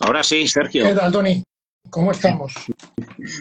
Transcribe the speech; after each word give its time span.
Ahora 0.00 0.22
sí, 0.22 0.48
Sergio. 0.48 0.84
¿Qué 0.84 0.94
tal, 0.94 1.12
Tony? 1.12 1.42
¿Cómo 1.90 2.12
estamos? 2.12 2.54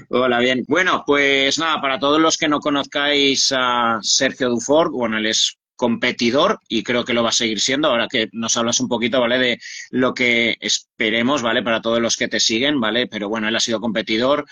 Hola, 0.10 0.40
bien. 0.40 0.64
Bueno, 0.68 1.04
pues 1.06 1.58
nada, 1.60 1.80
para 1.82 2.00
todos 2.00 2.20
los 2.20 2.38
que 2.38 2.48
no 2.48 2.60
conozcáis 2.60 3.54
a 3.56 4.00
Sergio 4.02 4.50
Dufour, 4.50 4.92
bueno, 4.92 5.18
él 5.18 5.28
es 5.28 5.56
competidor 5.76 6.60
y 6.68 6.84
creo 6.84 7.06
que 7.06 7.14
lo 7.14 7.24
va 7.24 7.30
a 7.30 7.34
seguir 7.34 7.62
siendo. 7.62 7.88
Ahora 7.88 8.08
que 8.10 8.28
nos 8.34 8.58
hablas 8.58 8.82
un 8.82 8.90
poquito, 8.90 9.22
¿vale? 9.22 9.40
De 9.40 9.60
lo 9.92 10.14
que 10.14 10.58
esperemos, 10.60 11.42
¿vale? 11.42 11.64
Para 11.64 11.82
todos 11.82 12.02
los 12.02 12.18
que 12.18 12.28
te 12.28 12.42
siguen, 12.42 12.82
¿vale? 12.82 13.08
Pero 13.08 13.30
bueno, 13.30 13.48
él 13.48 13.56
ha 13.56 13.62
sido 13.62 13.80
competidor, 13.80 14.46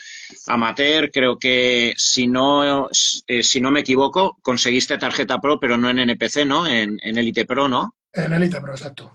amateur. 0.48 1.12
Creo 1.12 1.38
que 1.38 1.94
si 1.98 2.28
no, 2.28 2.90
eh, 3.28 3.44
si 3.44 3.60
no 3.60 3.72
me 3.72 3.82
equivoco, 3.82 4.38
conseguiste 4.42 4.98
tarjeta 4.98 5.40
pro, 5.40 5.60
pero 5.60 5.78
no 5.78 5.90
en 5.90 6.00
NPC, 6.00 6.46
¿no? 6.46 6.66
En, 6.66 6.98
en 7.02 7.18
Elite 7.18 7.46
Pro, 7.46 7.68
¿no? 7.68 7.96
En 8.14 8.32
Elite 8.32 8.62
Pro, 8.62 8.72
exacto. 8.72 9.12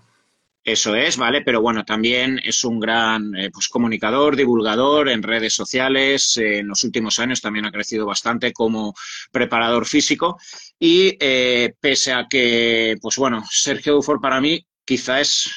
Eso 0.65 0.95
es, 0.95 1.17
¿vale? 1.17 1.41
Pero 1.41 1.61
bueno, 1.61 1.83
también 1.83 2.39
es 2.41 2.63
un 2.63 2.79
gran 2.79 3.35
eh, 3.35 3.49
pues, 3.51 3.67
comunicador, 3.67 4.37
divulgador 4.37 5.09
en 5.09 5.21
redes 5.21 5.53
sociales. 5.53 6.37
Eh, 6.37 6.59
en 6.59 6.69
los 6.69 6.85
últimos 6.85 7.19
años 7.19 7.41
también 7.41 7.65
ha 7.65 7.71
crecido 7.71 8.05
bastante 8.05 8.53
como 8.53 8.93
preparador 9.31 9.85
físico. 9.85 10.37
Y 10.79 11.17
eh, 11.19 11.73
pese 11.81 12.13
a 12.13 12.27
que, 12.29 12.95
pues 13.01 13.17
bueno, 13.17 13.43
Sergio 13.49 13.93
Dufour 13.95 14.21
para 14.21 14.39
mí 14.39 14.65
quizá 14.85 15.19
es, 15.19 15.51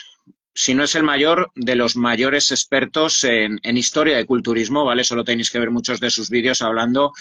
si 0.53 0.75
no 0.75 0.83
es 0.83 0.97
el 0.97 1.05
mayor, 1.05 1.52
de 1.55 1.77
los 1.77 1.95
mayores 1.95 2.51
expertos 2.51 3.23
en, 3.23 3.61
en 3.63 3.77
historia 3.77 4.16
de 4.16 4.27
culturismo, 4.27 4.85
¿vale? 4.85 5.05
Solo 5.05 5.23
tenéis 5.23 5.52
que 5.52 5.61
ver 5.61 5.71
muchos 5.71 6.01
de 6.01 6.11
sus 6.11 6.30
vídeos 6.30 6.63
hablando 6.63 7.13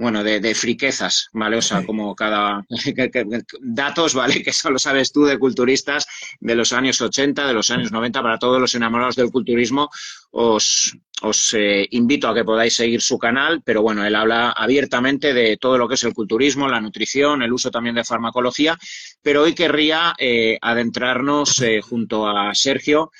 bueno, 0.00 0.24
de, 0.24 0.40
de, 0.40 0.54
friquezas, 0.54 1.28
¿vale? 1.34 1.58
O 1.58 1.62
sea, 1.62 1.84
como 1.84 2.14
cada 2.16 2.64
datos, 3.60 4.14
¿vale? 4.14 4.42
Que 4.44 4.52
solo 4.52 4.78
sabes 4.78 5.12
tú 5.12 5.24
de 5.24 5.38
culturistas 5.38 6.06
de 6.40 6.54
los 6.54 6.72
años 6.72 7.00
80, 7.00 7.46
de 7.46 7.52
los 7.52 7.70
años 7.70 7.92
90, 7.92 8.22
para 8.22 8.38
todos 8.38 8.58
los 8.58 8.74
enamorados 8.74 9.16
del 9.16 9.30
culturismo, 9.30 9.90
os, 10.30 10.96
os 11.20 11.54
eh, 11.54 11.86
invito 11.90 12.28
a 12.28 12.34
que 12.34 12.44
podáis 12.44 12.74
seguir 12.74 13.02
su 13.02 13.18
canal, 13.18 13.60
pero 13.62 13.82
bueno, 13.82 14.04
él 14.06 14.14
habla 14.14 14.52
abiertamente 14.52 15.34
de 15.34 15.58
todo 15.58 15.76
lo 15.76 15.86
que 15.86 15.96
es 15.96 16.04
el 16.04 16.14
culturismo, 16.14 16.66
la 16.66 16.80
nutrición, 16.80 17.42
el 17.42 17.52
uso 17.52 17.70
también 17.70 17.94
de 17.94 18.04
farmacología, 18.04 18.78
pero 19.22 19.42
hoy 19.42 19.54
querría 19.54 20.14
eh, 20.18 20.58
adentrarnos 20.62 21.60
eh, 21.60 21.82
junto 21.82 22.26
a 22.26 22.54
Sergio 22.54 23.10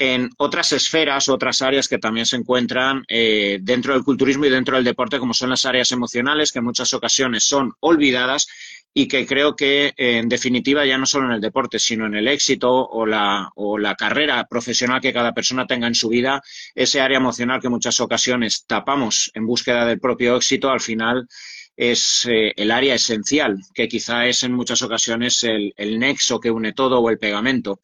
en 0.00 0.30
otras 0.38 0.72
esferas, 0.72 1.28
otras 1.28 1.60
áreas 1.60 1.86
que 1.86 1.98
también 1.98 2.24
se 2.24 2.36
encuentran 2.36 3.04
eh, 3.06 3.58
dentro 3.60 3.92
del 3.92 4.02
culturismo 4.02 4.46
y 4.46 4.50
dentro 4.50 4.76
del 4.76 4.84
deporte, 4.84 5.18
como 5.18 5.34
son 5.34 5.50
las 5.50 5.66
áreas 5.66 5.92
emocionales, 5.92 6.52
que 6.52 6.58
en 6.58 6.64
muchas 6.64 6.94
ocasiones 6.94 7.44
son 7.44 7.74
olvidadas 7.80 8.48
y 8.94 9.06
que 9.08 9.26
creo 9.26 9.54
que, 9.54 9.92
en 9.98 10.30
definitiva, 10.30 10.86
ya 10.86 10.96
no 10.96 11.04
solo 11.04 11.26
en 11.26 11.32
el 11.32 11.40
deporte, 11.42 11.78
sino 11.78 12.06
en 12.06 12.14
el 12.14 12.28
éxito 12.28 12.72
o 12.72 13.04
la, 13.04 13.50
o 13.56 13.76
la 13.76 13.94
carrera 13.94 14.46
profesional 14.48 15.02
que 15.02 15.12
cada 15.12 15.34
persona 15.34 15.66
tenga 15.66 15.86
en 15.86 15.94
su 15.94 16.08
vida, 16.08 16.42
ese 16.74 17.02
área 17.02 17.18
emocional 17.18 17.60
que 17.60 17.66
en 17.66 17.74
muchas 17.74 18.00
ocasiones 18.00 18.64
tapamos 18.66 19.30
en 19.34 19.46
búsqueda 19.46 19.84
del 19.84 20.00
propio 20.00 20.34
éxito, 20.34 20.70
al 20.70 20.80
final 20.80 21.28
es 21.76 22.26
eh, 22.26 22.54
el 22.56 22.70
área 22.70 22.94
esencial, 22.94 23.58
que 23.74 23.86
quizá 23.86 24.26
es 24.26 24.44
en 24.44 24.54
muchas 24.54 24.80
ocasiones 24.80 25.44
el, 25.44 25.74
el 25.76 25.98
nexo 25.98 26.40
que 26.40 26.50
une 26.50 26.72
todo 26.72 27.00
o 27.00 27.10
el 27.10 27.18
pegamento. 27.18 27.80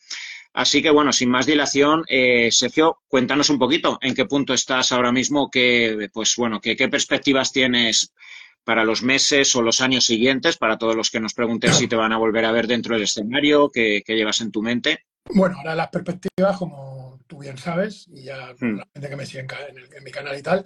Así 0.57 0.81
que, 0.81 0.89
bueno, 0.89 1.13
sin 1.13 1.29
más 1.29 1.45
dilación, 1.45 2.03
eh, 2.09 2.49
Sergio, 2.51 3.03
cuéntanos 3.09 3.51
un 3.51 3.59
poquito 3.59 3.99
en 4.01 4.15
qué 4.15 4.25
punto 4.25 4.55
estás 4.55 4.91
ahora 4.91 5.13
mismo, 5.13 5.51
qué, 5.51 6.09
pues, 6.15 6.35
bueno, 6.37 6.63
qué, 6.63 6.75
qué 6.75 6.89
perspectivas 6.89 7.53
tienes 7.53 8.15
para 8.65 8.83
los 8.83 9.03
meses 9.03 9.55
o 9.55 9.61
los 9.61 9.83
años 9.83 10.07
siguientes, 10.07 10.57
para 10.57 10.79
todos 10.79 10.97
los 10.97 11.11
que 11.11 11.21
nos 11.21 11.35
pregunten 11.35 11.75
si 11.75 11.89
te 11.89 11.95
van 11.95 12.15
a 12.15 12.17
volver 12.17 12.47
a 12.47 12.53
ver 12.53 12.67
dentro 12.67 12.95
del 12.95 13.05
escenario, 13.05 13.69
qué, 13.69 14.03
qué 14.03 14.15
llevas 14.15 14.41
en 14.41 14.51
tu 14.51 14.63
mente. 14.63 15.05
Bueno, 15.27 15.59
ahora 15.59 15.75
las 15.75 15.89
perspectivas, 15.89 16.57
como 16.57 17.21
tú 17.27 17.41
bien 17.41 17.59
sabes, 17.59 18.09
y 18.09 18.23
ya 18.23 18.55
hmm. 18.59 18.77
la 18.79 18.89
gente 18.95 19.11
que 19.11 19.17
me 19.17 19.27
sigue 19.27 19.41
en, 19.41 19.77
el, 19.77 19.93
en, 19.93 20.05
mi 20.05 20.11
canal 20.11 20.39
y 20.39 20.43
tal, 20.43 20.65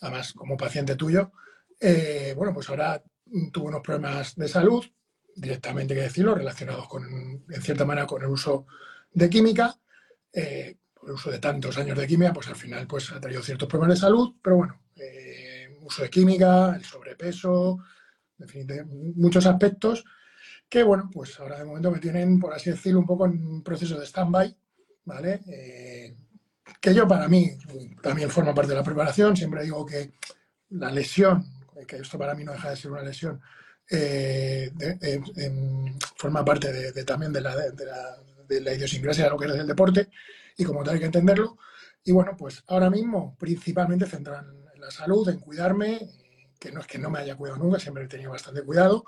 además 0.00 0.32
como 0.32 0.56
paciente 0.56 0.96
tuyo, 0.96 1.30
eh, 1.78 2.32
bueno, 2.34 2.54
pues 2.54 2.70
ahora 2.70 3.02
tuve 3.52 3.66
unos 3.66 3.82
problemas 3.82 4.34
de 4.34 4.48
salud, 4.48 4.82
directamente 5.34 5.94
que 5.94 6.00
decirlo, 6.00 6.34
relacionados 6.34 6.88
con, 6.88 7.04
en 7.50 7.62
cierta 7.62 7.84
manera, 7.84 8.06
con 8.06 8.22
el 8.22 8.28
uso 8.28 8.66
de 9.16 9.30
química, 9.30 9.74
eh, 10.30 10.76
por 10.92 11.08
el 11.08 11.14
uso 11.14 11.30
de 11.30 11.38
tantos 11.38 11.78
años 11.78 11.96
de 11.96 12.06
química, 12.06 12.34
pues 12.34 12.48
al 12.48 12.56
final 12.56 12.86
pues, 12.86 13.10
ha 13.12 13.18
traído 13.18 13.42
ciertos 13.42 13.66
problemas 13.66 13.96
de 13.96 14.00
salud, 14.02 14.34
pero 14.42 14.56
bueno, 14.56 14.78
eh, 14.94 15.78
uso 15.80 16.02
de 16.02 16.10
química, 16.10 16.76
el 16.76 16.84
sobrepeso, 16.84 17.78
en 18.38 19.14
muchos 19.16 19.46
aspectos 19.46 20.04
que, 20.68 20.82
bueno, 20.82 21.08
pues 21.10 21.40
ahora 21.40 21.58
de 21.58 21.64
momento 21.64 21.90
me 21.90 21.98
tienen, 21.98 22.38
por 22.38 22.52
así 22.52 22.70
decirlo, 22.70 23.00
un 23.00 23.06
poco 23.06 23.24
en 23.24 23.46
un 23.46 23.62
proceso 23.62 23.98
de 23.98 24.04
stand-by, 24.04 24.54
¿vale? 25.06 25.40
Eh, 25.46 26.14
que 26.78 26.92
yo 26.92 27.08
para 27.08 27.26
mí 27.26 27.56
también 28.02 28.28
forma 28.28 28.52
parte 28.52 28.72
de 28.72 28.76
la 28.76 28.84
preparación, 28.84 29.34
siempre 29.34 29.62
digo 29.62 29.86
que 29.86 30.12
la 30.70 30.90
lesión, 30.90 31.42
que 31.86 31.96
esto 31.96 32.18
para 32.18 32.34
mí 32.34 32.44
no 32.44 32.52
deja 32.52 32.68
de 32.68 32.76
ser 32.76 32.90
una 32.90 33.02
lesión, 33.02 33.40
eh, 33.90 34.70
de, 34.74 34.94
de, 34.96 35.94
forma 36.16 36.44
parte 36.44 36.92
también 37.04 37.32
de 37.32 37.40
la, 37.40 37.54
de 38.48 38.60
la 38.60 38.74
idiosincrasia 38.74 39.28
lo 39.28 39.38
que 39.38 39.46
es 39.46 39.52
el 39.52 39.66
deporte 39.66 40.08
y 40.56 40.64
como 40.64 40.82
tal 40.82 40.94
hay 40.94 41.00
que 41.00 41.06
entenderlo. 41.06 41.58
Y 42.04 42.12
bueno, 42.12 42.36
pues 42.36 42.62
ahora 42.68 42.88
mismo 42.88 43.36
principalmente 43.38 44.06
centran 44.06 44.46
en 44.74 44.80
la 44.80 44.90
salud, 44.90 45.28
en 45.28 45.38
cuidarme, 45.38 46.08
que 46.58 46.72
no 46.72 46.80
es 46.80 46.86
que 46.86 46.98
no 46.98 47.10
me 47.10 47.18
haya 47.18 47.36
cuidado 47.36 47.58
nunca, 47.58 47.78
siempre 47.78 48.04
he 48.04 48.08
tenido 48.08 48.30
bastante 48.30 48.62
cuidado, 48.62 49.04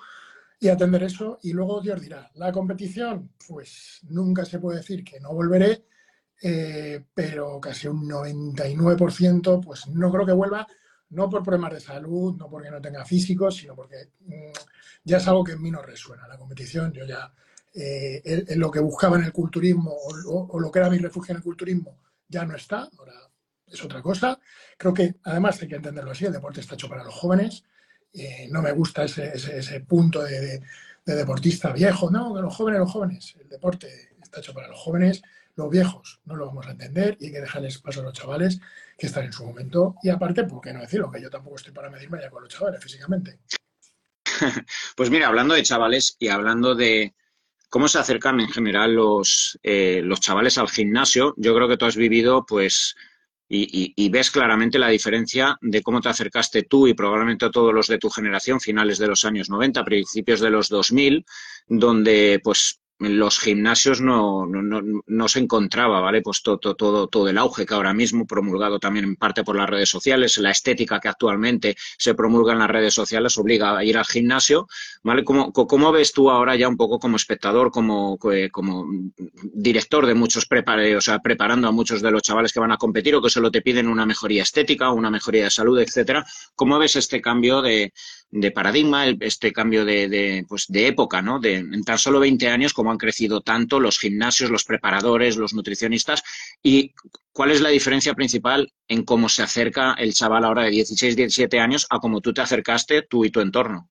y 0.60 0.68
atender 0.68 1.02
eso. 1.04 1.38
Y 1.42 1.52
luego 1.52 1.80
Dios 1.80 2.00
dirá, 2.00 2.30
la 2.34 2.52
competición, 2.52 3.30
pues 3.46 4.00
nunca 4.08 4.44
se 4.44 4.58
puede 4.58 4.78
decir 4.78 5.04
que 5.04 5.20
no 5.20 5.32
volveré, 5.32 5.84
eh, 6.42 7.04
pero 7.14 7.60
casi 7.60 7.88
un 7.88 8.08
99%, 8.08 9.60
pues 9.64 9.86
no 9.88 10.10
creo 10.10 10.26
que 10.26 10.32
vuelva, 10.32 10.66
no 11.10 11.30
por 11.30 11.42
problemas 11.42 11.72
de 11.74 11.80
salud, 11.80 12.36
no 12.36 12.50
porque 12.50 12.70
no 12.70 12.80
tenga 12.80 13.04
físicos, 13.04 13.56
sino 13.56 13.74
porque 13.74 14.10
mmm, 14.20 14.52
ya 15.04 15.16
es 15.16 15.28
algo 15.28 15.44
que 15.44 15.52
en 15.52 15.62
mí 15.62 15.70
no 15.70 15.82
resuena. 15.82 16.28
La 16.28 16.36
competición, 16.36 16.92
yo 16.92 17.06
ya 17.06 17.32
eh, 17.80 18.54
lo 18.56 18.70
que 18.70 18.80
buscaba 18.80 19.16
en 19.16 19.24
el 19.24 19.32
culturismo 19.32 19.94
o, 20.26 20.58
lo 20.58 20.70
que 20.70 20.80
era 20.80 20.90
mi 20.90 20.98
refugio 20.98 21.32
en 21.32 21.36
el 21.36 21.44
culturismo 21.44 21.96
ya 22.26 22.44
no 22.44 22.56
está, 22.56 22.88
ahora 22.98 23.14
es 23.66 23.84
otra 23.84 24.02
cosa. 24.02 24.38
Creo 24.76 24.92
que 24.92 25.14
además 25.22 25.62
hay 25.62 25.68
que 25.68 25.76
entenderlo 25.76 26.10
así, 26.10 26.24
el 26.24 26.32
deporte 26.32 26.60
está 26.60 26.74
hecho 26.74 26.88
para 26.88 27.04
los 27.04 27.14
jóvenes. 27.14 27.62
Eh, 28.12 28.48
no 28.50 28.62
me 28.62 28.72
gusta 28.72 29.04
ese, 29.04 29.80
punto 29.86 30.24
de, 30.24 30.60
de, 31.04 31.14
deportista 31.14 31.72
viejo, 31.72 32.10
no, 32.10 32.34
que 32.34 32.40
los 32.40 32.54
jóvenes, 32.54 32.80
los 32.80 32.90
jóvenes, 32.90 33.36
el 33.40 33.48
deporte 33.48 34.10
está 34.20 34.40
hecho 34.40 34.52
para 34.52 34.68
los 34.68 34.78
jóvenes, 34.78 35.22
los 35.54 35.70
viejos 35.70 36.20
no 36.24 36.34
lo 36.34 36.46
vamos 36.46 36.66
a 36.66 36.72
entender 36.72 37.16
y 37.20 37.26
hay 37.26 37.32
que 37.32 37.40
dejarles 37.40 37.78
paso 37.78 38.00
a 38.00 38.04
los 38.04 38.12
chavales 38.12 38.60
que 38.96 39.06
están 39.06 39.24
en 39.24 39.32
su 39.32 39.44
momento. 39.44 39.94
Y 40.02 40.08
aparte, 40.08 40.44
¿por 40.44 40.60
qué 40.60 40.72
no 40.72 40.80
decirlo? 40.80 41.10
Que 41.10 41.22
yo 41.22 41.30
tampoco 41.30 41.56
estoy 41.56 41.72
para 41.72 41.90
medirme 41.90 42.20
ya 42.20 42.30
con 42.30 42.42
los 42.42 42.52
chavales 42.52 42.82
físicamente. 42.82 43.38
Pues 44.96 45.10
mira, 45.10 45.28
hablando 45.28 45.54
de 45.54 45.62
chavales 45.62 46.16
y 46.18 46.28
hablando 46.28 46.74
de, 46.74 47.14
cómo 47.68 47.88
se 47.88 47.98
acercan 47.98 48.40
en 48.40 48.48
general 48.48 48.94
los, 48.94 49.58
eh, 49.62 50.00
los 50.04 50.20
chavales 50.20 50.58
al 50.58 50.68
gimnasio. 50.68 51.34
Yo 51.36 51.54
creo 51.54 51.68
que 51.68 51.76
tú 51.76 51.86
has 51.86 51.96
vivido, 51.96 52.44
pues, 52.46 52.96
y, 53.50 53.94
y, 53.96 54.08
ves 54.10 54.30
claramente 54.30 54.78
la 54.78 54.88
diferencia 54.88 55.56
de 55.62 55.82
cómo 55.82 56.02
te 56.02 56.10
acercaste 56.10 56.64
tú 56.64 56.86
y 56.86 56.92
probablemente 56.92 57.48
todos 57.48 57.72
los 57.72 57.86
de 57.86 57.96
tu 57.96 58.10
generación, 58.10 58.60
finales 58.60 58.98
de 58.98 59.06
los 59.06 59.24
años 59.24 59.48
90, 59.48 59.84
principios 59.84 60.40
de 60.40 60.50
los 60.50 60.68
2000, 60.68 61.24
donde, 61.66 62.40
pues, 62.44 62.78
los 62.98 63.38
gimnasios 63.38 64.00
no, 64.00 64.44
no, 64.46 64.82
no, 65.06 65.28
se 65.28 65.38
encontraba, 65.38 66.00
¿vale? 66.00 66.20
Pues 66.20 66.42
todo, 66.42 66.58
todo, 66.58 67.06
todo 67.06 67.28
el 67.28 67.38
auge 67.38 67.64
que 67.64 67.74
ahora 67.74 67.94
mismo, 67.94 68.26
promulgado 68.26 68.80
también 68.80 69.04
en 69.04 69.16
parte 69.16 69.44
por 69.44 69.56
las 69.56 69.70
redes 69.70 69.88
sociales, 69.88 70.38
la 70.38 70.50
estética 70.50 70.98
que 70.98 71.08
actualmente 71.08 71.76
se 71.96 72.14
promulga 72.14 72.52
en 72.52 72.58
las 72.58 72.70
redes 72.70 72.94
sociales 72.94 73.38
obliga 73.38 73.78
a 73.78 73.84
ir 73.84 73.96
al 73.96 74.04
gimnasio, 74.04 74.66
¿vale? 75.04 75.22
¿Cómo, 75.22 75.52
cómo 75.52 75.92
ves 75.92 76.12
tú 76.12 76.28
ahora 76.30 76.56
ya 76.56 76.68
un 76.68 76.76
poco 76.76 76.98
como 76.98 77.16
espectador, 77.16 77.70
como, 77.70 78.18
como 78.50 78.86
director 79.52 80.04
de 80.04 80.14
muchos 80.14 80.46
prepare, 80.46 80.96
o 80.96 81.00
sea, 81.00 81.20
preparando 81.20 81.68
a 81.68 81.72
muchos 81.72 82.02
de 82.02 82.10
los 82.10 82.22
chavales 82.22 82.52
que 82.52 82.60
van 82.60 82.72
a 82.72 82.78
competir 82.78 83.14
o 83.14 83.22
que 83.22 83.30
solo 83.30 83.50
te 83.50 83.62
piden 83.62 83.86
una 83.86 84.06
mejoría 84.06 84.42
estética, 84.42 84.90
una 84.90 85.10
mejoría 85.10 85.44
de 85.44 85.50
salud, 85.50 85.78
etcétera? 85.78 86.26
¿Cómo 86.56 86.78
ves 86.78 86.96
este 86.96 87.20
cambio 87.20 87.62
de, 87.62 87.92
de 88.30 88.50
paradigma, 88.50 89.06
este 89.20 89.52
cambio 89.52 89.84
de, 89.84 90.08
de, 90.08 90.44
pues 90.48 90.66
de 90.68 90.88
época, 90.88 91.22
¿no? 91.22 91.38
De, 91.40 91.56
en 91.56 91.84
tan 91.84 91.98
solo 91.98 92.20
20 92.20 92.48
años, 92.48 92.74
han 92.90 92.98
crecido 92.98 93.40
tanto 93.40 93.80
los 93.80 93.98
gimnasios, 93.98 94.50
los 94.50 94.64
preparadores, 94.64 95.36
los 95.36 95.54
nutricionistas 95.54 96.22
y 96.62 96.94
cuál 97.32 97.50
es 97.50 97.60
la 97.60 97.68
diferencia 97.68 98.14
principal 98.14 98.72
en 98.86 99.04
cómo 99.04 99.28
se 99.28 99.42
acerca 99.42 99.94
el 99.94 100.14
chaval 100.14 100.44
ahora 100.44 100.64
de 100.64 100.70
16, 100.70 101.16
17 101.16 101.60
años 101.60 101.86
a 101.90 101.98
cómo 101.98 102.20
tú 102.20 102.32
te 102.32 102.40
acercaste, 102.40 103.02
tú 103.02 103.24
y 103.24 103.30
tu 103.30 103.40
entorno. 103.40 103.90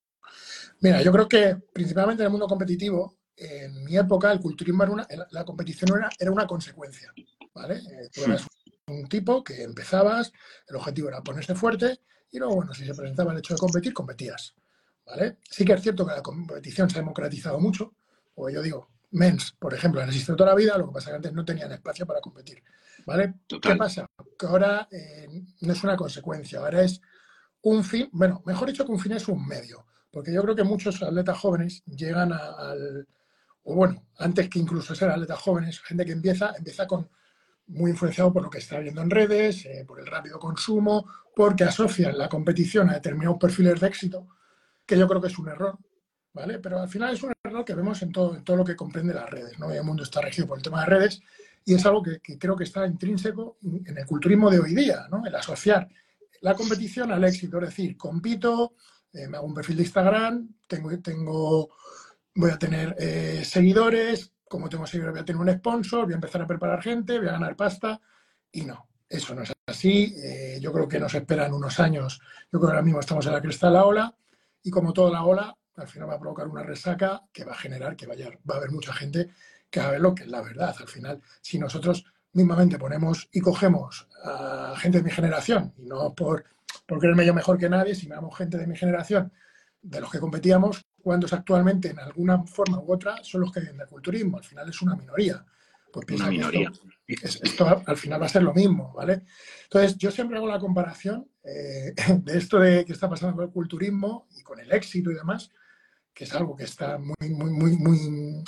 Mira, 0.80 1.02
yo 1.02 1.12
creo 1.12 1.28
que 1.28 1.58
principalmente 1.74 2.24
en 2.24 2.28
el 2.28 2.32
mundo 2.32 2.48
competitivo, 2.48 3.18
en 3.36 3.84
mi 3.84 3.98
época, 3.98 4.32
el 4.32 4.40
culturismo 4.40 4.84
era 4.84 4.92
una, 4.92 5.08
la 5.32 5.46
competición 5.46 5.98
era, 5.98 6.10
era 6.18 6.32
una 6.32 6.46
consecuencia, 6.46 7.14
¿vale? 7.54 7.82
Tú 8.14 8.24
eras 8.24 8.46
un 8.88 9.08
tipo 9.08 9.44
que 9.44 9.64
empezabas, 9.64 10.32
el 10.68 10.76
objetivo 10.76 11.10
era 11.10 11.22
ponerse 11.22 11.56
fuerte 11.56 12.00
y 12.32 12.38
luego, 12.38 12.56
bueno, 12.56 12.74
si 12.74 12.86
se 12.86 12.94
presentaba 12.94 13.32
el 13.32 13.40
hecho 13.40 13.54
de 13.54 13.60
competir, 13.60 13.94
competías. 13.94 14.54
¿vale? 15.08 15.38
Sí 15.50 15.66
que 15.66 15.74
es 15.74 15.82
cierto 15.82 16.06
que 16.06 16.14
la 16.14 16.22
competición 16.22 16.90
se 16.90 16.98
ha 16.98 17.02
democratizado 17.02 17.60
mucho, 17.60 17.94
o 18.38 18.50
yo 18.50 18.62
digo, 18.62 18.89
mens, 19.12 19.51
por 19.60 19.74
ejemplo, 19.74 20.01
han 20.01 20.07
existido 20.07 20.36
toda 20.36 20.51
la 20.51 20.56
vida, 20.56 20.78
lo 20.78 20.88
que 20.88 20.94
pasa 20.94 21.10
es 21.10 21.12
que 21.12 21.16
antes 21.18 21.34
no 21.34 21.44
tenían 21.44 21.72
espacio 21.72 22.06
para 22.06 22.22
competir. 22.22 22.63
¿Vale? 23.06 23.36
¿Qué 23.48 23.75
pasa? 23.75 24.06
Que 24.38 24.45
ahora 24.45 24.88
eh, 24.92 25.28
no 25.62 25.74
es 25.74 25.84
una 25.84 25.95
consecuencia, 25.95 26.60
ahora 26.60 26.84
es 26.84 27.01
un 27.62 27.84
fin, 27.84 28.10
bueno, 28.12 28.42
mejor 28.45 28.68
dicho 28.68 28.86
que 28.86 28.92
un 28.92 29.00
fin 29.00 29.13
es 29.13 29.28
un 29.28 29.45
medio, 29.48 29.86
porque 30.12 30.31
yo 30.34 30.42
creo 30.44 30.56
que 30.56 30.63
muchos 30.63 31.01
atletas 31.01 31.38
jóvenes 31.38 31.84
llegan 31.86 32.31
al, 32.34 33.07
o 33.63 33.75
bueno, 33.75 34.04
antes 34.18 34.50
que 34.50 34.60
incluso 34.60 34.94
ser 34.94 35.10
atletas 35.10 35.39
jóvenes, 35.39 35.80
gente 35.81 36.06
que 36.06 36.12
empieza, 36.12 36.54
empieza 36.57 36.86
con 36.86 37.10
muy 37.68 37.92
influenciado 37.92 38.31
por 38.31 38.44
lo 38.44 38.50
que 38.50 38.60
está 38.60 38.80
viendo 38.80 39.01
en 39.01 39.10
redes, 39.10 39.66
eh, 39.66 39.84
por 39.86 40.00
el 40.00 40.06
rápido 40.06 40.39
consumo, 40.39 41.06
porque 41.36 41.63
asocian 41.63 42.18
la 42.18 42.30
competición 42.30 42.89
a 42.89 42.94
determinados 42.94 43.38
perfiles 43.39 43.80
de 43.80 43.88
éxito, 43.88 44.28
que 44.86 44.98
yo 44.98 45.07
creo 45.07 45.22
que 45.22 45.28
es 45.28 45.38
un 45.38 45.50
error, 45.50 45.78
Pero 46.62 46.80
al 46.80 46.89
final 46.89 47.13
es 47.13 47.24
un 47.24 47.34
error 47.44 47.66
que 47.66 47.74
vemos 47.74 48.01
en 48.01 48.12
todo, 48.12 48.36
en 48.36 48.44
todo 48.44 48.57
lo 48.57 48.66
que 48.66 48.75
comprende 48.75 49.13
las 49.13 49.30
redes, 49.30 49.57
¿no? 49.60 49.72
El 49.72 49.84
mundo 49.84 50.04
está 50.04 50.22
regido 50.22 50.48
por 50.48 50.57
el 50.57 50.63
tema 50.63 50.81
de 50.81 50.88
redes 50.88 51.22
y 51.66 51.74
es 51.74 51.86
algo 51.86 52.01
que, 52.01 52.19
creo 52.38 52.56
que 52.56 52.63
está 52.63 52.86
intrínseco 52.86 53.57
en 53.63 53.98
el 53.98 54.06
culturismo 54.06 54.50
de 54.50 54.60
hoy 54.60 54.74
día, 54.74 55.07
¿no? 55.10 55.25
El 55.25 55.36
asociar 55.36 55.88
la 56.42 56.56
competición 56.56 57.12
al 57.12 57.24
éxito, 57.24 57.57
es 57.60 57.69
decir, 57.69 57.98
compito, 57.98 58.74
eh, 59.13 59.28
me 59.28 59.38
hago 59.38 59.48
un 59.48 59.54
perfil 59.54 59.78
de 59.78 59.84
Instagram, 59.84 60.56
tengo, 60.68 61.00
tengo 61.00 61.69
voy 62.36 62.51
a 62.51 62.60
tener 62.60 62.95
eh, 63.00 63.44
seguidores, 63.44 64.34
como 64.48 64.69
tengo 64.69 64.86
seguidores 64.86 65.13
voy 65.13 65.22
a 65.22 65.25
tener 65.25 65.42
un 65.42 65.51
sponsor, 65.51 66.06
voy 66.06 66.13
a 66.13 66.16
empezar 66.16 66.42
a 66.42 66.48
preparar 66.48 66.81
gente, 66.81 67.18
voy 67.18 67.28
a 67.28 67.34
ganar 67.34 67.56
pasta 67.56 68.00
y 68.51 68.62
no, 68.62 68.88
eso 69.10 69.34
no 69.34 69.42
es 69.42 69.54
así. 69.66 70.13
Eh, 70.24 70.60
yo 70.62 70.72
creo 70.72 70.88
que 70.88 71.00
nos 71.00 71.13
esperan 71.16 71.54
unos 71.54 71.80
años, 71.80 72.19
yo 72.51 72.60
creo 72.60 72.69
que 72.69 72.75
ahora 72.75 72.81
mismo 72.84 73.00
estamos 73.00 73.25
en 73.25 73.34
la 73.34 73.42
cresta 73.42 73.68
de 73.68 73.74
la 73.74 73.86
ola 73.86 74.16
y 74.62 74.69
como 74.69 74.94
toda 74.94 75.12
la 75.12 75.24
ola, 75.24 75.56
al 75.77 75.88
final 75.88 76.09
va 76.09 76.15
a 76.15 76.19
provocar 76.19 76.47
una 76.47 76.63
resaca 76.63 77.24
que 77.31 77.45
va 77.45 77.53
a 77.53 77.57
generar 77.57 77.95
que 77.95 78.07
vaya, 78.07 78.29
va 78.50 78.56
a 78.56 78.57
haber 78.57 78.71
mucha 78.71 78.94
gente 78.94 79.29
que 79.69 79.79
va 79.79 79.88
a 79.88 79.91
ver 79.91 80.01
lo 80.01 80.15
que 80.15 80.24
es 80.24 80.29
la 80.29 80.41
verdad. 80.41 80.75
Al 80.79 80.88
final, 80.88 81.21
si 81.41 81.59
nosotros 81.59 82.06
mismamente 82.33 82.77
ponemos 82.77 83.29
y 83.31 83.39
cogemos 83.39 84.07
a 84.24 84.75
gente 84.77 85.00
de 85.00 85.03
mi 85.03 85.12
generación, 85.12 85.74
y 85.77 85.85
no 85.85 86.13
por, 86.13 86.45
por 86.85 87.00
creerme 87.00 87.25
yo 87.25 87.33
mejor 87.33 87.57
que 87.57 87.69
nadie, 87.69 87.95
si 87.95 88.07
miramos 88.07 88.35
gente 88.38 88.57
de 88.57 88.68
mi 88.68 88.75
generación, 88.75 89.31
de 89.81 90.01
los 90.01 90.12
que 90.12 90.19
competíamos, 90.19 90.85
cuántos 91.01 91.31
actualmente 91.33 91.89
en 91.89 92.00
alguna 92.00 92.44
forma 92.44 92.79
u 92.79 92.91
otra 92.91 93.24
son 93.24 93.41
los 93.41 93.51
que 93.51 93.62
viven 93.62 93.77
del 93.77 93.88
culturismo. 93.88 94.38
Al 94.38 94.44
final 94.44 94.69
es 94.69 94.81
una 94.81 94.95
minoría. 94.95 95.45
Pues 95.91 96.19
una 96.19 96.29
minoría. 96.29 96.71
Esto, 97.07 97.83
al 97.85 97.97
final 97.97 98.21
va 98.21 98.25
a 98.25 98.29
ser 98.29 98.44
lo 98.44 98.53
mismo, 98.53 98.94
¿vale? 98.94 99.24
Entonces, 99.63 99.97
yo 99.97 100.12
siempre 100.12 100.38
hago 100.38 100.47
la 100.47 100.59
comparación 100.59 101.29
eh, 101.44 101.94
de 102.24 102.38
esto 102.38 102.59
de 102.59 102.83
que 102.85 102.94
está 102.94 103.09
pasando 103.09 103.35
con 103.35 103.45
el 103.45 103.51
culturismo 103.51 104.27
y 104.38 104.44
con 104.44 104.59
el 104.59 104.71
éxito 104.71 105.09
y 105.12 105.15
demás, 105.15 105.50
que 106.18 106.24
es 106.24 106.34
algo 106.34 106.56
que 106.56 106.64
está 106.64 106.98
muy, 106.98 107.30
muy, 107.30 107.78
muy, 107.78 108.44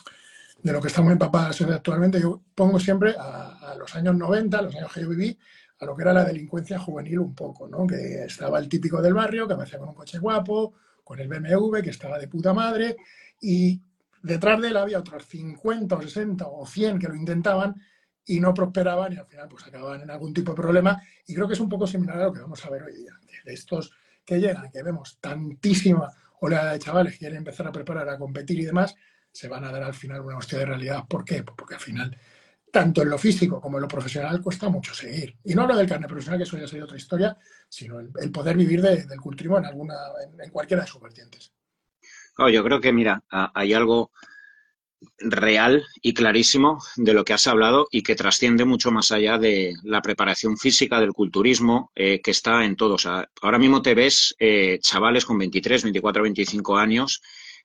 de 0.64 0.74
lo 0.74 0.82
que 0.82 0.88
está 0.88 1.04
muy 1.04 1.14
actualmente. 1.14 2.20
Yo 2.20 2.42
pongo 2.56 2.80
siempre 2.80 3.14
a, 3.16 3.76
los 3.78 3.94
años 3.96 4.16
90, 4.16 4.58
a 4.58 4.62
los 4.64 4.76
años 4.76 4.92
que 4.92 5.02
yo 5.02 5.10
viví, 5.10 5.38
a 5.80 5.86
lo 5.86 5.96
que 5.96 6.02
era 6.02 6.12
la 6.12 6.26
delincuencia 6.26 6.80
juvenil 6.80 7.20
un 7.20 7.36
poco, 7.36 7.68
¿no? 7.68 7.86
Que 7.86 8.24
estaba 8.24 8.58
el 8.58 8.68
típico 8.68 9.04
del 9.04 9.14
barrio, 9.14 9.48
que 9.48 9.54
aparecía 9.54 9.78
con 9.78 9.90
un 9.90 9.94
coche 9.94 10.18
guapo, 10.18 10.74
con 11.04 11.20
el 11.20 11.28
BMW, 11.28 11.82
que 11.84 11.92
estaba 11.92 12.18
de 12.18 12.28
puta 12.28 12.56
madre, 12.56 12.98
y 13.40 13.80
detrás 14.24 14.60
de 14.60 14.70
él 14.70 14.78
había 14.78 14.98
otros 14.98 15.28
50 15.28 15.96
o 15.96 16.02
60 16.02 16.48
o 16.48 16.66
100 16.66 16.98
que 16.98 17.08
lo 17.08 17.16
intentaban 17.16 17.76
y 18.26 18.40
no 18.40 18.52
prosperaban 18.52 19.14
y 19.14 19.18
al 19.18 19.28
final 19.28 19.48
pues 19.48 19.68
acababan 19.68 20.02
en 20.02 20.10
algún 20.10 20.34
tipo 20.34 20.54
de 20.54 20.56
problema. 20.56 21.00
Y 21.28 21.36
creo 21.36 21.48
que 21.48 21.54
es 21.54 21.60
un 21.60 21.70
poco 21.70 21.86
similar 21.86 22.20
a 22.20 22.24
lo 22.26 22.34
que 22.34 22.42
vamos 22.42 22.66
a 22.66 22.70
ver 22.72 22.82
hoy 22.82 22.96
día. 22.96 23.14
De 23.46 23.54
estos 23.54 23.92
que 24.26 24.40
llegan, 24.40 24.72
que 24.72 24.82
vemos 24.82 25.20
tantísima 25.22 26.12
oleada 26.42 26.74
de 26.74 26.80
chavales 26.80 27.14
que 27.14 27.20
quieren 27.20 27.38
empezar 27.38 27.68
a 27.68 27.72
preparar, 27.72 28.10
a 28.10 28.18
competir 28.18 28.60
y 28.60 28.66
demás, 28.66 28.96
se 29.32 29.48
van 29.48 29.64
a 29.64 29.72
dar 29.72 29.84
al 29.84 29.94
final 29.94 30.22
una 30.22 30.38
hostia 30.38 30.60
de 30.60 30.66
realidad. 30.66 31.04
¿Por 31.08 31.24
qué? 31.24 31.44
Pues 31.44 31.56
porque 31.58 31.76
al 31.76 31.82
final, 31.82 32.18
tanto 32.72 33.02
en 33.02 33.10
lo 33.10 33.18
físico 33.18 33.62
como 33.62 33.78
en 33.78 33.84
lo 33.84 33.88
profesional, 33.88 34.42
cuesta 34.42 34.70
mucho 34.70 34.94
seguir. 34.94 35.38
Y 35.44 35.54
no 35.54 35.64
hablo 35.64 35.78
del 35.78 35.88
carne 35.88 36.08
profesional, 36.08 36.40
que 36.40 36.44
eso 36.44 36.58
ya 36.58 36.68
sería 36.68 36.86
otra 36.86 36.98
historia, 36.98 37.38
sino 37.68 38.00
el, 38.00 38.32
poder 38.32 38.58
vivir 38.58 38.82
del 38.82 39.22
culturismo 39.22 39.58
en, 39.58 39.66
alguna, 39.66 39.96
en, 40.44 40.50
cualquiera 40.50 40.84
de 40.84 40.90
sus 40.90 41.02
vertientes. 41.02 41.54
yo 42.52 42.64
creo 42.64 42.82
que, 42.82 42.92
mira, 42.92 43.24
hay 43.30 43.74
algo 43.74 44.12
real 45.20 45.86
y 46.02 46.14
clarísimo 46.14 46.80
de 46.96 47.14
lo 47.14 47.24
que 47.24 47.34
has 47.34 47.48
hablado 47.48 47.88
y 47.92 48.04
que 48.04 48.16
trasciende 48.16 48.66
mucho 48.66 48.92
más 48.92 49.12
allá 49.12 49.38
de 49.38 49.74
la 49.84 50.02
preparación 50.02 50.58
física 50.58 51.00
del 51.00 51.14
culturismo 51.14 51.92
eh, 51.96 52.22
que 52.22 52.32
está 52.32 52.66
en 52.66 52.76
todos. 52.76 53.06
ahora 53.06 53.60
mismo 53.60 53.82
te 53.82 53.96
ves 53.96 54.36
eh, 54.40 54.80
chavales 54.82 55.26
con 55.26 55.38
23, 55.38 55.84
24, 55.84 56.24
25 56.24 56.78
años 56.78 57.22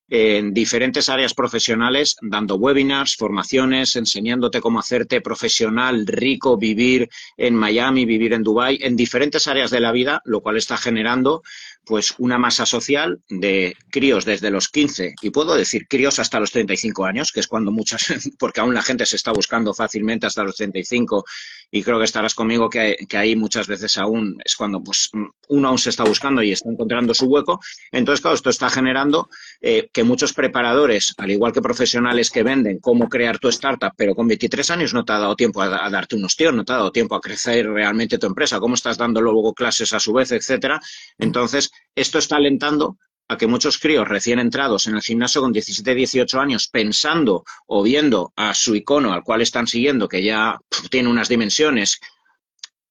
en 0.08 0.52
diferentes 0.52 1.08
áreas 1.08 1.32
profesionales, 1.32 2.16
dando 2.20 2.56
webinars, 2.56 3.16
formaciones, 3.16 3.96
enseñándote 3.96 4.60
cómo 4.60 4.78
hacerte 4.78 5.20
profesional, 5.20 6.06
rico, 6.06 6.58
vivir 6.58 7.08
en 7.36 7.54
Miami, 7.54 8.04
vivir 8.04 8.34
en 8.34 8.42
Dubái, 8.42 8.78
en 8.82 8.96
diferentes 8.96 9.48
áreas 9.48 9.70
de 9.70 9.80
la 9.80 9.92
vida, 9.92 10.20
lo 10.24 10.40
cual 10.42 10.58
está 10.58 10.76
generando 10.76 11.42
pues 11.84 12.14
una 12.18 12.38
masa 12.38 12.66
social 12.66 13.20
de 13.28 13.76
críos 13.90 14.24
desde 14.24 14.50
los 14.50 14.68
15 14.68 15.14
y 15.22 15.30
puedo 15.30 15.54
decir 15.54 15.86
críos 15.88 16.18
hasta 16.18 16.40
los 16.40 16.50
35 16.50 17.04
años, 17.04 17.32
que 17.32 17.40
es 17.40 17.46
cuando 17.46 17.72
muchas, 17.72 18.06
porque 18.38 18.60
aún 18.60 18.74
la 18.74 18.82
gente 18.82 19.06
se 19.06 19.16
está 19.16 19.32
buscando 19.32 19.74
fácilmente 19.74 20.26
hasta 20.26 20.44
los 20.44 20.56
35 20.56 21.24
y 21.70 21.82
creo 21.82 21.98
que 21.98 22.04
estarás 22.04 22.34
conmigo 22.34 22.70
que, 22.70 22.96
ahí 23.14 23.34
muchas 23.34 23.66
veces 23.66 23.98
aún 23.98 24.38
es 24.44 24.54
cuando 24.54 24.80
pues 24.80 25.10
uno 25.48 25.68
aún 25.68 25.78
se 25.78 25.90
está 25.90 26.04
buscando 26.04 26.40
y 26.40 26.52
está 26.52 26.70
encontrando 26.70 27.12
su 27.14 27.26
hueco. 27.26 27.60
Entonces, 27.90 28.20
claro, 28.20 28.36
esto 28.36 28.50
está 28.50 28.70
generando 28.70 29.28
eh, 29.60 29.88
que 29.92 30.04
muchos 30.04 30.32
preparadores, 30.32 31.14
al 31.18 31.32
igual 31.32 31.52
que 31.52 31.60
profesionales 31.60 32.30
que 32.30 32.44
venden 32.44 32.78
cómo 32.78 33.08
crear 33.08 33.40
tu 33.40 33.48
startup, 33.48 33.92
pero 33.96 34.14
con 34.14 34.28
23 34.28 34.70
años 34.70 34.94
no 34.94 35.04
te 35.04 35.14
ha 35.14 35.18
dado 35.18 35.34
tiempo 35.34 35.62
a, 35.62 35.90
darte 35.90 36.14
unos 36.14 36.36
tíos, 36.36 36.54
no 36.54 36.64
te 36.64 36.72
ha 36.72 36.76
dado 36.76 36.92
tiempo 36.92 37.16
a 37.16 37.20
crecer 37.20 37.68
realmente 37.68 38.18
tu 38.18 38.28
empresa, 38.28 38.60
cómo 38.60 38.76
estás 38.76 38.96
dando 38.96 39.20
luego 39.20 39.52
clases 39.52 39.92
a 39.92 39.98
su 39.98 40.12
vez, 40.12 40.30
etcétera. 40.30 40.80
Entonces, 41.18 41.72
esto 41.94 42.18
está 42.18 42.36
alentando 42.36 42.98
a 43.28 43.36
que 43.38 43.46
muchos 43.46 43.78
críos 43.78 44.06
recién 44.06 44.38
entrados 44.38 44.86
en 44.86 44.96
el 44.96 45.02
gimnasio 45.02 45.40
con 45.40 45.52
17, 45.52 45.94
18 45.94 46.40
años, 46.40 46.68
pensando 46.68 47.44
o 47.66 47.82
viendo 47.82 48.32
a 48.36 48.54
su 48.54 48.74
icono 48.74 49.12
al 49.12 49.22
cual 49.22 49.40
están 49.40 49.66
siguiendo, 49.66 50.08
que 50.08 50.22
ya 50.22 50.58
tiene 50.90 51.08
unas 51.08 51.28
dimensiones, 51.28 52.00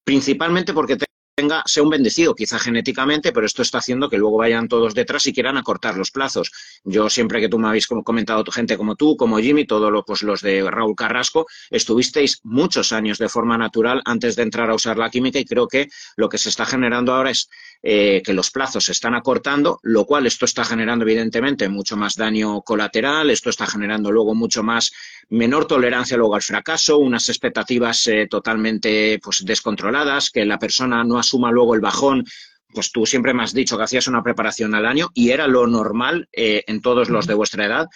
principalmente 0.04 0.72
porque 0.72 0.98
tenga, 1.36 1.62
sea 1.66 1.82
un 1.82 1.90
bendecido, 1.90 2.34
quizá 2.34 2.58
genéticamente, 2.58 3.32
pero 3.32 3.46
esto 3.46 3.62
está 3.62 3.78
haciendo 3.78 4.08
que 4.08 4.18
luego 4.18 4.38
vayan 4.38 4.68
todos 4.68 4.94
detrás 4.94 5.26
y 5.26 5.32
quieran 5.32 5.56
acortar 5.56 5.96
los 5.96 6.10
plazos. 6.10 6.52
Yo 6.84 7.10
siempre 7.10 7.40
que 7.40 7.48
tú 7.48 7.58
me 7.58 7.68
habéis 7.68 7.86
comentado 7.86 8.44
gente 8.52 8.76
como 8.76 8.94
tú, 8.94 9.16
como 9.16 9.38
Jimmy, 9.38 9.66
todos 9.66 10.04
pues 10.06 10.22
los 10.22 10.42
de 10.42 10.68
Raúl 10.70 10.94
Carrasco, 10.94 11.46
estuvisteis 11.70 12.40
muchos 12.44 12.92
años 12.92 13.18
de 13.18 13.28
forma 13.28 13.58
natural 13.58 14.02
antes 14.04 14.36
de 14.36 14.42
entrar 14.42 14.70
a 14.70 14.74
usar 14.74 14.96
la 14.96 15.10
química 15.10 15.38
y 15.38 15.44
creo 15.44 15.66
que 15.66 15.88
lo 16.16 16.28
que 16.28 16.38
se 16.38 16.48
está 16.48 16.66
generando 16.66 17.12
ahora 17.12 17.30
es 17.30 17.48
eh, 17.86 18.22
que 18.24 18.32
los 18.32 18.50
plazos 18.50 18.86
se 18.86 18.92
están 18.92 19.14
acortando, 19.14 19.78
lo 19.82 20.06
cual 20.06 20.26
esto 20.26 20.46
está 20.46 20.64
generando 20.64 21.04
evidentemente 21.04 21.68
mucho 21.68 21.98
más 21.98 22.14
daño 22.16 22.62
colateral, 22.62 23.28
esto 23.28 23.50
está 23.50 23.66
generando 23.66 24.10
luego 24.10 24.34
mucho 24.34 24.62
más 24.62 24.90
menor 25.28 25.66
tolerancia 25.66 26.16
luego 26.16 26.34
al 26.34 26.40
fracaso, 26.40 26.96
unas 26.96 27.28
expectativas 27.28 28.06
eh, 28.06 28.26
totalmente 28.26 29.20
pues 29.22 29.44
descontroladas, 29.44 30.30
que 30.30 30.46
la 30.46 30.58
persona 30.58 31.04
no 31.04 31.18
asuma 31.18 31.52
luego 31.52 31.74
el 31.74 31.82
bajón 31.82 32.24
pues 32.72 32.90
tú 32.90 33.06
siempre 33.06 33.32
me 33.34 33.42
has 33.42 33.54
dicho 33.54 33.76
que 33.76 33.84
hacías 33.84 34.08
una 34.08 34.22
preparación 34.22 34.74
al 34.74 34.86
año 34.86 35.10
y 35.14 35.30
era 35.30 35.46
lo 35.46 35.66
normal 35.66 36.28
eh, 36.32 36.64
en 36.66 36.80
todos 36.80 37.08
los 37.08 37.26
de 37.26 37.34
vuestra 37.34 37.66
edad. 37.66 37.86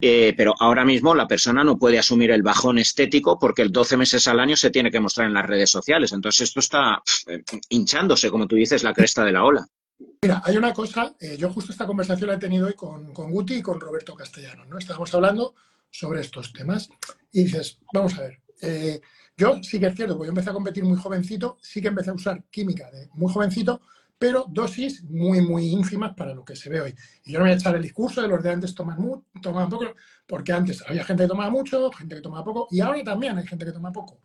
Eh, 0.00 0.32
pero 0.36 0.54
ahora 0.60 0.84
mismo 0.84 1.12
la 1.12 1.26
persona 1.26 1.64
no 1.64 1.76
puede 1.76 1.98
asumir 1.98 2.30
el 2.30 2.44
bajón 2.44 2.78
estético 2.78 3.36
porque 3.36 3.62
el 3.62 3.72
12 3.72 3.96
meses 3.96 4.28
al 4.28 4.38
año 4.38 4.56
se 4.56 4.70
tiene 4.70 4.92
que 4.92 5.00
mostrar 5.00 5.26
en 5.26 5.34
las 5.34 5.46
redes 5.46 5.70
sociales. 5.70 6.12
Entonces 6.12 6.42
esto 6.42 6.60
está 6.60 7.02
eh, 7.26 7.42
hinchándose, 7.68 8.30
como 8.30 8.46
tú 8.46 8.54
dices, 8.54 8.84
la 8.84 8.94
cresta 8.94 9.24
de 9.24 9.32
la 9.32 9.44
ola. 9.44 9.66
Mira, 10.22 10.40
hay 10.44 10.56
una 10.56 10.72
cosa, 10.72 11.16
eh, 11.18 11.36
yo 11.36 11.50
justo 11.50 11.72
esta 11.72 11.86
conversación 11.86 12.28
la 12.28 12.36
he 12.36 12.38
tenido 12.38 12.68
hoy 12.68 12.74
con, 12.74 13.12
Guti 13.12 13.54
y 13.54 13.62
con 13.62 13.80
Roberto 13.80 14.14
Castellano, 14.14 14.64
¿no? 14.66 14.78
Estábamos 14.78 15.12
hablando 15.12 15.54
sobre 15.90 16.20
estos 16.20 16.52
temas 16.52 16.88
y 17.32 17.44
dices, 17.44 17.78
vamos 17.92 18.16
a 18.18 18.22
ver, 18.22 18.38
yo 19.36 19.60
sí 19.62 19.80
que 19.80 19.86
es 19.86 19.96
cierto, 19.96 20.16
porque 20.16 20.28
yo 20.28 20.32
empecé 20.32 20.50
a 20.50 20.52
competir 20.52 20.84
muy 20.84 20.96
jovencito, 20.96 21.58
sí 21.60 21.80
que 21.80 21.88
empecé 21.88 22.10
a 22.10 22.14
usar 22.14 22.44
química 22.50 22.88
de 22.92 23.08
muy 23.14 23.32
jovencito, 23.32 23.80
pero 24.18 24.46
dosis 24.48 25.04
muy, 25.04 25.40
muy 25.40 25.68
ínfimas 25.68 26.14
para 26.14 26.34
lo 26.34 26.44
que 26.44 26.56
se 26.56 26.68
ve 26.68 26.80
hoy. 26.80 26.94
Y 27.24 27.32
yo 27.32 27.38
no 27.38 27.44
voy 27.44 27.52
a 27.52 27.56
echar 27.56 27.76
el 27.76 27.82
discurso 27.82 28.20
de 28.20 28.28
los 28.28 28.42
de 28.42 28.50
antes 28.50 28.74
toman, 28.74 28.98
tomaban 29.40 29.70
poco, 29.70 29.94
porque 30.26 30.52
antes 30.52 30.82
había 30.86 31.04
gente 31.04 31.22
que 31.22 31.28
tomaba 31.28 31.50
mucho, 31.50 31.90
gente 31.92 32.16
que 32.16 32.20
tomaba 32.20 32.44
poco, 32.44 32.68
y 32.70 32.80
ahora 32.80 33.02
también 33.04 33.38
hay 33.38 33.46
gente 33.46 33.64
que 33.64 33.72
toma 33.72 33.92
poco. 33.92 34.20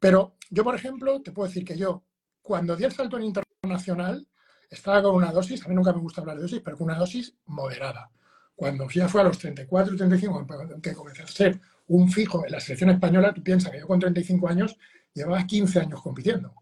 Pero 0.00 0.36
yo, 0.50 0.64
por 0.64 0.74
ejemplo, 0.74 1.20
te 1.22 1.32
puedo 1.32 1.48
decir 1.48 1.64
que 1.64 1.76
yo, 1.76 2.04
cuando 2.40 2.76
di 2.76 2.84
el 2.84 2.92
salto 2.92 3.18
en 3.18 3.24
internacional, 3.24 4.26
estaba 4.70 5.02
con 5.02 5.14
una 5.14 5.30
dosis, 5.30 5.64
a 5.64 5.68
mí 5.68 5.74
nunca 5.74 5.92
me 5.92 6.00
gusta 6.00 6.22
hablar 6.22 6.36
de 6.36 6.42
dosis, 6.42 6.60
pero 6.64 6.78
con 6.78 6.86
una 6.86 6.98
dosis 6.98 7.34
moderada. 7.46 8.10
Cuando 8.54 8.88
ya 8.88 9.06
fue 9.06 9.20
a 9.20 9.24
los 9.24 9.38
34, 9.38 9.96
35, 9.96 10.46
que 10.82 10.94
comencé 10.94 11.22
a 11.22 11.26
ser 11.26 11.60
un 11.88 12.10
fijo 12.10 12.44
en 12.46 12.52
la 12.52 12.60
selección 12.60 12.90
española, 12.90 13.34
tú 13.34 13.42
piensas 13.42 13.70
que 13.70 13.80
yo 13.80 13.86
con 13.86 14.00
35 14.00 14.48
años 14.48 14.76
llevaba 15.12 15.46
15 15.46 15.80
años 15.80 16.00
compitiendo 16.00 16.54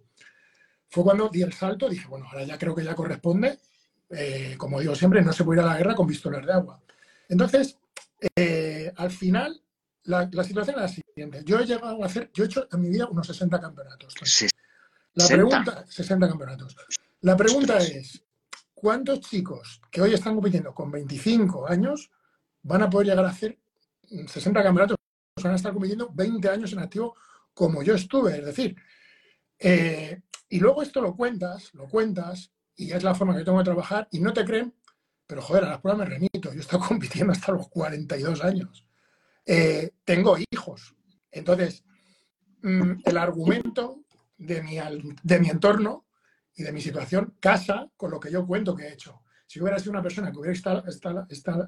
fue 0.94 1.02
cuando 1.02 1.28
di 1.28 1.42
el 1.42 1.52
salto, 1.52 1.88
dije, 1.88 2.06
bueno, 2.06 2.24
ahora 2.26 2.44
ya 2.44 2.56
creo 2.56 2.72
que 2.72 2.84
ya 2.84 2.94
corresponde, 2.94 3.58
eh, 4.10 4.54
como 4.56 4.78
digo 4.78 4.94
siempre, 4.94 5.22
no 5.22 5.32
se 5.32 5.42
puede 5.42 5.60
ir 5.60 5.66
a 5.66 5.70
la 5.70 5.76
guerra 5.76 5.96
con 5.96 6.06
pistolas 6.06 6.46
de 6.46 6.52
agua. 6.52 6.80
Entonces, 7.28 7.76
eh, 8.36 8.92
al 8.94 9.10
final, 9.10 9.60
la, 10.04 10.28
situación 10.44 10.76
es 10.76 10.82
la 10.82 10.88
siguiente. 10.88 11.42
Yo 11.44 11.58
he 11.58 11.66
llegado 11.66 12.00
a 12.00 12.06
hacer, 12.06 12.30
yo 12.32 12.44
he 12.44 12.46
hecho 12.46 12.68
en 12.70 12.80
mi 12.80 12.90
vida 12.90 13.08
unos 13.08 13.26
60 13.26 13.60
campeonatos. 13.60 14.14
La 15.14 15.26
pregunta, 15.26 15.84
60 15.88 16.28
campeonatos. 16.28 16.76
La 17.22 17.36
pregunta 17.36 17.78
es, 17.78 18.22
¿cuántos 18.72 19.18
chicos 19.22 19.80
que 19.90 20.00
hoy 20.00 20.14
están 20.14 20.34
compitiendo 20.36 20.72
con 20.72 20.92
25 20.92 21.66
años 21.66 22.08
van 22.62 22.82
a 22.82 22.90
poder 22.90 23.08
llegar 23.08 23.24
a 23.24 23.30
hacer 23.30 23.58
60 24.08 24.62
campeonatos? 24.62 24.96
Van 25.42 25.54
a 25.54 25.56
estar 25.56 25.72
compitiendo 25.72 26.08
20 26.14 26.48
años 26.48 26.72
en 26.72 26.78
activo 26.78 27.16
como 27.52 27.82
yo 27.82 27.96
estuve. 27.96 28.38
Es 28.38 28.44
decir, 28.44 28.76
eh, 29.58 30.22
y 30.54 30.60
luego 30.60 30.82
esto 30.82 31.00
lo 31.00 31.16
cuentas, 31.16 31.74
lo 31.74 31.88
cuentas, 31.88 32.52
y 32.76 32.92
es 32.92 33.02
la 33.02 33.16
forma 33.16 33.36
que 33.36 33.42
tengo 33.42 33.58
de 33.58 33.64
trabajar, 33.64 34.06
y 34.12 34.20
no 34.20 34.32
te 34.32 34.44
creen, 34.44 34.72
pero 35.26 35.42
joder, 35.42 35.64
a 35.64 35.70
las 35.70 35.80
pruebas 35.80 36.06
me 36.06 36.14
remito. 36.14 36.52
Yo 36.52 36.58
he 36.58 36.60
estado 36.60 36.84
compitiendo 36.88 37.32
hasta 37.32 37.50
los 37.50 37.68
42 37.68 38.44
años. 38.44 38.86
Eh, 39.44 39.90
tengo 40.04 40.36
hijos. 40.52 40.94
Entonces, 41.32 41.82
mm, 42.62 43.00
el 43.04 43.16
argumento 43.18 44.04
de 44.38 44.62
mi, 44.62 44.78
de 45.24 45.40
mi 45.40 45.50
entorno 45.50 46.06
y 46.54 46.62
de 46.62 46.70
mi 46.70 46.80
situación 46.80 47.34
casa 47.40 47.90
con 47.96 48.12
lo 48.12 48.20
que 48.20 48.30
yo 48.30 48.46
cuento 48.46 48.76
que 48.76 48.84
he 48.84 48.92
hecho. 48.92 49.22
Si 49.48 49.60
hubiera 49.60 49.80
sido 49.80 49.90
una 49.90 50.02
persona 50.02 50.30
que 50.30 50.38
hubiera 50.38 50.52
estado, 50.52 50.84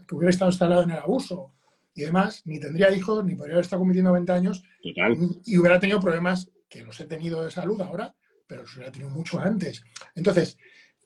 que 0.06 0.14
hubiera 0.14 0.30
estado 0.30 0.52
instalada 0.52 0.84
en 0.84 0.92
el 0.92 0.98
abuso 0.98 1.54
y 1.92 2.02
demás, 2.02 2.42
ni 2.44 2.60
tendría 2.60 2.92
hijos, 2.92 3.24
ni 3.24 3.34
podría 3.34 3.54
haber 3.54 3.64
estado 3.64 3.80
cometiendo 3.80 4.12
20 4.12 4.30
años 4.30 4.62
y 4.80 5.58
hubiera 5.58 5.80
tenido 5.80 5.98
problemas 5.98 6.52
que 6.68 6.84
los 6.84 7.00
he 7.00 7.06
tenido 7.06 7.42
de 7.42 7.50
salud 7.50 7.80
ahora, 7.80 8.14
pero 8.46 8.62
los 8.62 8.74
hubiera 8.74 8.92
tenido 8.92 9.10
mucho 9.10 9.38
antes. 9.40 9.82
Entonces, 10.14 10.56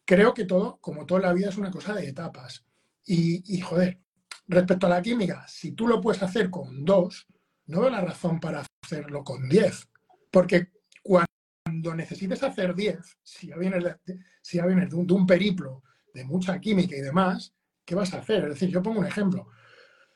creo 0.04 0.34
que 0.34 0.44
todo, 0.44 0.78
como 0.80 1.06
toda 1.06 1.20
la 1.20 1.32
vida, 1.32 1.48
es 1.48 1.56
una 1.56 1.70
cosa 1.70 1.94
de 1.94 2.08
etapas. 2.08 2.64
Y, 3.04 3.56
y 3.56 3.60
joder, 3.60 4.00
respecto 4.46 4.86
a 4.86 4.90
la 4.90 5.02
química, 5.02 5.46
si 5.48 5.72
tú 5.72 5.86
lo 5.86 6.00
puedes 6.00 6.22
hacer 6.22 6.50
con 6.50 6.84
dos, 6.84 7.26
no 7.66 7.80
veo 7.80 7.90
la 7.90 8.00
razón 8.00 8.40
para 8.40 8.64
hacerlo 8.82 9.24
con 9.24 9.48
diez. 9.48 9.88
Porque 10.30 10.68
cuando 11.02 11.94
necesites 11.94 12.42
hacer 12.42 12.74
diez, 12.74 13.16
si 13.22 13.48
ya 13.48 13.56
vienes, 13.56 13.84
de, 13.84 13.96
si 14.42 14.58
ya 14.58 14.66
vienes 14.66 14.90
de, 14.90 14.96
un, 14.96 15.26
periplo 15.26 15.82
de 16.12 16.24
mucha 16.24 16.60
química 16.60 16.96
y 16.96 17.00
demás, 17.00 17.54
¿qué 17.84 17.94
vas 17.94 18.12
a 18.14 18.18
hacer? 18.18 18.44
Es 18.44 18.50
decir, 18.50 18.70
yo 18.70 18.82
pongo 18.82 19.00
un 19.00 19.06
ejemplo. 19.06 19.48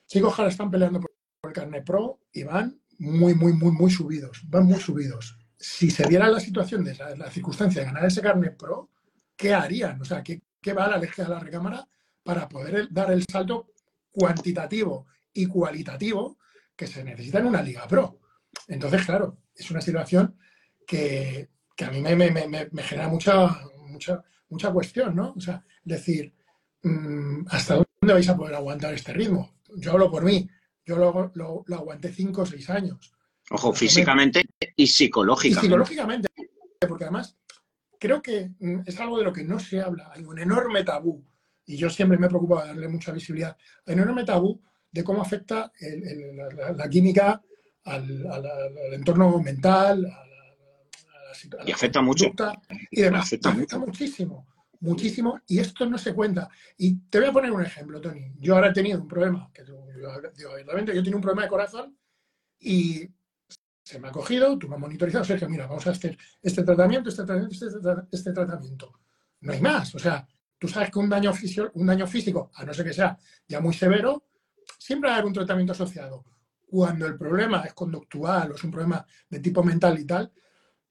Chicos 0.06 0.38
ahora 0.38 0.50
están 0.50 0.70
peleando 0.70 1.00
por 1.00 1.10
el 1.44 1.52
carnet 1.52 1.84
pro 1.84 2.20
y 2.32 2.42
van 2.42 2.80
muy, 2.98 3.34
muy, 3.34 3.52
muy, 3.52 3.70
muy 3.70 3.90
subidos. 3.90 4.42
Van 4.48 4.66
muy 4.66 4.80
subidos. 4.80 5.38
Si 5.58 5.90
se 5.90 6.06
diera 6.06 6.28
la 6.28 6.40
situación 6.40 6.84
de 6.84 6.94
la, 6.94 7.30
circunstancia 7.30 7.80
de 7.80 7.86
ganar 7.86 8.04
ese 8.04 8.20
carnet 8.20 8.56
pro, 8.56 8.90
¿qué 9.36 9.54
harían? 9.54 10.00
O 10.00 10.04
sea, 10.04 10.22
¿qué, 10.22 10.42
va 10.72 10.86
a 10.86 10.90
la 10.90 10.98
de 10.98 11.10
la 11.28 11.38
recámara 11.38 11.86
para 12.22 12.48
poder 12.48 12.88
dar 12.90 13.10
el 13.12 13.24
salto 13.30 13.72
cuantitativo 14.10 15.06
y 15.32 15.46
cualitativo 15.46 16.38
que 16.76 16.86
se 16.86 17.04
necesita 17.04 17.38
en 17.38 17.46
una 17.46 17.62
liga 17.62 17.86
pro? 17.86 18.20
Entonces, 18.68 19.04
claro, 19.04 19.38
es 19.54 19.70
una 19.70 19.80
situación 19.80 20.36
que, 20.86 21.48
a 21.78 21.90
mí 21.90 22.00
me, 22.00 22.82
genera 22.82 23.08
mucha, 23.08 23.60
mucha, 23.86 24.22
mucha 24.48 24.72
cuestión, 24.72 25.14
¿no? 25.16 25.34
O 25.36 25.40
sea, 25.40 25.64
decir, 25.82 26.32
mm, 26.82 27.46
¿hasta 27.50 27.74
dónde 27.74 28.14
vais 28.14 28.28
a 28.28 28.36
poder 28.36 28.54
aguantar 28.54 28.94
este 28.94 29.12
ritmo? 29.12 29.54
Yo 29.76 29.92
hablo 29.92 30.10
por 30.10 30.24
mí, 30.24 30.48
yo 30.84 30.96
lo, 30.96 31.32
lo, 31.34 31.76
aguanté 31.76 32.12
cinco 32.12 32.42
o 32.42 32.46
seis 32.46 32.68
años. 32.70 33.12
Ojo, 33.50 33.72
físicamente 33.72 34.44
y 34.76 34.86
psicológicamente. 34.86 35.66
Y 35.66 35.68
psicológicamente, 35.68 36.28
porque 36.88 37.04
además 37.04 37.36
creo 37.98 38.22
que 38.22 38.50
mm, 38.58 38.80
es 38.86 39.00
algo 39.00 39.18
de 39.18 39.24
lo 39.24 39.32
que 39.32 39.44
no 39.44 39.58
se 39.58 39.80
habla. 39.80 40.10
Hay 40.14 40.24
un 40.24 40.38
enorme 40.38 40.84
tabú, 40.84 41.24
y 41.66 41.76
yo 41.76 41.90
siempre 41.90 42.18
me 42.18 42.26
he 42.26 42.28
preocupado 42.28 42.62
de 42.62 42.68
darle 42.68 42.88
mucha 42.88 43.12
visibilidad, 43.12 43.56
hay 43.86 43.94
un 43.94 44.00
enorme 44.00 44.24
tabú 44.24 44.60
de 44.90 45.02
cómo 45.02 45.22
afecta 45.22 45.72
la, 46.76 46.88
química 46.88 47.42
al, 47.84 48.26
entorno 48.92 49.38
mental, 49.40 50.06
a 50.06 50.24
y 51.66 51.72
afecta 51.72 52.00
mucho. 52.00 52.26
Y 52.90 53.02
demás. 53.02 53.26
Afecta, 53.26 53.78
muchísimo, 53.78 54.46
muchísimo. 54.80 55.40
Y 55.46 55.58
esto 55.58 55.86
no 55.86 55.98
se 55.98 56.14
cuenta. 56.14 56.48
Y 56.76 56.96
te 57.08 57.18
voy 57.18 57.28
a 57.28 57.32
poner 57.32 57.52
un 57.52 57.62
ejemplo, 57.62 58.00
Tony. 58.00 58.32
Yo 58.38 58.54
ahora 58.54 58.68
he 58.68 58.72
tenido 58.72 59.00
un 59.00 59.08
problema, 59.08 59.50
que 59.52 59.64
yo, 59.66 59.84
yo 60.92 61.02
tengo 61.02 61.16
un 61.16 61.22
problema 61.22 61.42
de 61.42 61.48
corazón 61.48 61.96
y 62.58 63.08
se 63.84 64.00
me 64.00 64.08
ha 64.08 64.10
cogido, 64.10 64.58
tú 64.58 64.66
me 64.66 64.76
has 64.76 64.80
monitorizado, 64.80 65.24
Sergio, 65.24 65.46
mira, 65.48 65.66
vamos 65.66 65.86
a 65.86 65.90
hacer 65.90 66.16
este 66.42 66.62
tratamiento, 66.62 67.10
este 67.10 67.22
tratamiento, 67.22 67.66
este, 67.66 68.16
este 68.16 68.32
tratamiento. 68.32 68.98
No 69.42 69.52
hay 69.52 69.60
más. 69.60 69.94
O 69.94 69.98
sea, 69.98 70.26
tú 70.58 70.66
sabes 70.66 70.90
que 70.90 70.98
un 70.98 71.10
daño, 71.10 71.32
un 71.74 71.86
daño 71.86 72.06
físico, 72.06 72.50
a 72.54 72.64
no 72.64 72.72
ser 72.72 72.86
que 72.86 72.94
sea 72.94 73.18
ya 73.46 73.60
muy 73.60 73.74
severo, 73.74 74.24
siempre 74.78 75.10
va 75.10 75.16
a 75.16 75.18
haber 75.18 75.26
un 75.26 75.34
tratamiento 75.34 75.74
asociado. 75.74 76.24
Cuando 76.66 77.06
el 77.06 77.18
problema 77.18 77.60
es 77.60 77.74
conductual 77.74 78.52
o 78.52 78.54
es 78.54 78.64
un 78.64 78.70
problema 78.70 79.04
de 79.28 79.40
tipo 79.40 79.62
mental 79.62 79.98
y 79.98 80.06
tal, 80.06 80.32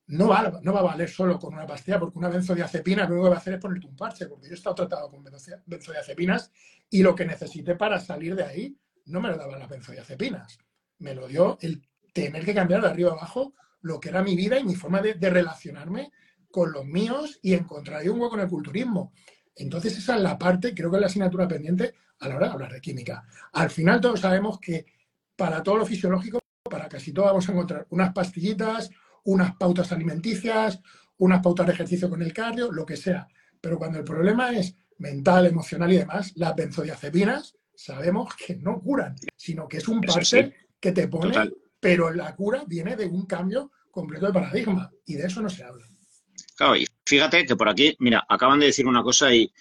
no 0.08 0.28
va, 0.28 0.60
no 0.62 0.72
va 0.72 0.82
a 0.82 0.84
valer 0.84 1.10
solo 1.10 1.40
con 1.40 1.56
una 1.56 1.66
pastilla, 1.66 2.00
porque 2.00 2.20
una 2.20 2.30
benzodiazepina 2.30 3.06
lo 3.06 3.14
único 3.14 3.24
que 3.24 3.30
va 3.32 3.36
a 3.38 3.40
hacer 3.40 3.54
es 3.56 3.60
ponerte 3.60 3.88
un 3.88 3.96
parche, 3.96 4.28
porque 4.28 4.48
yo 4.48 4.54
he 4.54 4.58
estado 4.58 4.76
tratado 4.76 5.10
con 5.10 5.24
benzodiazepinas 5.66 6.52
y 6.92 7.02
lo 7.02 7.16
que 7.16 7.26
necesité 7.26 7.76
para 7.76 8.00
salir 8.00 8.36
de 8.36 8.44
ahí 8.44 8.78
no 9.06 9.20
me 9.20 9.30
lo 9.30 9.38
daban 9.38 9.60
las 9.60 9.70
benzodiazepinas, 9.70 10.60
me 11.00 11.16
lo 11.16 11.28
dio 11.28 11.58
el 11.62 11.82
tener 12.14 12.46
que 12.46 12.54
cambiar 12.54 12.82
de 12.82 12.88
arriba 12.88 13.12
abajo 13.12 13.54
lo 13.82 14.00
que 14.00 14.10
era 14.10 14.24
mi 14.24 14.36
vida 14.36 14.58
y 14.58 14.64
mi 14.64 14.76
forma 14.76 15.02
de, 15.02 15.14
relacionarme 15.14 16.12
con 16.50 16.72
los 16.72 16.86
míos 16.86 17.40
y 17.42 17.54
encontrar 17.54 18.08
un 18.10 18.22
hueco 18.22 18.36
en 18.36 18.42
el 18.42 18.48
culturismo. 18.48 19.12
Entonces 19.56 19.98
esa 19.98 20.16
es 20.16 20.22
la 20.22 20.38
parte, 20.38 20.74
creo 20.74 20.90
que 20.90 20.98
es 20.98 21.02
la 21.02 21.08
asignatura 21.08 21.48
pendiente 21.48 21.94
a 22.20 22.30
la 22.30 22.36
hora 22.38 22.48
de 22.48 22.54
hablar 22.54 22.72
de 22.72 22.82
química. 22.82 23.26
Al 23.52 23.70
final 23.70 24.00
todos 24.00 24.22
sabemos 24.22 24.60
que 24.60 24.86
para 25.36 25.62
todo 25.62 25.78
lo 25.78 25.86
fisiológico, 25.86 26.40
para 26.70 26.88
casi 26.88 27.12
todo 27.12 27.26
vamos 27.26 27.50
a 27.50 27.52
encontrar 27.52 27.88
unas 27.90 28.14
pastillitas, 28.14 28.90
unas 29.26 29.56
pautas 29.56 29.92
alimenticias, 29.92 30.80
unas 31.18 31.42
pautas 31.42 31.68
de 31.68 31.74
ejercicio 31.74 32.10
con 32.10 32.22
el 32.22 32.32
cardio, 32.32 32.72
lo 32.72 32.86
que 32.86 32.96
sea. 32.96 33.28
Pero 33.60 33.78
cuando 33.78 33.98
el 33.98 34.04
problema 34.04 34.52
es 34.52 34.76
mental, 35.00 35.48
emocional 35.48 35.92
y 35.92 35.98
demás, 35.98 36.32
las 36.36 36.56
benzodiazepinas 36.56 37.58
sabemos 37.76 38.34
que 38.36 38.56
no 38.56 38.80
curan, 38.80 39.16
sino 39.36 39.68
que 39.68 39.78
es 39.78 39.88
un 39.88 40.00
parche 40.02 40.54
que 40.80 40.92
te 40.92 41.08
pone, 41.08 41.52
pero 41.84 42.12
la 42.12 42.34
cura 42.34 42.64
viene 42.66 42.96
de 42.96 43.06
un 43.06 43.26
cambio 43.26 43.72
completo 43.92 44.26
de 44.26 44.34
paradigma 44.34 44.90
y 45.06 45.16
de 45.16 45.28
eso 45.28 45.42
no 45.42 45.50
se 45.50 45.64
habla. 45.64 45.86
Claro, 46.56 46.78
y 46.78 46.88
fíjate 47.06 47.46
que 47.46 47.58
por 47.58 47.68
aquí, 47.68 47.96
mira, 48.00 48.26
acaban 48.30 48.60
de 48.60 48.68
decir 48.68 48.88
una 48.88 49.04
cosa 49.04 49.36
y, 49.36 49.52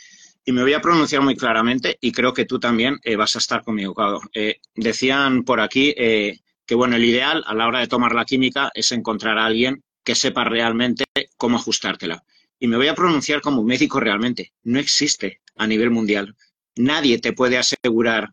me 0.46 0.62
voy 0.62 0.72
a 0.72 0.80
pronunciar 0.80 1.22
muy 1.22 1.36
claramente 1.36 1.98
y 2.00 2.10
creo 2.10 2.32
que 2.32 2.44
tú 2.44 2.58
también 2.58 2.98
eh, 3.02 3.16
vas 3.16 3.36
a 3.36 3.38
estar 3.38 3.62
conmigo. 3.62 3.94
Claro. 3.94 4.20
Eh, 4.34 4.60
decían 4.74 5.44
por 5.44 5.60
aquí, 5.60 5.94
eh, 5.96 6.40
que 6.66 6.74
bueno, 6.74 6.96
el 6.96 7.04
ideal 7.04 7.44
a 7.46 7.54
la 7.54 7.66
hora 7.66 7.80
de 7.80 7.86
tomar 7.86 8.14
la 8.14 8.24
química 8.24 8.70
es 8.74 8.90
encontrar 8.92 9.38
a 9.38 9.46
alguien 9.46 9.84
que 10.04 10.14
sepa 10.14 10.44
realmente 10.44 11.04
cómo 11.36 11.58
ajustártela. 11.58 12.24
Y 12.58 12.66
me 12.66 12.76
voy 12.76 12.88
a 12.88 12.94
pronunciar 12.94 13.40
como 13.40 13.62
médico 13.62 14.00
realmente. 14.00 14.52
No 14.62 14.80
existe 14.80 15.40
a 15.56 15.66
nivel 15.66 15.90
mundial. 15.90 16.36
Nadie 16.76 17.18
te 17.18 17.32
puede 17.32 17.58
asegurar 17.58 18.30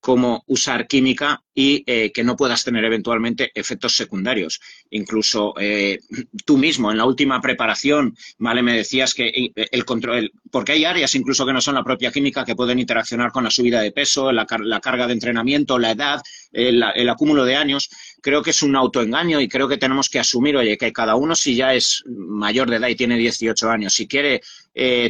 cómo 0.00 0.42
usar 0.46 0.86
química 0.86 1.42
y 1.54 1.84
eh, 1.86 2.10
que 2.10 2.24
no 2.24 2.36
puedas 2.36 2.64
tener 2.64 2.84
eventualmente 2.84 3.50
efectos 3.54 3.94
secundarios. 3.94 4.60
Incluso 4.90 5.54
eh, 5.60 5.98
tú 6.46 6.56
mismo 6.56 6.90
en 6.90 6.96
la 6.96 7.04
última 7.04 7.40
preparación, 7.40 8.16
¿vale? 8.38 8.62
Me 8.62 8.74
decías 8.74 9.12
que 9.12 9.28
eh, 9.28 9.52
el 9.70 9.84
control, 9.84 10.32
porque 10.50 10.72
hay 10.72 10.86
áreas 10.86 11.14
incluso 11.14 11.44
que 11.44 11.52
no 11.52 11.60
son 11.60 11.74
la 11.74 11.84
propia 11.84 12.10
química 12.10 12.46
que 12.46 12.56
pueden 12.56 12.78
interaccionar 12.78 13.30
con 13.30 13.44
la 13.44 13.50
subida 13.50 13.82
de 13.82 13.92
peso, 13.92 14.32
la, 14.32 14.46
carga 14.46 15.06
de 15.06 15.12
entrenamiento, 15.12 15.78
la 15.78 15.90
edad, 15.90 16.22
el, 16.50 16.82
el, 16.94 17.08
acúmulo 17.10 17.44
de 17.44 17.56
años. 17.56 17.90
Creo 18.22 18.42
que 18.42 18.50
es 18.50 18.62
un 18.62 18.76
autoengaño 18.76 19.38
y 19.40 19.48
creo 19.48 19.68
que 19.68 19.76
tenemos 19.76 20.08
que 20.08 20.18
asumir, 20.18 20.56
oye, 20.56 20.78
que 20.78 20.92
cada 20.92 21.14
uno 21.14 21.34
si 21.34 21.56
ya 21.56 21.74
es 21.74 22.02
mayor 22.06 22.70
de 22.70 22.76
edad 22.76 22.88
y 22.88 22.96
tiene 22.96 23.18
18 23.18 23.70
años, 23.70 23.92
si 23.92 24.08
quiere 24.08 24.40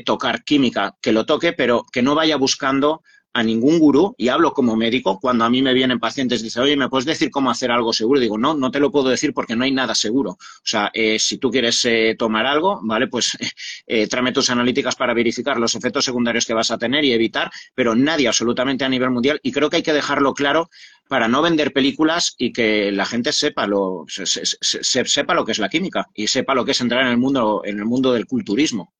tocar 0.05 0.43
química, 0.43 0.97
que 1.01 1.13
lo 1.13 1.27
toque, 1.27 1.53
pero 1.53 1.85
que 1.93 2.03
no 2.03 2.17
vaya 2.17 2.37
buscando 2.37 3.03
a 3.33 3.43
ningún 3.43 3.79
gurú, 3.79 4.15
y 4.19 4.29
hablo 4.29 4.53
como 4.53 4.77
médico, 4.77 5.21
cuando 5.21 5.45
a 5.45 5.51
mí 5.51 5.63
me 5.63 5.73
vienen 5.73 6.01
pacientes 6.01 6.41
y 6.41 6.45
dicen, 6.45 6.65
oye, 6.65 6.77
¿me 6.77 6.89
puedes 6.89 7.07
decir 7.07 7.31
cómo 7.31 7.51
hacer 7.51 7.71
algo 7.71 7.93
seguro? 7.93 8.19
Digo, 8.19 8.37
no, 8.37 8.55
no 8.55 8.71
te 8.71 8.81
lo 8.81 8.91
puedo 8.91 9.09
decir 9.09 9.33
porque 9.33 9.55
no 9.55 9.65
hay 9.65 9.71
nada 9.71 9.95
seguro. 9.95 10.33
O 10.33 10.65
sea, 10.65 10.91
eh, 10.93 11.19
si 11.19 11.39
tú 11.39 11.51
quieres 11.51 11.85
eh, 11.85 12.17
tomar 12.19 12.47
algo, 12.47 12.81
¿vale? 12.83 13.07
Pues 13.07 13.37
eh, 13.87 14.09
tráeme 14.09 14.33
tus 14.33 14.51
analíticas 14.51 14.97
para 14.97 15.15
verificar 15.15 15.59
los 15.59 15.75
efectos 15.75 16.05
secundarios 16.05 16.45
que 16.45 16.55
vas 16.55 16.71
a 16.71 16.79
tener 16.79 17.05
y 17.05 17.13
evitar, 17.13 17.51
pero 17.75 17.95
nadie 17.95 18.27
absolutamente 18.27 18.85
a 18.85 18.89
nivel 18.89 19.11
mundial, 19.11 19.39
y 19.43 19.53
creo 19.53 19.71
que 19.71 19.77
hay 19.77 19.83
que 19.83 19.93
dejarlo 19.93 20.35
claro 20.35 20.69
para 21.09 21.29
no 21.29 21.43
vender 21.43 21.73
películas 21.73 22.35
y 22.39 22.53
que 22.53 22.93
la 22.93 23.05
gente 23.05 23.33
sepa 23.33 23.67
lo, 23.67 24.05
sepa 24.07 25.35
lo 25.35 25.45
que 25.45 25.53
es 25.53 25.59
la 25.59 25.69
química 25.69 26.07
y 26.15 26.29
sepa 26.29 26.55
lo 26.55 26.65
que 26.65 26.71
es 26.71 26.81
entrar 26.81 27.03
en 27.03 27.09
el 27.09 27.19
mundo, 27.19 27.63
en 27.65 27.79
el 27.79 27.85
mundo 27.85 28.13
del 28.13 28.27
culturismo. 28.27 28.93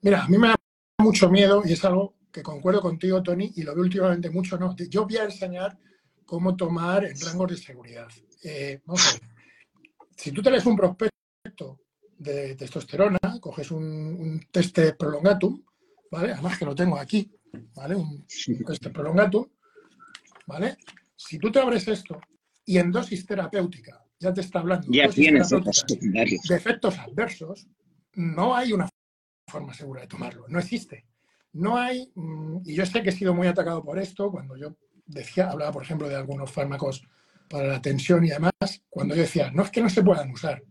Mira, 0.00 0.24
a 0.24 0.28
mí 0.28 0.38
me 0.38 0.48
da 0.48 0.56
mucho 0.98 1.30
miedo 1.30 1.62
y 1.64 1.72
es 1.72 1.84
algo 1.84 2.14
que 2.32 2.42
concuerdo 2.42 2.80
contigo, 2.80 3.22
Tony, 3.22 3.52
y 3.56 3.62
lo 3.62 3.74
veo 3.74 3.84
últimamente 3.84 4.30
mucho, 4.30 4.58
no. 4.58 4.74
Yo 4.76 5.04
voy 5.04 5.18
a 5.18 5.24
enseñar 5.24 5.78
cómo 6.24 6.56
tomar 6.56 7.04
en 7.04 7.20
rangos 7.20 7.50
de 7.50 7.56
seguridad. 7.58 8.08
Eh, 8.42 8.80
vamos 8.86 9.06
a 9.06 9.12
ver. 9.12 9.22
Si 10.16 10.32
tú 10.32 10.42
tenés 10.42 10.64
un 10.64 10.76
prospecto 10.76 11.80
de 12.18 12.54
testosterona, 12.54 13.18
coges 13.40 13.70
un, 13.70 14.40
teste 14.50 14.94
prolongatum, 14.94 15.62
¿vale? 16.10 16.32
Además 16.32 16.58
que 16.58 16.64
lo 16.64 16.74
tengo 16.74 16.96
aquí, 16.96 17.30
¿vale? 17.74 17.96
Un 17.96 18.26
teste 18.66 18.90
prolongatum, 18.90 19.46
¿vale? 20.46 20.78
Si 21.14 21.38
tú 21.38 21.52
te 21.52 21.60
abres 21.60 21.86
esto 21.88 22.18
y 22.64 22.78
en 22.78 22.90
dosis 22.90 23.26
terapéutica, 23.26 24.02
ya 24.18 24.32
te 24.32 24.40
está 24.40 24.60
hablando 24.60 24.86
ya 24.90 25.08
tienes 25.08 25.50
de 25.50 26.54
efectos 26.54 26.98
adversos, 26.98 27.66
no 28.14 28.54
hay 28.54 28.72
una 28.72 28.88
forma 29.50 29.74
segura 29.74 30.02
de 30.02 30.06
tomarlo, 30.06 30.46
no 30.48 30.60
existe. 30.60 31.04
No 31.52 31.76
hay, 31.76 32.10
mm, 32.14 32.58
y 32.64 32.74
yo 32.74 32.86
sé 32.86 33.02
que 33.02 33.10
he 33.10 33.12
sido 33.12 33.34
muy 33.34 33.46
atacado 33.46 33.82
por 33.82 33.98
esto, 33.98 34.30
cuando 34.30 34.56
yo 34.56 34.76
decía, 35.06 35.50
hablaba 35.50 35.72
por 35.72 35.82
ejemplo 35.82 36.08
de 36.08 36.16
algunos 36.16 36.50
fármacos 36.50 37.06
para 37.48 37.68
la 37.68 37.82
tensión 37.82 38.24
y 38.24 38.30
demás, 38.30 38.52
cuando 38.88 39.14
yo 39.14 39.22
decía, 39.22 39.50
no 39.50 39.62
es 39.62 39.70
que 39.70 39.82
no 39.82 39.90
se 39.90 40.02
puedan 40.02 40.30
usar, 40.30 40.62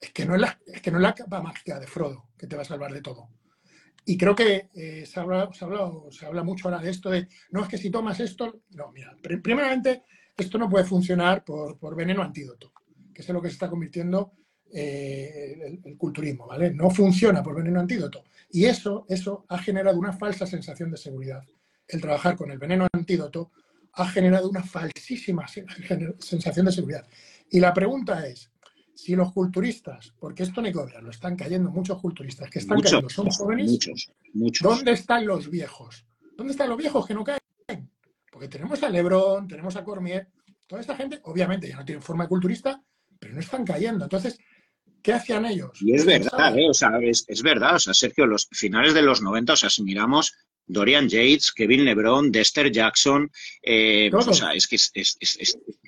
es 0.00 0.12
que 0.12 0.24
no 0.24 0.34
es 0.34 0.40
la, 0.40 0.58
es 0.66 0.80
que 0.80 0.90
no 0.90 0.98
es 0.98 1.02
la 1.02 1.14
capa 1.14 1.42
mágica 1.42 1.80
de 1.80 1.86
Frodo 1.86 2.28
que 2.38 2.46
te 2.46 2.56
va 2.56 2.62
a 2.62 2.64
salvar 2.64 2.92
de 2.92 3.02
todo. 3.02 3.28
Y 4.04 4.16
creo 4.16 4.34
que 4.34 4.70
eh, 4.74 5.04
se, 5.06 5.20
habla, 5.20 5.50
se, 5.52 5.64
habla, 5.64 5.90
se, 6.10 6.24
habla, 6.26 6.42
mucho 6.42 6.68
ahora 6.68 6.80
de 6.80 6.90
esto 6.90 7.10
de, 7.10 7.28
no 7.50 7.62
es 7.62 7.68
que 7.68 7.76
si 7.76 7.90
tomas 7.90 8.18
esto, 8.20 8.62
no, 8.70 8.90
mira, 8.92 9.14
primeramente, 9.42 10.04
esto 10.36 10.56
no 10.56 10.70
puede 10.70 10.84
funcionar 10.84 11.44
por, 11.44 11.78
por 11.78 11.94
veneno 11.94 12.22
antídoto, 12.22 12.72
que 13.12 13.22
es 13.22 13.28
lo 13.28 13.42
que 13.42 13.48
se 13.48 13.54
está 13.54 13.68
convirtiendo 13.68 14.32
eh, 14.72 15.80
el, 15.84 15.96
culturismo, 15.96 16.46
¿vale? 16.46 16.72
No 16.72 16.90
funciona 16.90 17.42
por 17.42 17.56
veneno 17.56 17.80
antídoto. 17.80 18.24
Y 18.50 18.64
eso, 18.64 19.06
eso 19.08 19.44
ha 19.48 19.58
generado 19.58 19.98
una 19.98 20.12
falsa 20.12 20.46
sensación 20.46 20.90
de 20.90 20.96
seguridad. 20.96 21.42
El 21.86 22.00
trabajar 22.00 22.36
con 22.36 22.50
el 22.50 22.58
veneno 22.58 22.86
antídoto 22.92 23.50
ha 23.92 24.08
generado 24.08 24.48
una 24.48 24.62
falsísima 24.62 25.46
sensación 25.48 26.66
de 26.66 26.72
seguridad. 26.72 27.06
Y 27.50 27.60
la 27.60 27.74
pregunta 27.74 28.26
es, 28.26 28.50
si 28.94 29.16
los 29.16 29.32
culturistas, 29.32 30.12
porque 30.18 30.42
esto 30.42 30.62
cobra, 30.72 31.00
lo 31.00 31.10
están 31.10 31.34
cayendo 31.34 31.70
muchos 31.70 32.00
culturistas 32.00 32.50
que 32.50 32.58
están 32.58 32.80
cayendo, 32.80 33.08
son 33.08 33.30
jóvenes, 33.30 33.78
muchos, 34.34 34.68
¿dónde 34.68 34.92
están 34.92 35.26
los 35.26 35.50
viejos? 35.50 36.06
¿Dónde 36.36 36.52
están 36.52 36.68
los 36.68 36.78
viejos 36.78 37.06
que 37.06 37.14
no 37.14 37.24
caen? 37.24 37.40
Porque 38.30 38.48
tenemos 38.48 38.82
a 38.82 38.88
Lebron, 38.88 39.48
tenemos 39.48 39.74
a 39.76 39.84
Cormier, 39.84 40.28
toda 40.66 40.80
esta 40.80 40.94
gente, 40.94 41.18
obviamente 41.24 41.68
ya 41.68 41.76
no 41.76 41.84
tienen 41.84 42.02
forma 42.02 42.24
de 42.24 42.28
culturista, 42.28 42.82
pero 43.18 43.34
no 43.34 43.40
están 43.40 43.64
cayendo. 43.64 44.04
Entonces, 44.04 44.38
¿qué 45.02 45.12
hacían 45.12 45.46
ellos? 45.46 45.70
Y 45.80 45.94
es 45.94 46.04
verdad, 46.04 46.56
¿eh? 46.58 46.68
o 46.68 46.74
sea, 46.74 46.98
es, 47.00 47.24
es, 47.28 47.42
verdad, 47.42 47.76
o 47.76 47.78
sea, 47.78 47.94
Sergio, 47.94 48.26
los 48.26 48.48
finales 48.52 48.94
de 48.94 49.02
los 49.02 49.22
90, 49.22 49.52
o 49.52 49.56
sea, 49.56 49.70
si 49.70 49.82
miramos 49.82 50.34
Dorian 50.66 51.08
Yates, 51.08 51.52
Kevin 51.52 51.84
LeBron, 51.84 52.30
Dexter 52.30 52.70
Jackson, 52.70 53.30
eh, 53.62 54.08
pues, 54.10 54.28
o 54.28 54.34
sea, 54.34 54.52
es 54.52 54.66
que 54.66 54.76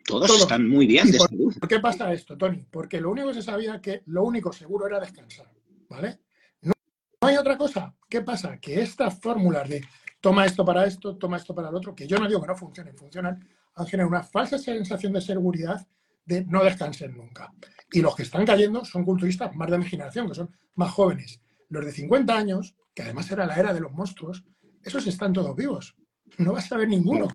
todos, 0.04 0.40
están 0.40 0.68
muy 0.68 0.86
bien 0.86 1.10
de 1.10 1.18
por, 1.18 1.30
¿Por 1.60 1.68
qué 1.68 1.78
pasa 1.78 2.12
esto, 2.12 2.36
Tony? 2.36 2.66
Porque 2.70 3.00
lo 3.00 3.10
único 3.10 3.28
que 3.28 3.34
se 3.34 3.42
sabía 3.42 3.80
que 3.80 4.02
lo 4.06 4.24
único 4.24 4.52
seguro 4.52 4.86
era 4.86 4.98
descansar, 4.98 5.48
¿vale? 5.88 6.18
No, 6.62 6.72
no 7.20 7.28
hay 7.28 7.36
otra 7.36 7.56
cosa. 7.56 7.94
¿Qué 8.08 8.22
pasa? 8.22 8.58
Que 8.58 8.82
estas 8.82 9.20
fórmulas 9.20 9.68
de 9.68 9.82
toma 10.20 10.46
esto 10.46 10.64
para 10.64 10.86
esto, 10.86 11.16
toma 11.16 11.36
esto 11.36 11.54
para 11.54 11.68
el 11.68 11.74
otro, 11.74 11.94
que 11.94 12.06
yo 12.06 12.18
no 12.18 12.26
digo 12.26 12.40
que 12.40 12.48
no 12.48 12.56
funcionen, 12.56 12.96
funcionan, 12.96 13.48
han 13.74 13.86
generado 13.86 14.08
una 14.08 14.22
falsa 14.22 14.58
sensación 14.58 15.12
de 15.12 15.20
seguridad 15.20 15.86
de 16.24 16.44
no 16.44 16.62
descansen 16.64 17.16
nunca. 17.16 17.52
Y 17.92 18.00
los 18.00 18.16
que 18.16 18.22
están 18.22 18.46
cayendo 18.46 18.84
son 18.84 19.04
culturistas 19.04 19.54
más 19.54 19.70
de 19.70 19.78
mi 19.78 19.84
generación, 19.84 20.28
que 20.28 20.34
son 20.34 20.50
más 20.74 20.90
jóvenes. 20.90 21.40
Los 21.68 21.84
de 21.84 21.92
50 21.92 22.36
años, 22.36 22.74
que 22.94 23.02
además 23.02 23.30
era 23.30 23.46
la 23.46 23.56
era 23.56 23.74
de 23.74 23.80
los 23.80 23.92
monstruos, 23.92 24.44
esos 24.82 25.06
están 25.06 25.32
todos 25.32 25.54
vivos. 25.54 25.96
No 26.38 26.52
vas 26.52 26.70
a 26.72 26.76
ver 26.76 26.88
ninguno 26.88 27.28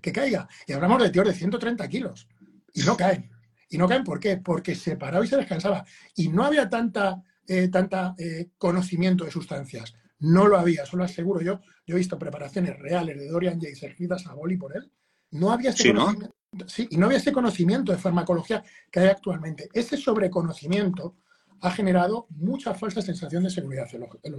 que 0.00 0.12
caiga. 0.12 0.48
Y 0.66 0.72
hablamos 0.72 1.02
de 1.02 1.10
tíos 1.10 1.26
de 1.26 1.34
130 1.34 1.88
kilos. 1.88 2.28
Y 2.72 2.82
no 2.82 2.96
caen. 2.96 3.30
¿Y 3.68 3.78
no 3.78 3.88
caen 3.88 4.04
por 4.04 4.18
qué? 4.18 4.38
Porque 4.38 4.74
se 4.74 4.96
paraba 4.96 5.24
y 5.24 5.28
se 5.28 5.36
descansaba. 5.36 5.84
Y 6.16 6.28
no 6.28 6.44
había 6.44 6.68
tanta, 6.68 7.22
eh, 7.46 7.68
tanta 7.68 8.14
eh, 8.18 8.50
conocimiento 8.58 9.24
de 9.24 9.30
sustancias. 9.30 9.94
No 10.18 10.46
lo 10.46 10.58
había, 10.58 10.84
solo 10.86 11.04
aseguro 11.04 11.40
yo. 11.40 11.60
Yo 11.86 11.94
he 11.94 11.98
visto 11.98 12.18
preparaciones 12.18 12.78
reales 12.78 13.18
de 13.18 13.28
Dorian 13.28 13.60
J. 13.60 13.74
servidas 13.74 14.26
a 14.26 14.34
boli 14.34 14.56
por 14.56 14.76
él. 14.76 14.90
No 15.30 15.52
había 15.52 15.70
ese 15.70 15.92
conocimiento. 15.92 16.34
Sí, 16.66 16.88
y 16.90 16.96
no 16.96 17.06
había 17.06 17.18
ese 17.18 17.32
conocimiento 17.32 17.92
de 17.92 17.98
farmacología 17.98 18.62
que 18.90 19.00
hay 19.00 19.08
actualmente. 19.08 19.68
Ese 19.72 19.96
sobreconocimiento 19.96 21.16
ha 21.60 21.70
generado 21.70 22.26
mucha 22.30 22.74
falsa 22.74 23.02
sensación 23.02 23.44
de 23.44 23.50
seguridad 23.50 23.88
en 23.92 24.32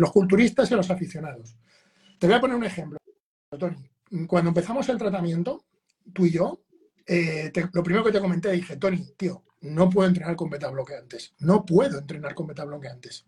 los, 0.00 0.12
culturistas 0.12 0.70
y 0.70 0.74
en 0.74 0.78
los 0.78 0.90
aficionados. 0.90 1.56
Te 2.18 2.26
voy 2.26 2.36
a 2.36 2.40
poner 2.40 2.56
un 2.56 2.64
ejemplo, 2.64 2.98
Tony. 3.58 3.76
Cuando 4.26 4.48
empezamos 4.48 4.88
el 4.88 4.98
tratamiento, 4.98 5.64
tú 6.12 6.26
y 6.26 6.32
yo, 6.32 6.60
eh, 7.06 7.50
lo 7.72 7.82
primero 7.82 8.04
que 8.04 8.12
te 8.12 8.20
comenté, 8.20 8.50
dije, 8.52 8.76
Tony, 8.76 9.12
tío, 9.16 9.44
no 9.62 9.88
puedo 9.88 10.08
entrenar 10.08 10.36
con 10.36 10.50
beta 10.50 10.68
bloqueantes. 10.68 11.34
No 11.38 11.64
puedo 11.64 11.98
entrenar 11.98 12.34
con 12.34 12.46
beta 12.46 12.64
bloqueantes. 12.64 13.24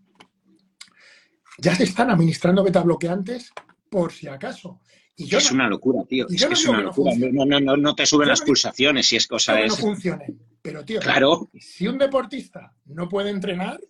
Ya 1.59 1.75
se 1.75 1.85
están 1.85 2.11
administrando 2.11 2.62
beta 2.62 2.83
bloqueantes 2.83 3.53
por 3.88 4.12
si 4.12 4.29
acaso. 4.29 4.81
Y 5.18 5.35
es 5.35 5.50
una 5.50 5.68
locura, 5.68 6.05
tío. 6.05 6.26
Es 6.29 6.44
que 6.44 6.52
es 6.52 6.66
una 6.66 6.83
locura. 6.83 7.12
No, 7.16 7.94
te 7.94 8.05
suben 8.05 8.29
las 8.29 8.42
pulsaciones 8.42 9.07
si 9.07 9.16
es 9.16 9.26
cosa 9.26 9.55
de. 9.55 9.68
No 9.68 9.76
funcionen. 9.76 10.38
Pero, 10.61 10.85
tío, 10.85 11.00
claro. 11.00 11.48
si 11.59 11.87
un 11.88 11.96
deportista 11.96 12.74
no 12.87 13.09
puede 13.09 13.31
entrenar, 13.31 13.81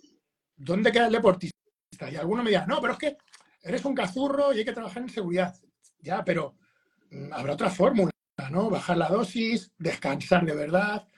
¿dónde 0.57 0.93
queda 0.93 1.07
el 1.07 1.13
deportista? 1.13 1.57
Y 2.11 2.17
alguno 2.17 2.43
me 2.43 2.51
dirá, 2.51 2.67
no, 2.67 2.81
pero 2.81 2.93
es 2.93 2.99
que 2.99 3.17
eres 3.63 3.85
un 3.85 3.95
cazurro 3.95 4.53
y 4.53 4.59
hay 4.59 4.65
que 4.65 4.73
trabajar 4.73 5.03
en 5.03 5.09
seguridad. 5.09 5.55
Ya, 6.01 6.23
pero 6.23 6.55
mm, 7.11 7.33
habrá 7.33 7.55
otra 7.55 7.71
fórmula, 7.71 8.11
¿no? 8.51 8.71
Bajar 8.71 8.99
la 8.99 9.09
dosis, 9.09 9.73
descansar 9.79 10.45
de 10.45 10.55
verdad. 10.55 11.09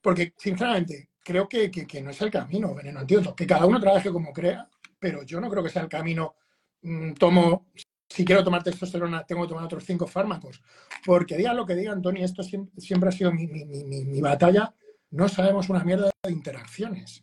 Porque, 0.00 0.34
sinceramente, 0.36 1.10
creo 1.22 1.48
que, 1.48 1.70
no 2.02 2.10
es 2.10 2.20
el 2.20 2.30
camino, 2.30 2.74
veneno 2.74 3.00
antídoto. 3.00 3.34
Que 3.34 3.46
cada 3.46 3.64
uno 3.64 3.80
trabaje 3.80 4.10
como 4.10 4.32
crea, 4.32 4.68
pero 4.98 5.22
yo 5.22 5.40
no 5.40 5.48
creo 5.48 5.62
que 5.62 5.70
sea 5.70 5.82
el 5.82 5.88
camino. 5.88 6.34
Mm, 6.82 7.12
tomo, 7.12 7.68
si 8.12 8.24
quiero 8.24 8.44
tomar 8.44 8.62
testosterona, 8.62 9.24
tengo 9.24 9.42
que 9.42 9.48
tomar 9.48 9.64
otros 9.64 9.84
cinco 9.84 10.06
fármacos. 10.06 10.60
Porque 11.04 11.36
digan 11.36 11.56
lo 11.56 11.66
que 11.66 11.74
digan, 11.74 12.02
Tony, 12.02 12.22
esto 12.22 12.42
siempre, 12.42 13.08
ha 13.08 13.12
sido 13.12 13.32
mi, 13.32 13.46
mi 13.46 14.20
batalla. 14.20 14.74
No 15.10 15.28
sabemos 15.28 15.68
una 15.68 15.84
mierda 15.84 16.10
de 16.22 16.32
interacciones. 16.32 17.22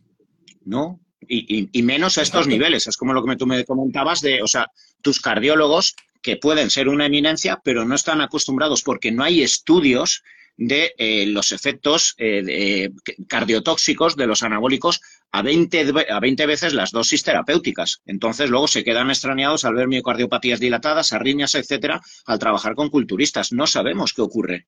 No, 0.64 1.00
y, 1.28 1.82
menos 1.82 2.18
a 2.18 2.22
estos 2.22 2.46
niveles. 2.46 2.86
Es 2.86 2.96
como 2.96 3.12
lo 3.12 3.24
que 3.24 3.36
tú 3.36 3.46
me 3.46 3.64
comentabas 3.64 4.20
de, 4.20 4.42
o 4.42 4.46
sea, 4.46 4.70
tus 5.02 5.20
cardiólogos 5.20 5.94
que 6.22 6.36
pueden 6.36 6.70
ser 6.70 6.88
una 6.88 7.06
eminencia, 7.06 7.60
pero 7.62 7.84
no 7.84 7.94
están 7.94 8.20
acostumbrados 8.20 8.82
porque 8.82 9.12
no 9.12 9.22
hay 9.22 9.42
estudios 9.42 10.22
de 10.56 10.94
eh, 10.98 11.26
los 11.26 11.52
efectos 11.52 12.14
eh, 12.18 12.90
cardiotóxicos 13.28 14.16
de 14.16 14.26
los 14.26 14.42
anabólicos 14.42 15.00
a 15.32 15.42
20, 15.42 15.92
a 16.10 16.20
20 16.20 16.46
veces 16.46 16.74
las 16.74 16.90
dosis 16.90 17.22
terapéuticas. 17.22 18.02
Entonces, 18.04 18.50
luego 18.50 18.68
se 18.68 18.84
quedan 18.84 19.08
extrañados 19.08 19.64
al 19.64 19.74
ver 19.74 19.88
miocardiopatías 19.88 20.60
dilatadas, 20.60 21.12
arritmias, 21.12 21.54
etcétera, 21.54 22.00
al 22.26 22.38
trabajar 22.38 22.74
con 22.74 22.90
culturistas. 22.90 23.52
No 23.52 23.66
sabemos 23.66 24.12
qué 24.12 24.22
ocurre. 24.22 24.66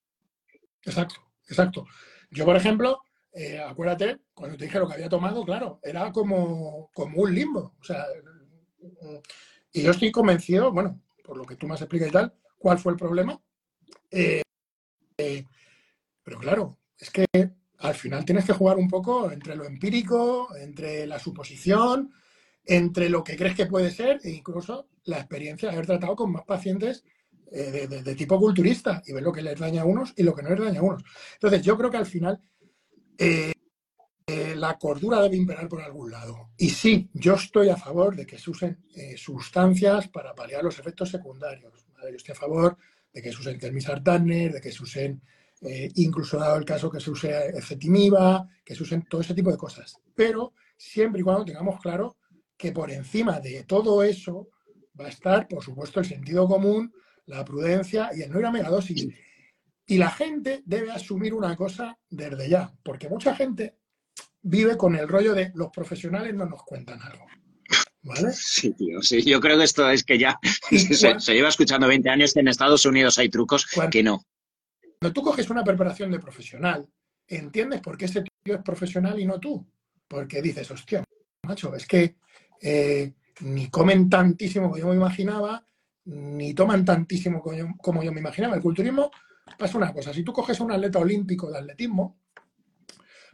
Exacto, 0.83 1.15
exacto. 1.47 1.85
Yo, 2.31 2.45
por 2.45 2.55
ejemplo, 2.55 3.01
eh, 3.33 3.59
acuérdate, 3.59 4.17
cuando 4.33 4.57
te 4.57 4.65
dije 4.65 4.79
lo 4.79 4.87
que 4.87 4.95
había 4.95 5.09
tomado, 5.09 5.43
claro, 5.45 5.79
era 5.83 6.11
como, 6.11 6.89
como 6.93 7.21
un 7.21 7.35
limbo. 7.35 7.75
O 7.79 7.83
sea, 7.83 8.03
y 9.71 9.81
yo 9.81 9.91
estoy 9.91 10.11
convencido, 10.11 10.71
bueno, 10.71 11.01
por 11.23 11.37
lo 11.37 11.45
que 11.45 11.55
tú 11.55 11.67
me 11.67 11.75
has 11.75 11.81
explicado 11.81 12.09
y 12.09 12.13
tal, 12.13 12.33
cuál 12.57 12.79
fue 12.79 12.93
el 12.93 12.97
problema. 12.97 13.39
Pero 16.23 16.39
claro, 16.39 16.79
es 16.97 17.09
que 17.09 17.25
al 17.79 17.93
final 17.95 18.25
tienes 18.25 18.45
que 18.45 18.53
jugar 18.53 18.77
un 18.77 18.87
poco 18.87 19.31
entre 19.31 19.55
lo 19.55 19.65
empírico, 19.65 20.55
entre 20.55 21.05
la 21.05 21.19
suposición, 21.19 22.11
entre 22.65 23.09
lo 23.09 23.23
que 23.23 23.35
crees 23.35 23.55
que 23.55 23.65
puede 23.65 23.91
ser 23.91 24.19
e 24.23 24.31
incluso 24.31 24.87
la 25.05 25.17
experiencia 25.17 25.67
de 25.67 25.75
haber 25.75 25.85
tratado 25.85 26.15
con 26.15 26.31
más 26.31 26.45
pacientes 26.45 27.03
de, 27.51 27.87
de, 27.87 28.15
tipo 28.15 28.39
culturista 28.39 29.03
y 29.05 29.13
ver 29.13 29.21
lo 29.21 29.31
que 29.31 29.43
les 29.43 29.59
daña 29.59 29.83
a 29.83 29.85
unos 29.85 30.13
y 30.17 30.23
lo 30.23 30.33
que 30.33 30.41
no 30.41 30.49
les 30.49 30.59
daña 30.59 30.79
a 30.79 30.83
unos. 30.83 31.03
Entonces, 31.33 31.61
yo 31.61 31.77
creo 31.77 31.91
que 31.91 31.97
al 31.97 32.07
final 32.07 32.41
eh, 33.17 33.53
eh, 34.25 34.55
la 34.55 34.77
cordura 34.77 35.21
debe 35.21 35.35
imperar 35.35 35.67
por 35.67 35.81
algún 35.81 36.11
lado. 36.11 36.51
Y 36.57 36.69
sí, 36.69 37.09
yo 37.13 37.33
estoy 37.33 37.69
a 37.69 37.75
favor 37.75 38.15
de 38.15 38.25
que 38.25 38.39
se 38.39 38.51
usen 38.51 38.77
eh, 38.95 39.15
sustancias 39.17 40.07
para 40.07 40.33
paliar 40.33 40.63
los 40.63 40.79
efectos 40.79 41.09
secundarios. 41.09 41.85
Yo 42.01 42.15
estoy 42.15 42.33
a 42.33 42.39
favor 42.39 42.77
de 43.13 43.21
que 43.21 43.31
se 43.31 43.39
usen 43.39 43.59
termisartanes, 43.59 44.53
de 44.53 44.61
que 44.61 44.71
se 44.71 44.83
usen, 44.83 45.21
incluso 45.95 46.37
dado 46.37 46.57
el 46.57 46.65
caso 46.65 46.89
que 46.89 46.99
se 46.99 47.11
use 47.11 47.49
efetimiva, 47.57 48.47
que 48.63 48.75
se 48.75 48.83
usen 48.83 49.03
todo 49.03 49.21
ese 49.21 49.33
tipo 49.33 49.51
de 49.51 49.57
cosas. 49.57 49.97
Pero 50.15 50.53
siempre 50.77 51.21
y 51.21 51.23
cuando 51.23 51.45
tengamos 51.45 51.79
claro 51.79 52.17
que 52.57 52.71
por 52.71 52.91
encima 52.91 53.39
de 53.39 53.63
todo 53.63 54.03
eso 54.03 54.49
va 54.99 55.05
a 55.05 55.09
estar, 55.09 55.47
por 55.47 55.63
supuesto, 55.63 55.99
el 55.99 56.05
sentido 56.05 56.47
común, 56.47 56.93
la 57.25 57.43
prudencia 57.43 58.09
y 58.15 58.21
el 58.21 58.31
no 58.31 58.39
ir 58.39 58.45
a 58.45 58.51
megadosis. 58.51 59.07
Y 59.85 59.97
la 59.97 60.09
gente 60.09 60.61
debe 60.65 60.91
asumir 60.91 61.33
una 61.33 61.55
cosa 61.55 61.97
desde 62.09 62.49
ya, 62.49 62.73
porque 62.83 63.09
mucha 63.09 63.35
gente 63.35 63.77
vive 64.41 64.77
con 64.77 64.95
el 64.95 65.07
rollo 65.07 65.33
de 65.33 65.51
los 65.55 65.69
profesionales 65.71 66.33
no 66.33 66.45
nos 66.45 66.63
cuentan 66.63 67.01
algo. 67.01 67.25
¿Vale? 68.03 68.33
Sí, 68.33 68.73
tío, 68.73 69.01
sí, 69.01 69.23
yo 69.23 69.39
creo 69.39 69.57
que 69.57 69.63
esto 69.63 69.89
es 69.89 70.03
que 70.03 70.19
ya 70.19 70.37
se, 71.19 71.33
lleva 71.33 71.47
escuchando 71.47 71.87
20 71.87 72.09
años 72.09 72.33
que 72.33 72.41
en 72.41 72.49
Estados 72.49 72.85
Unidos 72.85 73.17
hay 73.17 73.29
trucos 73.29 73.65
que 73.89 74.03
no. 74.03 74.25
Cuando 75.03 75.19
tú 75.19 75.21
coges 75.21 75.49
una 75.49 75.65
preparación 75.65 76.11
de 76.11 76.17
profesional, 76.17 76.87
entiendes 77.27 77.81
por 77.81 77.97
qué 77.97 78.05
ese 78.05 78.23
tío 78.41 78.55
es 78.55 78.61
profesional 78.61 79.19
y 79.19 79.25
no 79.25 79.37
tú. 79.37 79.67
Porque 80.07 80.41
dices, 80.41 80.71
hostia, 80.71 81.03
macho, 81.45 81.75
es 81.75 81.85
que 81.85 82.15
eh, 82.61 83.11
ni 83.41 83.67
comen 83.67 84.09
tantísimo 84.09 84.67
como 84.67 84.77
yo 84.77 84.87
me 84.87 84.95
imaginaba, 84.95 85.61
ni 86.05 86.53
toman 86.53 86.85
tantísimo 86.85 87.41
como 87.41 87.57
yo, 87.57 87.65
como 87.79 88.01
yo 88.01 88.13
me 88.13 88.21
imaginaba. 88.21 88.55
El 88.55 88.61
culturismo 88.61 89.11
pasa 89.59 89.77
una 89.77 89.91
cosa, 89.91 90.13
si 90.13 90.23
tú 90.23 90.31
coges 90.31 90.61
un 90.61 90.71
atleta 90.71 90.99
olímpico 90.99 91.51
de 91.51 91.57
atletismo, 91.57 92.21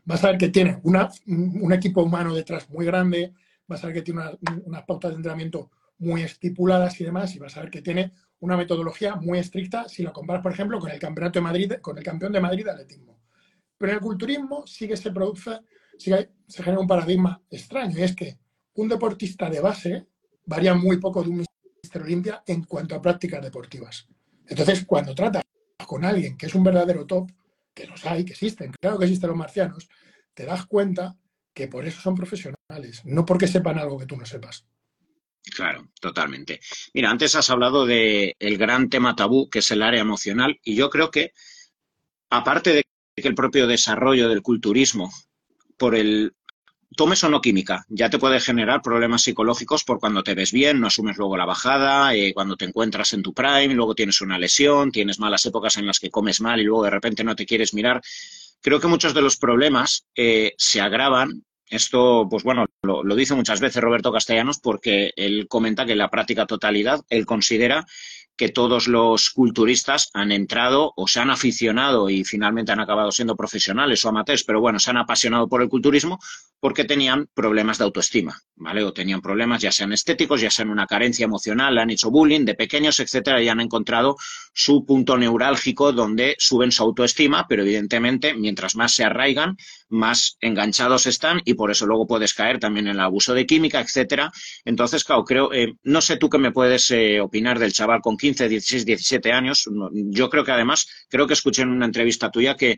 vas 0.05 0.23
a 0.23 0.29
ver 0.29 0.39
que 0.39 0.49
tiene 0.49 0.81
un 0.83 1.71
equipo 1.71 2.01
humano 2.01 2.33
detrás 2.33 2.67
muy 2.71 2.87
grande, 2.87 3.35
vas 3.67 3.83
a 3.83 3.87
ver 3.87 3.97
que 3.97 4.01
tiene 4.01 4.23
unas 4.65 4.85
pautas 4.85 5.11
de 5.11 5.17
entrenamiento 5.17 5.69
muy 5.99 6.23
estipuladas 6.23 6.99
y 6.99 7.03
demás, 7.03 7.35
y 7.35 7.37
vas 7.37 7.55
a 7.57 7.61
ver 7.61 7.69
que 7.69 7.83
tiene 7.83 8.11
una 8.41 8.57
metodología 8.57 9.15
muy 9.15 9.39
estricta 9.39 9.87
si 9.89 10.03
lo 10.03 10.13
comparas, 10.13 10.41
por 10.41 10.51
ejemplo, 10.51 10.79
con 10.79 10.91
el 10.91 10.99
campeonato 10.99 11.39
de 11.39 11.43
Madrid, 11.43 11.73
con 11.81 11.97
el 11.97 12.03
campeón 12.03 12.31
de 12.31 12.39
Madrid 12.39 12.65
de 12.65 12.71
atletismo. 12.71 13.19
Pero 13.77 13.91
en 13.91 13.97
el 13.97 14.01
culturismo 14.01 14.65
sí 14.67 14.87
que 14.87 14.97
se 14.97 15.11
produce, 15.11 15.59
sí 15.97 16.11
que 16.11 16.29
se 16.47 16.63
genera 16.63 16.81
un 16.81 16.87
paradigma 16.87 17.41
extraño, 17.49 17.97
y 17.97 18.03
es 18.03 18.15
que 18.15 18.37
un 18.75 18.87
deportista 18.87 19.49
de 19.49 19.59
base 19.59 20.07
varía 20.45 20.73
muy 20.73 20.97
poco 20.97 21.23
de 21.23 21.29
un 21.29 21.45
Mister 21.83 22.01
Olimpia 22.01 22.43
en 22.45 22.63
cuanto 22.63 22.95
a 22.95 23.01
prácticas 23.01 23.41
deportivas. 23.41 24.07
Entonces, 24.47 24.85
cuando 24.85 25.13
tratas 25.13 25.43
con 25.85 26.03
alguien 26.03 26.37
que 26.37 26.47
es 26.47 26.55
un 26.55 26.63
verdadero 26.63 27.05
top, 27.05 27.31
que 27.73 27.87
los 27.87 28.05
hay, 28.05 28.25
que 28.25 28.33
existen, 28.33 28.71
claro 28.79 28.99
que 28.99 29.05
existen 29.05 29.29
los 29.29 29.37
marcianos, 29.37 29.89
te 30.33 30.45
das 30.45 30.65
cuenta 30.65 31.17
que 31.53 31.67
por 31.67 31.85
eso 31.85 32.01
son 32.01 32.15
profesionales, 32.15 33.01
no 33.05 33.25
porque 33.25 33.47
sepan 33.47 33.77
algo 33.79 33.97
que 33.97 34.05
tú 34.05 34.15
no 34.17 34.25
sepas. 34.25 34.65
Claro, 35.55 35.89
totalmente. 35.99 36.59
Mira, 36.93 37.09
antes 37.09 37.35
has 37.35 37.49
hablado 37.49 37.85
del 37.85 38.35
el 38.39 38.57
gran 38.57 38.89
tema 38.89 39.15
tabú, 39.15 39.49
que 39.49 39.59
es 39.59 39.71
el 39.71 39.81
área 39.81 40.01
emocional, 40.01 40.59
y 40.63 40.75
yo 40.75 40.89
creo 40.89 41.11
que, 41.11 41.33
aparte 42.29 42.73
de 42.73 42.83
que 43.15 43.27
el 43.27 43.35
propio 43.35 43.67
desarrollo 43.67 44.29
del 44.29 44.41
culturismo, 44.41 45.11
por 45.77 45.95
el 45.95 46.33
tomes 46.97 47.23
o 47.23 47.29
no 47.29 47.41
química, 47.41 47.85
ya 47.89 48.09
te 48.09 48.19
puede 48.19 48.39
generar 48.41 48.81
problemas 48.81 49.23
psicológicos 49.23 49.83
por 49.85 49.99
cuando 49.99 50.23
te 50.23 50.35
ves 50.35 50.51
bien, 50.53 50.79
no 50.79 50.87
asumes 50.87 51.17
luego 51.17 51.37
la 51.37 51.45
bajada, 51.45 52.15
eh, 52.15 52.33
cuando 52.33 52.57
te 52.57 52.65
encuentras 52.65 53.13
en 53.13 53.23
tu 53.23 53.33
prime, 53.33 53.73
luego 53.75 53.95
tienes 53.95 54.21
una 54.21 54.39
lesión, 54.39 54.91
tienes 54.91 55.19
malas 55.19 55.45
épocas 55.45 55.77
en 55.77 55.87
las 55.87 55.99
que 55.99 56.11
comes 56.11 56.41
mal 56.41 56.59
y 56.61 56.65
luego 56.65 56.83
de 56.85 56.91
repente 56.91 57.23
no 57.23 57.35
te 57.35 57.45
quieres 57.45 57.73
mirar. 57.73 58.01
Creo 58.61 58.79
que 58.79 58.87
muchos 58.87 59.13
de 59.13 59.21
los 59.21 59.37
problemas 59.37 60.05
eh, 60.15 60.53
se 60.57 60.81
agravan 60.81 61.43
esto, 61.69 62.27
pues 62.29 62.43
bueno, 62.43 62.65
lo, 62.81 63.03
dice 63.15 63.35
muchas 63.35 63.59
veces 63.59 63.81
Roberto 63.81 64.11
Castellanos 64.11 64.59
porque 64.59 65.11
él 65.15 65.47
comenta 65.47 65.85
que 65.85 65.93
en 65.93 65.99
la 65.99 66.09
práctica 66.09 66.45
totalidad 66.45 67.01
él 67.09 67.25
considera 67.25 67.85
que 68.39 68.47
todos 68.47 68.87
los 68.87 69.31
culturistas 69.31 70.09
han 70.13 70.31
entrado 70.31 70.93
o 70.95 71.09
se 71.09 71.19
han 71.19 71.29
aficionado 71.29 72.09
y 72.09 72.23
finalmente 72.23 72.71
han 72.71 72.79
acabado 72.79 73.11
siendo 73.11 73.35
profesionales 73.35 74.05
o 74.05 74.09
amateurs, 74.09 74.45
pero 74.45 74.61
bueno, 74.61 74.79
se 74.79 74.89
han 74.91 74.95
apasionado 74.95 75.49
por 75.49 75.61
el 75.61 75.67
culturismo 75.67 76.19
porque 76.61 76.85
tenían 76.85 77.27
problemas 77.33 77.77
de 77.77 77.83
autoestima, 77.83 78.41
¿vale? 78.55 78.81
O 78.85 78.93
tenían 78.93 79.19
problemas 79.19 79.61
ya 79.61 79.73
sean 79.73 79.91
estéticos, 79.91 80.39
ya 80.39 80.49
sean 80.49 80.69
una 80.69 80.87
carencia 80.87 81.25
emocional, 81.25 81.77
han 81.77 81.89
hecho 81.89 82.11
bullying 82.11 82.45
de 82.45 82.55
pequeños, 82.55 83.01
etcétera, 83.01 83.41
y 83.41 83.49
han 83.49 83.59
encontrado 83.59 84.15
su 84.53 84.85
punto 84.85 85.17
neurálgico 85.17 85.91
donde 85.91 86.35
suben 86.39 86.71
su 86.71 86.83
autoestima, 86.83 87.45
pero 87.45 87.63
evidentemente 87.63 88.33
mientras 88.35 88.77
más 88.77 88.93
se 88.93 89.03
arraigan, 89.03 89.57
más 89.89 90.37
enganchados 90.41 91.05
están 91.07 91.41
y 91.45 91.55
por 91.55 91.71
eso 91.71 91.85
luego 91.85 92.07
puedes 92.07 92.33
caer 92.33 92.59
también 92.59 92.87
en 92.87 92.93
el 92.93 92.99
abuso 92.99 93.33
de 93.33 93.45
química, 93.45 93.81
etcétera. 93.81 94.31
Entonces, 94.65 95.03
claro, 95.03 95.23
creo, 95.23 95.51
eh, 95.53 95.73
no 95.83 96.01
sé 96.01 96.17
tú 96.17 96.29
qué 96.29 96.37
me 96.37 96.51
puedes 96.51 96.89
eh, 96.91 97.19
opinar 97.19 97.59
del 97.59 97.73
chaval 97.73 98.01
con 98.01 98.17
15, 98.17 98.47
16, 98.47 98.85
17 98.85 99.31
años. 99.31 99.69
Yo 99.91 100.29
creo 100.29 100.43
que 100.43 100.51
además, 100.51 100.87
creo 101.09 101.27
que 101.27 101.33
escuché 101.33 101.63
en 101.63 101.69
una 101.69 101.85
entrevista 101.85 102.31
tuya 102.31 102.55
que 102.55 102.77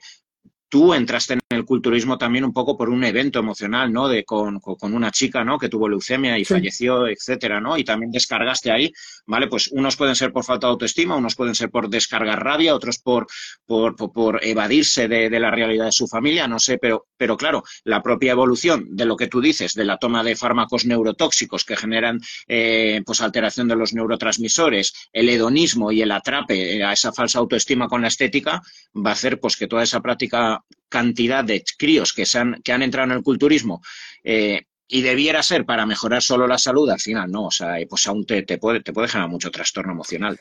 tú 0.71 0.93
entraste 0.93 1.33
en 1.33 1.41
el 1.49 1.65
culturismo 1.65 2.17
también 2.17 2.45
un 2.45 2.53
poco 2.53 2.77
por 2.77 2.89
un 2.89 3.03
evento 3.03 3.39
emocional, 3.39 3.91
¿no? 3.91 4.07
De 4.07 4.23
con, 4.23 4.61
con 4.61 4.93
una 4.93 5.11
chica, 5.11 5.43
¿no? 5.43 5.59
Que 5.59 5.67
tuvo 5.67 5.89
leucemia 5.89 6.39
y 6.39 6.45
falleció, 6.45 7.07
etcétera, 7.07 7.59
¿no? 7.59 7.77
Y 7.77 7.83
también 7.83 8.09
descargaste 8.09 8.71
ahí, 8.71 8.89
¿vale? 9.27 9.47
Pues 9.47 9.67
unos 9.67 9.97
pueden 9.97 10.15
ser 10.15 10.31
por 10.31 10.45
falta 10.45 10.67
de 10.67 10.71
autoestima, 10.71 11.17
unos 11.17 11.35
pueden 11.35 11.55
ser 11.55 11.69
por 11.69 11.89
descargar 11.89 12.41
rabia, 12.41 12.73
otros 12.73 12.99
por, 12.99 13.27
por, 13.65 13.97
por, 13.97 14.39
evadirse 14.45 15.09
de, 15.09 15.29
de, 15.29 15.39
la 15.41 15.51
realidad 15.51 15.85
de 15.85 15.91
su 15.91 16.07
familia, 16.07 16.47
no 16.47 16.57
sé, 16.57 16.77
pero, 16.77 17.05
pero 17.17 17.35
claro, 17.35 17.63
la 17.83 18.01
propia 18.01 18.31
evolución 18.31 18.85
de 18.91 19.03
lo 19.03 19.17
que 19.17 19.27
tú 19.27 19.41
dices, 19.41 19.73
de 19.73 19.83
la 19.83 19.97
toma 19.97 20.23
de 20.23 20.37
fármacos 20.37 20.85
neurotóxicos 20.85 21.65
que 21.65 21.75
generan 21.75 22.21
eh, 22.47 23.01
pues 23.05 23.19
alteración 23.19 23.67
de 23.67 23.75
los 23.75 23.93
neurotransmisores, 23.93 24.93
el 25.11 25.27
hedonismo 25.27 25.91
y 25.91 26.01
el 26.01 26.11
atrape 26.11 26.81
a 26.81 26.93
esa 26.93 27.11
falsa 27.11 27.39
autoestima 27.39 27.89
con 27.89 28.01
la 28.01 28.07
estética, 28.07 28.61
va 28.95 29.09
a 29.09 29.13
hacer 29.13 29.37
pues 29.37 29.57
que 29.57 29.67
toda 29.67 29.83
esa 29.83 29.99
práctica 29.99 30.60
cantidad 30.89 31.43
de 31.43 31.63
críos 31.77 32.13
que, 32.13 32.25
se 32.25 32.39
han, 32.39 32.61
que 32.61 32.73
han 32.73 32.81
entrado 32.81 33.11
en 33.11 33.17
el 33.17 33.23
culturismo 33.23 33.81
eh, 34.23 34.63
y 34.87 35.01
debiera 35.01 35.41
ser 35.41 35.65
para 35.65 35.85
mejorar 35.85 36.21
solo 36.21 36.47
la 36.47 36.57
salud, 36.57 36.89
al 36.89 36.99
final 36.99 37.31
no, 37.31 37.45
o 37.45 37.51
sea, 37.51 37.77
pues 37.89 38.05
aún 38.07 38.25
te, 38.25 38.43
te, 38.43 38.57
puede, 38.57 38.81
te 38.81 38.91
puede 38.91 39.07
generar 39.07 39.29
mucho 39.29 39.49
trastorno 39.49 39.93
emocional. 39.93 40.37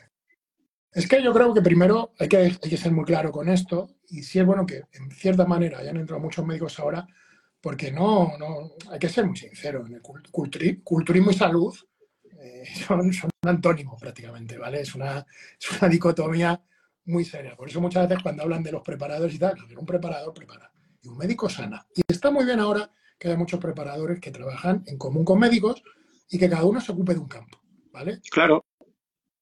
Es 0.93 1.07
que 1.07 1.23
yo 1.23 1.33
creo 1.33 1.53
que 1.53 1.61
primero 1.61 2.13
hay 2.19 2.27
que, 2.27 2.77
ser 2.77 2.91
muy 2.91 3.05
claro 3.05 3.31
con 3.31 3.47
esto 3.47 3.95
y 4.09 4.23
sí 4.23 4.39
es 4.39 4.45
bueno 4.45 4.65
que 4.65 4.83
en 4.91 5.09
cierta 5.11 5.45
manera 5.45 5.79
hayan 5.79 5.95
entrado 5.95 6.21
muchos 6.21 6.45
médicos 6.45 6.77
ahora 6.79 7.07
porque 7.61 7.91
no, 7.91 8.33
no 8.37 8.71
hay 8.89 8.99
que 8.99 9.07
ser 9.07 9.25
muy 9.25 9.37
sincero, 9.37 9.85
en 9.87 9.93
el 9.93 10.01
culturismo 10.01 11.31
y 11.31 11.33
salud 11.33 11.73
eh, 12.37 12.63
son, 12.87 13.13
son 13.13 13.29
antónimos 13.43 14.01
prácticamente, 14.01 14.57
¿vale? 14.57 14.81
Es 14.81 14.93
una, 14.93 15.25
es 15.57 15.71
una 15.79 15.87
dicotomía 15.89 16.61
muy 17.05 17.25
seria. 17.25 17.55
Por 17.55 17.69
eso 17.69 17.81
muchas 17.81 18.07
veces 18.07 18.23
cuando 18.23 18.43
hablan 18.43 18.63
de 18.63 18.71
los 18.71 18.81
preparadores 18.81 19.35
y 19.35 19.39
tal, 19.39 19.55
un 19.77 19.85
preparador 19.85 20.33
prepara 20.33 20.71
y 21.01 21.07
un 21.07 21.17
médico 21.17 21.49
sana. 21.49 21.85
Y 21.95 22.01
está 22.07 22.31
muy 22.31 22.45
bien 22.45 22.59
ahora 22.59 22.91
que 23.17 23.29
hay 23.29 23.37
muchos 23.37 23.59
preparadores 23.59 24.19
que 24.19 24.31
trabajan 24.31 24.83
en 24.87 24.97
común 24.97 25.25
con 25.25 25.39
médicos 25.39 25.83
y 26.29 26.37
que 26.37 26.49
cada 26.49 26.63
uno 26.63 26.79
se 26.79 26.91
ocupe 26.91 27.13
de 27.13 27.19
un 27.19 27.27
campo, 27.27 27.61
¿vale? 27.91 28.19
Claro. 28.31 28.65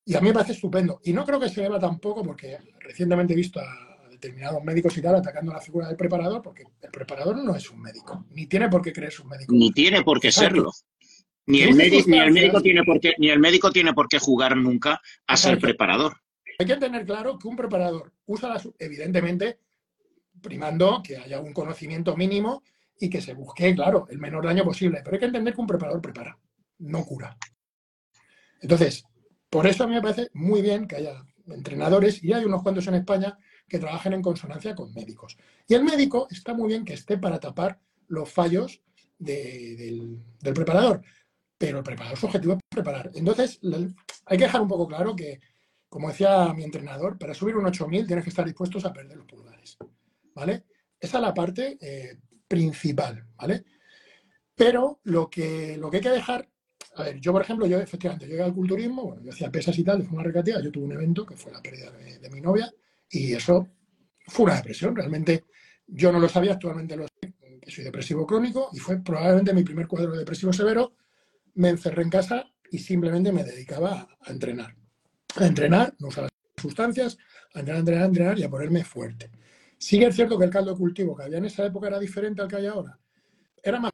Y 0.06 0.16
a 0.16 0.22
mí 0.22 0.28
me 0.28 0.34
parece 0.34 0.54
estupendo. 0.54 1.00
Y 1.04 1.14
no 1.14 1.24
creo 1.26 1.40
que 1.40 1.50
se 1.50 1.62
deba 1.62 1.80
tampoco, 1.80 2.24
porque 2.24 2.58
recientemente 2.80 3.34
he 3.34 3.36
visto 3.36 3.60
a 3.60 4.08
determinados 4.10 4.64
médicos 4.64 4.98
y 4.98 5.02
tal 5.02 5.16
atacando 5.16 5.54
la 5.54 5.62
figura 5.62 5.88
del 5.88 5.96
preparador, 5.96 6.42
porque 6.42 6.64
el 6.82 6.90
preparador 6.90 7.38
no 7.38 7.56
es 7.56 7.70
un 7.70 7.82
médico, 7.82 8.26
ni 8.32 8.48
tiene 8.48 8.70
por 8.70 8.82
qué 8.82 8.92
creerse 8.92 9.22
un 9.22 9.30
médico. 9.30 9.54
Ni 9.54 9.72
tiene 9.72 10.02
por 10.02 10.20
qué 10.20 10.32
serlo. 10.32 10.72
Ni 11.46 11.62
el, 11.62 11.74
médico, 11.74 12.10
ni 12.10 12.20
el 12.20 12.32
médico 12.32 12.62
tiene 12.62 12.84
por 12.84 13.00
qué, 13.00 13.14
ni 13.18 13.30
el 13.30 13.40
médico 13.40 13.72
tiene 13.72 13.94
por 13.94 14.08
qué 14.08 14.20
jugar 14.20 14.56
nunca 14.58 15.02
a 15.26 15.38
ser 15.38 15.58
preparador. 15.60 16.18
Hay 16.60 16.66
que 16.66 16.76
tener 16.76 17.06
claro 17.06 17.40
que 17.40 17.48
un 17.48 17.56
preparador 17.56 18.12
usa, 18.26 18.50
las, 18.50 18.68
evidentemente, 18.80 19.60
primando 20.42 21.02
que 21.02 21.16
haya 21.16 21.40
un 21.40 21.54
conocimiento 21.54 22.18
mínimo 22.18 22.64
y 23.00 23.10
que 23.10 23.22
se 23.22 23.34
busque, 23.34 23.74
claro, 23.74 24.08
el 24.10 24.20
menor 24.20 24.46
daño 24.46 24.66
posible. 24.66 25.00
Pero 25.02 25.16
hay 25.16 25.20
que 25.22 25.26
entender 25.28 25.56
que 25.56 25.62
un 25.62 25.68
preparador 25.68 26.02
prepara, 26.02 26.38
no 26.80 27.06
cura. 27.06 27.38
Entonces, 28.62 29.06
por 29.50 29.68
eso 29.68 29.86
a 29.86 29.88
mí 29.88 29.94
me 29.94 30.02
parece 30.02 30.32
muy 30.34 30.62
bien 30.62 30.86
que 30.86 30.98
haya 30.98 31.24
entrenadores, 31.48 32.22
y 32.22 32.34
hay 32.34 32.44
unos 32.44 32.62
cuantos 32.62 32.86
en 32.88 32.96
España, 32.96 33.38
que 33.66 33.80
trabajen 33.80 34.12
en 34.12 34.22
consonancia 34.22 34.76
con 34.76 34.94
médicos. 34.94 35.38
Y 35.66 35.76
el 35.76 35.86
médico 35.86 36.28
está 36.30 36.54
muy 36.54 36.68
bien 36.68 36.84
que 36.84 36.94
esté 36.94 37.18
para 37.18 37.40
tapar 37.40 37.80
los 38.10 38.30
fallos 38.30 38.82
del, 39.18 40.20
del, 40.42 40.54
preparador, 40.54 41.02
pero 41.58 41.78
el 41.78 41.84
preparador 41.86 42.18
su 42.18 42.26
objetivo 42.26 42.54
es 42.56 42.60
preparar. 42.70 43.12
Entonces, 43.14 43.62
hay 44.26 44.38
que 44.38 44.44
dejar 44.44 44.60
un 44.60 44.68
poco 44.68 44.88
claro 44.88 45.16
que 45.16 45.40
como 45.90 46.10
decía 46.10 46.54
mi 46.54 46.64
entrenador, 46.64 47.18
para 47.18 47.34
subir 47.34 47.58
un 47.58 47.66
8000 47.66 48.06
tienes 48.06 48.24
que 48.24 48.30
estar 48.30 48.46
dispuestos 48.46 48.86
a 48.86 48.94
perder 48.94 49.18
los 49.18 49.26
pulgares, 49.26 49.78
¿vale? 50.36 50.64
Esa 51.00 51.18
es 51.18 51.22
la 51.22 51.34
parte 51.34 51.78
eh, 51.82 52.20
principal, 52.48 53.26
¿vale? 53.36 53.66
Pero 54.56 55.00
lo 55.06 55.30
que, 55.30 55.78
lo 55.78 55.90
que 55.90 55.98
hay 55.98 56.04
que 56.04 56.10
dejar, 56.10 56.48
a 56.96 57.04
ver, 57.04 57.20
yo 57.20 57.32
por 57.32 57.42
ejemplo, 57.42 57.66
yo 57.66 57.80
efectivamente 57.80 58.28
llegué 58.28 58.44
al 58.44 58.54
culturismo, 58.54 59.04
bueno, 59.04 59.22
yo 59.24 59.32
hacía 59.32 59.52
pesas 59.52 59.78
y 59.80 59.84
tal, 59.84 60.04
fue 60.04 60.14
una 60.14 60.24
recreativa, 60.24 60.62
yo 60.62 60.72
tuve 60.72 60.86
un 60.86 60.92
evento 60.92 61.26
que 61.26 61.36
fue 61.36 61.52
la 61.52 61.62
pérdida 61.62 61.92
de, 61.92 62.30
mi 62.30 62.42
novia 62.42 62.72
y 63.10 63.34
eso 63.34 63.68
fue 64.28 64.46
una 64.46 64.56
depresión, 64.56 64.96
realmente 64.96 65.46
yo 65.88 66.12
no 66.12 66.20
lo 66.20 66.30
sabía, 66.30 66.54
actualmente 66.54 66.96
lo 66.96 67.08
sé, 67.08 67.34
que 67.60 67.72
soy 67.72 67.84
depresivo 67.84 68.28
crónico 68.28 68.70
y 68.74 68.78
fue 68.78 69.02
probablemente 69.02 69.54
mi 69.54 69.64
primer 69.64 69.88
cuadro 69.88 70.12
de 70.12 70.20
depresivo 70.20 70.54
severo, 70.54 70.94
me 71.56 71.70
encerré 71.70 72.04
en 72.04 72.10
casa 72.12 72.46
y 72.70 72.78
simplemente 72.78 73.32
me 73.32 73.44
dedicaba 73.44 74.08
a 74.22 74.32
entrenar 74.32 74.76
a 75.36 75.46
entrenar, 75.46 75.94
no 76.00 76.08
usar 76.08 76.30
sustancias, 76.58 77.18
a 77.54 77.60
entrenar, 77.60 77.80
entrenar, 77.80 78.06
entrenar 78.06 78.40
y 78.40 78.44
a 78.44 78.50
ponerme 78.50 78.84
fuerte. 78.84 79.32
Sí 79.78 79.98
que 79.98 80.08
es 80.08 80.16
cierto 80.16 80.38
que 80.38 80.46
el 80.46 80.52
caldo 80.52 80.72
de 80.72 80.78
cultivo 80.78 81.16
que 81.16 81.24
había 81.24 81.38
en 81.38 81.46
esa 81.46 81.66
época 81.66 81.88
era 81.88 82.00
diferente 82.00 82.42
al 82.42 82.48
que 82.48 82.58
hay 82.58 82.66
ahora. 82.66 83.00
Era 83.64 83.80
más 83.80 83.92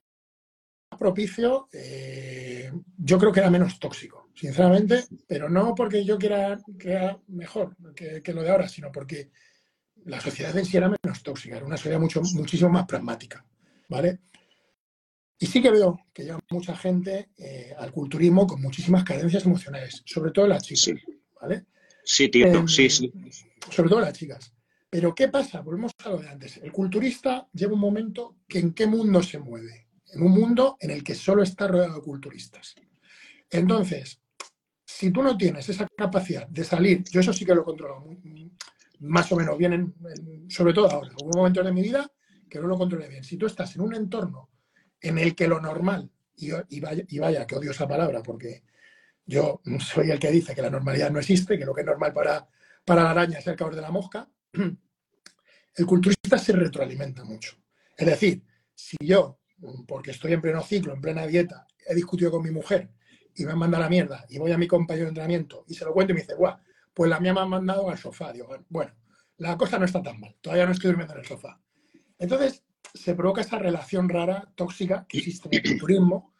propicio, 0.98 1.68
eh, 1.74 2.72
yo 2.98 3.20
creo 3.20 3.32
que 3.32 3.40
era 3.40 3.50
menos 3.50 3.80
tóxico, 3.80 4.30
sinceramente, 4.34 5.04
pero 5.28 5.50
no 5.50 5.76
porque 5.76 6.04
yo 6.04 6.18
quiera 6.18 6.58
que 6.80 6.92
era 6.92 7.20
mejor 7.28 7.76
que, 7.94 8.34
lo 8.34 8.42
de 8.42 8.50
ahora, 8.50 8.68
sino 8.68 8.92
porque 8.92 9.30
la 10.06 10.22
sociedad 10.22 10.58
en 10.58 10.66
sí 10.66 10.78
era 10.78 10.90
menos 10.90 11.22
tóxica, 11.22 11.58
era 11.58 11.66
una 11.66 11.78
sociedad 11.78 12.00
mucho, 12.00 12.22
muchísimo 12.34 12.70
más 12.70 12.86
pragmática, 12.86 13.46
¿vale? 13.90 14.20
Y 15.38 15.48
sí 15.48 15.62
que 15.62 15.70
veo 15.70 16.00
que 16.14 16.24
lleva 16.24 16.40
mucha 16.50 16.76
gente 16.78 17.30
eh, 17.38 17.76
al 17.78 17.92
culturismo 17.92 18.48
con 18.48 18.62
muchísimas 18.62 19.04
carencias 19.04 19.46
emocionales, 19.46 20.02
sobre 20.06 20.32
todo 20.32 20.48
las 20.48 20.64
chicas. 20.64 21.02
¿Vale? 21.46 21.66
Sí, 22.04 22.30
tío, 22.30 22.48
em, 22.48 22.68
sí, 22.68 22.90
sí. 22.90 23.12
Sobre 23.72 23.90
todo 23.90 24.02
las 24.02 24.14
chicas. 24.14 24.54
Pero 24.90 25.14
¿qué 25.14 25.28
pasa? 25.28 25.62
Volvemos 25.62 25.92
a 26.04 26.10
lo 26.10 26.18
de 26.18 26.30
antes. 26.30 26.58
El 26.58 26.72
culturista 26.72 27.48
lleva 27.54 27.74
un 27.74 27.80
momento 27.80 28.38
que 28.48 28.60
en 28.60 28.74
qué 28.74 28.88
mundo 28.88 29.22
se 29.22 29.40
mueve. 29.40 29.88
En 30.14 30.22
un 30.22 30.32
mundo 30.32 30.78
en 30.80 30.92
el 30.92 31.04
que 31.04 31.16
solo 31.16 31.44
está 31.44 31.68
rodeado 31.68 31.96
de 31.96 32.02
culturistas. 32.02 32.76
Entonces, 33.50 34.22
si 34.86 35.12
tú 35.12 35.22
no 35.22 35.36
tienes 35.36 35.68
esa 35.68 35.88
capacidad 35.98 36.48
de 36.48 36.64
salir, 36.64 37.04
yo 37.12 37.20
eso 37.20 37.34
sí 37.34 37.46
que 37.46 37.56
lo 37.56 37.64
controlo, 37.64 38.06
más 39.00 39.32
o 39.32 39.36
menos 39.36 39.58
bien, 39.58 39.94
sobre 40.48 40.74
todo 40.74 40.90
ahora. 40.90 41.12
Hubo 41.22 41.38
momentos 41.38 41.66
de 41.66 41.74
mi 41.74 41.82
vida 41.82 42.10
que 42.50 42.60
no 42.60 42.68
lo 42.68 42.78
controlé 42.78 43.10
bien. 43.10 43.24
Si 43.24 43.36
tú 43.36 43.48
estás 43.48 43.76
en 43.76 43.82
un 43.82 43.96
entorno 43.96 44.50
en 45.02 45.18
el 45.18 45.36
que 45.36 45.48
lo 45.48 45.60
normal, 45.60 46.10
y, 46.38 46.80
vaya, 46.80 47.04
y 47.08 47.20
vaya 47.20 47.48
que 47.48 47.56
odio 47.56 47.72
esa 47.72 47.88
palabra 47.88 48.22
porque 48.22 48.64
yo 49.26 49.62
soy 49.80 50.12
el 50.12 50.20
que 50.20 50.32
dice 50.32 50.56
que 50.56 50.62
la 50.62 50.70
normalidad 50.70 51.12
no 51.12 51.20
existe, 51.20 51.58
que 51.58 51.66
lo 51.66 51.74
que 51.74 51.82
es 51.82 51.88
normal 51.88 52.14
para, 52.14 52.48
para 52.84 53.04
la 53.04 53.12
araña 53.12 53.40
es 53.40 53.48
el 53.48 53.56
caos 53.56 53.76
de 53.76 53.82
la 53.82 53.92
mosca, 53.92 54.30
el 54.54 55.86
culturista 55.86 56.38
se 56.38 56.54
retroalimenta 56.54 57.24
mucho. 57.24 57.58
Es 57.98 58.06
decir, 58.06 58.44
si 58.74 58.98
yo, 59.00 59.40
porque 59.88 60.12
estoy 60.12 60.34
en 60.34 60.42
pleno 60.42 60.62
ciclo, 60.62 60.94
en 60.94 61.02
plena 61.02 61.26
dieta, 61.26 61.68
he 61.88 61.96
discutido 61.96 62.32
con 62.32 62.44
mi 62.44 62.52
mujer 62.52 62.90
y 63.36 63.46
me 63.46 63.52
han 63.52 63.60
mandado 63.60 63.84
la 63.84 63.90
mierda 63.90 64.26
y 64.30 64.38
voy 64.38 64.52
a 64.52 64.58
mi 64.58 64.68
compañero 64.68 65.06
de 65.06 65.10
entrenamiento 65.10 65.66
y 65.68 65.76
se 65.76 65.86
lo 65.86 65.94
cuento 65.94 66.12
y 66.12 66.16
me 66.16 66.22
dice, 66.22 66.36
guau, 66.36 66.58
pues 66.94 67.10
la 67.10 67.20
mía 67.20 67.34
me 67.34 67.42
han 67.42 67.50
mandado 67.50 67.90
al 67.90 67.98
sofá. 67.98 68.32
Digo, 68.32 68.48
bueno, 68.70 68.94
la 69.38 69.58
cosa 69.58 69.78
no 69.78 69.86
está 69.86 70.02
tan 70.02 70.20
mal, 70.20 70.36
todavía 70.42 70.66
no 70.66 70.72
estoy 70.72 70.90
durmiendo 70.90 71.14
en 71.14 71.20
el 71.20 71.26
sofá. 71.26 71.60
Entonces, 72.18 72.64
se 72.94 73.14
provoca 73.14 73.42
esa 73.42 73.60
relación 73.60 74.08
rara, 74.08 74.50
tóxica, 74.56 75.06
que 75.08 75.18
existe 75.18 75.50
en 75.52 75.56
el 75.56 75.72
culturismo, 75.72 76.34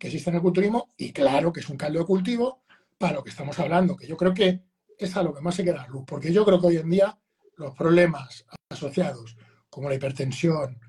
que 0.00 0.06
existe 0.06 0.30
en 0.30 0.36
el 0.36 0.42
culturismo, 0.42 0.94
y 0.96 1.12
claro 1.12 1.52
que 1.52 1.60
es 1.60 1.68
un 1.68 1.76
caldo 1.76 1.98
de 1.98 2.06
cultivo 2.06 2.62
para 2.96 3.16
lo 3.16 3.22
que 3.22 3.28
estamos 3.28 3.58
hablando, 3.58 3.96
que 3.96 4.06
yo 4.06 4.16
creo 4.16 4.32
que 4.32 4.62
es 4.98 5.14
a 5.14 5.22
lo 5.22 5.34
que 5.34 5.42
más 5.42 5.54
se 5.54 5.62
queda 5.62 5.86
luz, 5.88 6.04
porque 6.06 6.32
yo 6.32 6.42
creo 6.42 6.58
que 6.58 6.68
hoy 6.68 6.76
en 6.78 6.88
día 6.88 7.18
los 7.56 7.74
problemas 7.74 8.46
asociados, 8.70 9.36
como 9.68 9.90
la 9.90 9.96
hipertensión, 9.96 10.80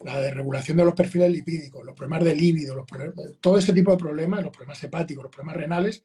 la 0.00 0.20
desregulación 0.20 0.76
de 0.76 0.84
los 0.84 0.94
perfiles 0.94 1.32
lipídicos, 1.32 1.82
los 1.82 1.96
problemas 1.96 2.24
de 2.24 2.36
líbido, 2.36 2.84
todo 3.40 3.56
ese 3.56 3.72
tipo 3.72 3.90
de 3.90 3.96
problemas, 3.96 4.42
los 4.42 4.52
problemas 4.52 4.84
hepáticos, 4.84 5.24
los 5.24 5.32
problemas 5.32 5.56
renales, 5.56 6.04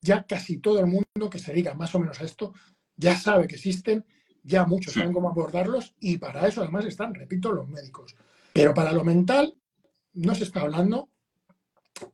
ya 0.00 0.22
casi 0.22 0.58
todo 0.58 0.78
el 0.78 0.86
mundo 0.86 1.28
que 1.28 1.40
se 1.40 1.50
dedica 1.50 1.74
más 1.74 1.92
o 1.96 1.98
menos 1.98 2.20
a 2.20 2.24
esto 2.24 2.54
ya 2.96 3.16
sabe 3.16 3.48
que 3.48 3.56
existen, 3.56 4.06
ya 4.44 4.64
muchos 4.64 4.94
saben 4.94 5.12
cómo 5.12 5.28
abordarlos 5.28 5.96
y 5.98 6.18
para 6.18 6.46
eso 6.46 6.62
además 6.62 6.84
están, 6.84 7.12
repito, 7.12 7.50
los 7.50 7.68
médicos. 7.68 8.16
Pero 8.52 8.72
para 8.72 8.92
lo 8.92 9.02
mental 9.02 9.56
no 10.12 10.34
se 10.36 10.44
está 10.44 10.60
hablando 10.60 11.10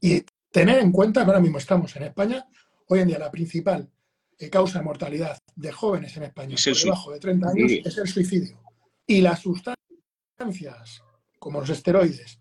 y 0.01 0.25
tener 0.51 0.79
en 0.79 0.93
cuenta 0.93 1.23
que 1.23 1.27
ahora 1.27 1.41
mismo 1.41 1.59
estamos 1.59 1.95
en 1.97 2.05
España, 2.05 2.47
hoy 2.89 3.01
en 3.01 3.09
día 3.09 3.19
la 3.19 3.31
principal 3.31 3.91
eh, 4.39 4.51
causa 4.51 4.79
de 4.79 4.85
mortalidad 4.85 5.39
de 5.55 5.73
jóvenes 5.73 6.17
en 6.17 6.25
España 6.25 6.57
por 6.57 6.77
debajo 6.77 7.13
de 7.13 7.21
30 7.21 7.49
años 7.49 7.73
es 7.85 7.99
el 7.99 8.09
suicidio. 8.09 8.61
Y 9.07 9.21
las 9.21 9.41
sustancias, 9.41 11.03
como 11.39 11.61
los 11.61 11.71
esteroides, 11.71 12.41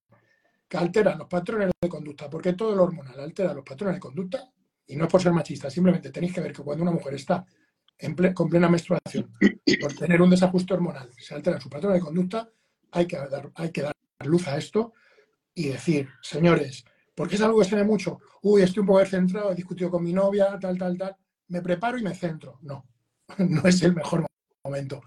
que 0.68 0.78
alteran 0.78 1.20
los 1.20 1.28
patrones 1.28 1.72
de 1.80 1.90
conducta, 1.90 2.30
porque 2.30 2.54
todo 2.54 2.76
lo 2.76 2.84
hormonal 2.84 3.20
altera 3.20 3.54
los 3.54 3.64
patrones 3.64 3.98
de 3.98 4.00
conducta, 4.00 4.52
y 4.88 4.96
no 4.96 5.06
es 5.06 5.12
por 5.12 5.22
ser 5.22 5.32
machista, 5.32 5.70
simplemente 5.70 6.10
tenéis 6.10 6.34
que 6.34 6.42
ver 6.42 6.52
que 6.52 6.64
cuando 6.64 6.84
una 6.84 6.92
mujer 6.92 7.14
está 7.14 7.46
con 8.34 8.50
plena 8.50 8.70
menstruación, 8.70 9.32
por 9.80 9.94
tener 9.94 10.22
un 10.22 10.30
desajuste 10.30 10.74
hormonal, 10.74 11.10
se 11.18 11.36
altera 11.36 11.62
su 11.62 11.70
patrón 11.70 11.94
de 11.94 12.00
conducta, 12.00 12.50
hay 12.92 13.06
que, 13.06 13.18
dar, 13.18 13.52
hay 13.56 13.72
que 13.72 13.82
dar 13.82 13.94
luz 14.26 14.48
a 14.48 14.58
esto 14.58 14.94
y 15.54 15.70
decir, 15.70 16.10
señores, 16.22 16.86
porque 17.16 17.36
es 17.36 17.42
algo 17.42 17.60
que 17.60 17.66
se 17.66 17.76
ve 17.76 17.84
mucho, 17.84 18.20
uy, 18.42 18.62
estoy 18.62 18.82
un 18.82 18.88
poco 18.88 19.06
centrado, 19.06 19.52
he 19.52 19.56
discutido 19.56 19.90
con 19.92 20.04
mi 20.04 20.14
novia, 20.14 20.58
tal, 20.60 20.78
tal, 20.78 20.98
tal, 20.98 21.16
me 21.48 21.62
preparo 21.62 21.98
y 21.98 22.04
me 22.04 22.16
centro. 22.16 22.60
No, 22.62 22.88
no 23.38 23.62
es 23.64 23.82
el 23.84 23.94
mejor 23.94 24.26
momento. 24.64 25.02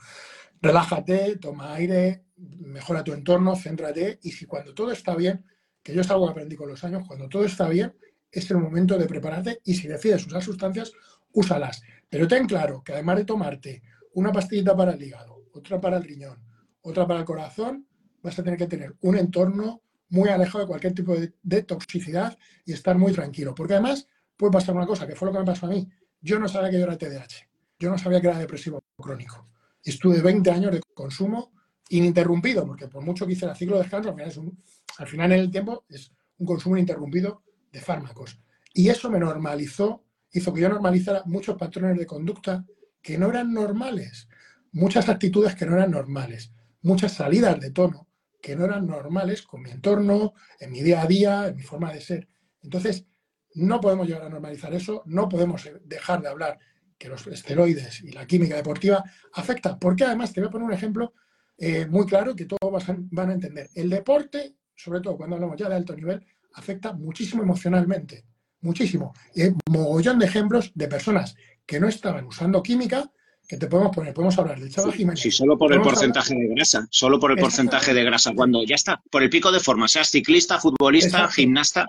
Relájate, 0.60 1.36
toma 1.36 1.74
aire, 1.74 2.26
mejora 2.36 3.04
tu 3.04 3.12
entorno, 3.12 3.56
céntrate 3.56 4.18
y 4.22 4.30
si 4.30 4.46
cuando 4.46 4.74
todo 4.74 4.92
está 4.92 5.14
bien, 5.14 5.44
que 5.82 5.94
yo 5.94 6.00
es 6.00 6.10
algo 6.10 6.26
que 6.26 6.32
aprendí 6.32 6.56
con 6.56 6.68
los 6.68 6.82
años, 6.84 7.04
cuando 7.06 7.28
todo 7.28 7.44
está 7.44 7.68
bien, 7.68 7.94
es 8.30 8.50
el 8.50 8.58
momento 8.58 8.98
de 8.98 9.06
prepararte 9.06 9.60
y 9.64 9.74
si 9.74 9.88
decides 9.88 10.26
usar 10.26 10.42
sustancias, 10.42 10.92
úsalas. 11.32 11.82
Pero 12.08 12.26
ten 12.26 12.46
claro 12.46 12.82
que 12.82 12.92
además 12.92 13.16
de 13.18 13.24
tomarte 13.24 13.82
una 14.14 14.32
pastillita 14.32 14.76
para 14.76 14.92
el 14.92 15.02
hígado, 15.02 15.44
otra 15.52 15.80
para 15.80 15.96
el 15.96 16.04
riñón, 16.04 16.42
otra 16.82 17.06
para 17.06 17.20
el 17.20 17.26
corazón, 17.26 17.86
vas 18.22 18.38
a 18.38 18.42
tener 18.42 18.58
que 18.58 18.66
tener 18.66 18.94
un 19.00 19.16
entorno 19.16 19.82
muy 20.08 20.28
alejado 20.28 20.60
de 20.60 20.68
cualquier 20.68 20.94
tipo 20.94 21.14
de, 21.14 21.62
toxicidad 21.62 22.36
y 22.64 22.72
estar 22.72 22.96
muy 22.96 23.12
tranquilo. 23.12 23.54
Porque 23.54 23.74
además 23.74 24.08
puede 24.36 24.52
pasar 24.52 24.74
una 24.74 24.86
cosa, 24.86 25.06
que 25.06 25.16
fue 25.16 25.26
lo 25.26 25.32
que 25.32 25.40
me 25.40 25.44
pasó 25.44 25.66
a 25.66 25.70
mí. 25.70 25.88
Yo 26.20 26.38
no 26.38 26.48
sabía 26.48 26.70
que 26.70 26.78
yo 26.78 26.84
era 26.84 26.98
TDAH. 26.98 27.48
Yo 27.78 27.90
no 27.90 27.98
sabía 27.98 28.20
que 28.20 28.28
era 28.28 28.38
depresivo 28.38 28.82
crónico. 28.96 29.48
Estuve 29.82 30.20
20 30.20 30.50
años 30.50 30.72
de 30.72 30.80
consumo 30.94 31.52
ininterrumpido, 31.88 32.66
porque 32.66 32.88
por 32.88 33.04
mucho 33.04 33.26
que 33.26 33.32
hice 33.32 33.46
el 33.46 33.54
ciclo 33.54 33.76
de 33.76 33.82
descanso, 33.82 34.08
al 34.08 34.16
final, 34.16 34.52
al 34.98 35.06
final 35.06 35.32
en 35.32 35.40
el 35.40 35.50
tiempo 35.50 35.84
es 35.88 36.10
un 36.38 36.46
consumo 36.46 36.76
ininterrumpido 36.76 37.42
de 37.70 37.80
fármacos. 37.80 38.40
Y 38.72 38.88
eso 38.88 39.10
me 39.10 39.18
normalizó, 39.18 40.04
hizo 40.32 40.52
que 40.52 40.62
yo 40.62 40.68
normalizara 40.68 41.22
muchos 41.26 41.56
patrones 41.56 41.98
de 41.98 42.06
conducta 42.06 42.64
que 43.00 43.16
no 43.18 43.28
eran 43.28 43.52
normales, 43.52 44.28
muchas 44.72 45.08
actitudes 45.08 45.54
que 45.54 45.66
no 45.66 45.76
eran 45.76 45.92
normales, 45.92 46.52
muchas 46.82 47.12
salidas 47.12 47.60
de 47.60 47.70
tono 47.70 48.08
que 48.40 48.56
no 48.56 48.64
eran 48.64 48.86
normales 48.86 49.42
con 49.42 49.62
mi 49.62 49.70
entorno, 49.70 50.34
en 50.60 50.72
mi 50.72 50.82
día 50.82 51.02
a 51.02 51.06
día, 51.06 51.48
en 51.48 51.56
mi 51.56 51.62
forma 51.62 51.92
de 51.92 52.00
ser. 52.00 52.28
Entonces, 52.62 53.06
no 53.54 53.80
podemos 53.80 54.06
llegar 54.06 54.22
a 54.22 54.28
normalizar 54.28 54.74
eso, 54.74 55.02
no 55.06 55.28
podemos 55.28 55.68
dejar 55.84 56.22
de 56.22 56.28
hablar 56.28 56.58
que 56.98 57.08
los 57.08 57.26
esteroides 57.26 58.02
y 58.02 58.12
la 58.12 58.26
química 58.26 58.56
deportiva 58.56 59.04
afectan, 59.34 59.78
porque 59.78 60.04
además 60.04 60.32
te 60.32 60.40
voy 60.40 60.48
a 60.48 60.50
poner 60.50 60.66
un 60.66 60.72
ejemplo 60.72 61.14
eh, 61.58 61.86
muy 61.86 62.06
claro 62.06 62.34
que 62.34 62.46
todos 62.46 62.84
van 63.10 63.30
a 63.30 63.32
entender. 63.32 63.68
El 63.74 63.90
deporte, 63.90 64.56
sobre 64.74 65.00
todo 65.00 65.16
cuando 65.16 65.36
hablamos 65.36 65.56
ya 65.58 65.68
de 65.68 65.76
alto 65.76 65.94
nivel, 65.94 66.24
afecta 66.54 66.92
muchísimo 66.92 67.42
emocionalmente, 67.42 68.26
muchísimo. 68.60 69.14
Y 69.34 69.44
mogollón 69.70 70.18
de 70.18 70.26
ejemplos 70.26 70.72
de 70.74 70.88
personas 70.88 71.34
que 71.64 71.80
no 71.80 71.88
estaban 71.88 72.26
usando 72.26 72.62
química, 72.62 73.10
que 73.46 73.56
te 73.56 73.66
podemos 73.66 73.94
poner, 73.94 74.12
podemos 74.12 74.38
hablar 74.38 74.58
del 74.58 74.70
Chava 74.70 74.92
Jiménez. 74.92 75.20
Sí, 75.20 75.30
solo 75.30 75.56
por 75.56 75.72
el 75.72 75.80
porcentaje 75.80 76.34
de 76.34 76.48
grasa, 76.48 76.86
solo 76.90 77.20
por 77.20 77.30
el 77.30 77.38
porcentaje 77.38 77.94
de 77.94 78.04
grasa, 78.04 78.32
cuando 78.34 78.64
ya 78.64 78.74
está, 78.74 79.00
por 79.10 79.22
el 79.22 79.30
pico 79.30 79.52
de 79.52 79.60
forma, 79.60 79.86
seas 79.88 80.10
ciclista, 80.10 80.58
futbolista, 80.58 81.28
gimnasta. 81.28 81.86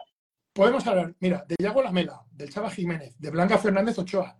Podemos 0.53 0.85
hablar, 0.87 1.13
mira, 1.19 1.45
de 1.47 1.55
Yago 1.59 1.83
Lamela, 1.83 2.21
del 2.31 2.49
Chava 2.49 2.69
Jiménez, 2.69 3.15
de 3.19 3.29
Blanca 3.29 3.57
Fernández 3.57 3.97
Ochoa, 3.99 4.37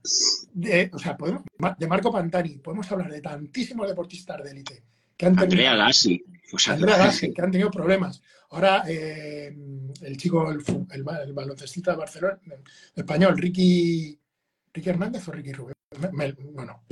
de, 0.54 0.90
o 0.94 1.00
sea, 1.00 1.16
podemos, 1.16 1.44
de 1.78 1.88
Marco 1.88 2.12
Pantani, 2.12 2.58
podemos 2.58 2.92
hablar 2.92 3.12
de 3.12 3.22
tantísimos 3.22 3.88
deportistas 3.88 4.44
de 4.44 4.52
élite 4.52 4.84
que 5.16 5.26
han 5.26 5.36
tenido. 5.36 5.54
Andrea 5.54 5.76
Gassi. 5.76 6.24
Andrea 6.68 6.98
Gassi, 6.98 7.34
que 7.34 7.42
han 7.42 7.52
tenido 7.52 7.70
problemas. 7.70 8.22
Ahora, 8.50 8.84
eh, 8.88 9.56
el 10.02 10.18
chico, 10.18 10.50
el, 10.50 10.64
el, 10.92 11.34
baloncestista 11.34 11.92
de 11.92 11.98
Barcelona, 11.98 12.40
español, 12.96 13.38
Ricky, 13.38 14.18
Ricky 14.74 14.90
Hernández 14.90 15.28
o 15.28 15.32
Ricky 15.32 15.52
Rubio. 15.52 15.77
Bueno, 16.54 16.84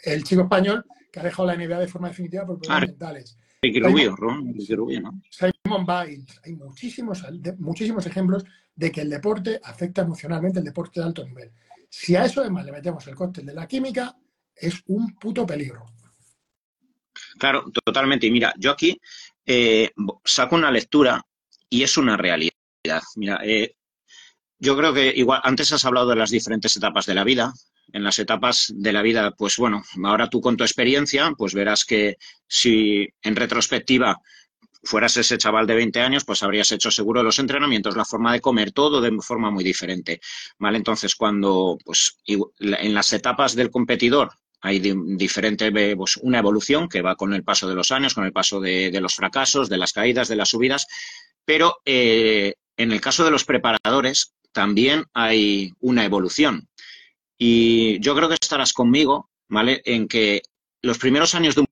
el 0.00 0.24
chico 0.24 0.42
español 0.42 0.84
que 1.12 1.20
ha 1.20 1.24
dejado 1.24 1.46
la 1.46 1.56
NBA 1.56 1.78
de 1.80 1.88
forma 1.88 2.08
definitiva 2.08 2.46
por 2.46 2.58
problemas 2.58 2.82
ah, 2.82 2.86
mentales. 2.86 3.38
Rubio, 3.62 4.16
¿no? 5.00 5.20
Simon 5.30 5.86
Biles. 5.86 6.40
Hay 6.44 6.52
muchísimos, 6.54 7.24
muchísimos 7.58 8.06
ejemplos 8.06 8.44
de 8.74 8.92
que 8.92 9.00
el 9.00 9.10
deporte 9.10 9.60
afecta 9.62 10.02
emocionalmente 10.02 10.58
el 10.58 10.64
deporte 10.64 11.00
de 11.00 11.06
alto 11.06 11.24
nivel. 11.24 11.50
Si 11.88 12.14
a 12.14 12.24
eso 12.24 12.40
además 12.42 12.64
le 12.66 12.72
metemos 12.72 13.06
el 13.06 13.14
cóctel 13.14 13.46
de 13.46 13.54
la 13.54 13.66
química, 13.66 14.14
es 14.54 14.82
un 14.86 15.14
puto 15.16 15.46
peligro. 15.46 15.86
Claro, 17.38 17.64
totalmente. 17.84 18.26
Y 18.26 18.30
mira, 18.30 18.54
yo 18.58 18.70
aquí 18.70 19.00
eh, 19.44 19.90
saco 20.24 20.56
una 20.56 20.70
lectura 20.70 21.22
y 21.68 21.82
es 21.82 21.96
una 21.96 22.16
realidad. 22.16 22.52
Mira, 23.16 23.40
eh, 23.42 23.76
yo 24.58 24.76
creo 24.76 24.92
que 24.92 25.12
igual, 25.14 25.40
antes 25.44 25.72
has 25.72 25.84
hablado 25.84 26.08
de 26.08 26.16
las 26.16 26.30
diferentes 26.30 26.76
etapas 26.76 27.06
de 27.06 27.14
la 27.14 27.24
vida. 27.24 27.52
En 27.92 28.02
las 28.02 28.18
etapas 28.18 28.72
de 28.74 28.92
la 28.92 29.02
vida, 29.02 29.32
pues 29.32 29.56
bueno, 29.56 29.84
ahora 30.04 30.28
tú 30.28 30.40
con 30.40 30.56
tu 30.56 30.64
experiencia, 30.64 31.32
pues 31.36 31.54
verás 31.54 31.84
que 31.84 32.16
si 32.48 33.08
en 33.22 33.36
retrospectiva 33.36 34.20
fueras 34.86 35.16
ese 35.16 35.38
chaval 35.38 35.66
de 35.66 35.74
20 35.74 36.00
años, 36.00 36.24
pues 36.24 36.42
habrías 36.42 36.72
hecho 36.72 36.90
seguro 36.90 37.22
los 37.22 37.38
entrenamientos, 37.38 37.96
la 37.96 38.04
forma 38.04 38.32
de 38.32 38.40
comer, 38.40 38.72
todo 38.72 39.00
de 39.00 39.12
forma 39.20 39.50
muy 39.50 39.64
diferente. 39.64 40.20
¿Vale? 40.58 40.78
Entonces, 40.78 41.14
cuando, 41.14 41.78
pues, 41.84 42.18
en 42.26 42.94
las 42.94 43.12
etapas 43.12 43.54
del 43.54 43.70
competidor, 43.70 44.30
hay 44.60 44.80
diferente, 44.80 45.70
pues, 45.96 46.16
una 46.16 46.38
evolución 46.38 46.88
que 46.88 47.02
va 47.02 47.16
con 47.16 47.34
el 47.34 47.44
paso 47.44 47.68
de 47.68 47.74
los 47.74 47.92
años, 47.92 48.14
con 48.14 48.24
el 48.24 48.32
paso 48.32 48.60
de, 48.60 48.98
los 49.00 49.14
fracasos, 49.14 49.68
de 49.68 49.78
las 49.78 49.92
caídas, 49.92 50.28
de 50.28 50.36
las 50.36 50.48
subidas, 50.48 50.86
pero 51.44 51.78
eh, 51.84 52.54
en 52.76 52.92
el 52.92 53.00
caso 53.00 53.24
de 53.24 53.30
los 53.30 53.44
preparadores 53.44 54.34
también 54.52 55.04
hay 55.12 55.72
una 55.80 56.04
evolución. 56.04 56.68
Y 57.38 58.00
yo 58.00 58.14
creo 58.14 58.28
que 58.28 58.36
estarás 58.40 58.72
conmigo, 58.72 59.30
¿vale? 59.48 59.82
En 59.84 60.08
que 60.08 60.42
los 60.82 60.98
primeros 60.98 61.34
años 61.34 61.54
de 61.54 61.62
un 61.62 61.65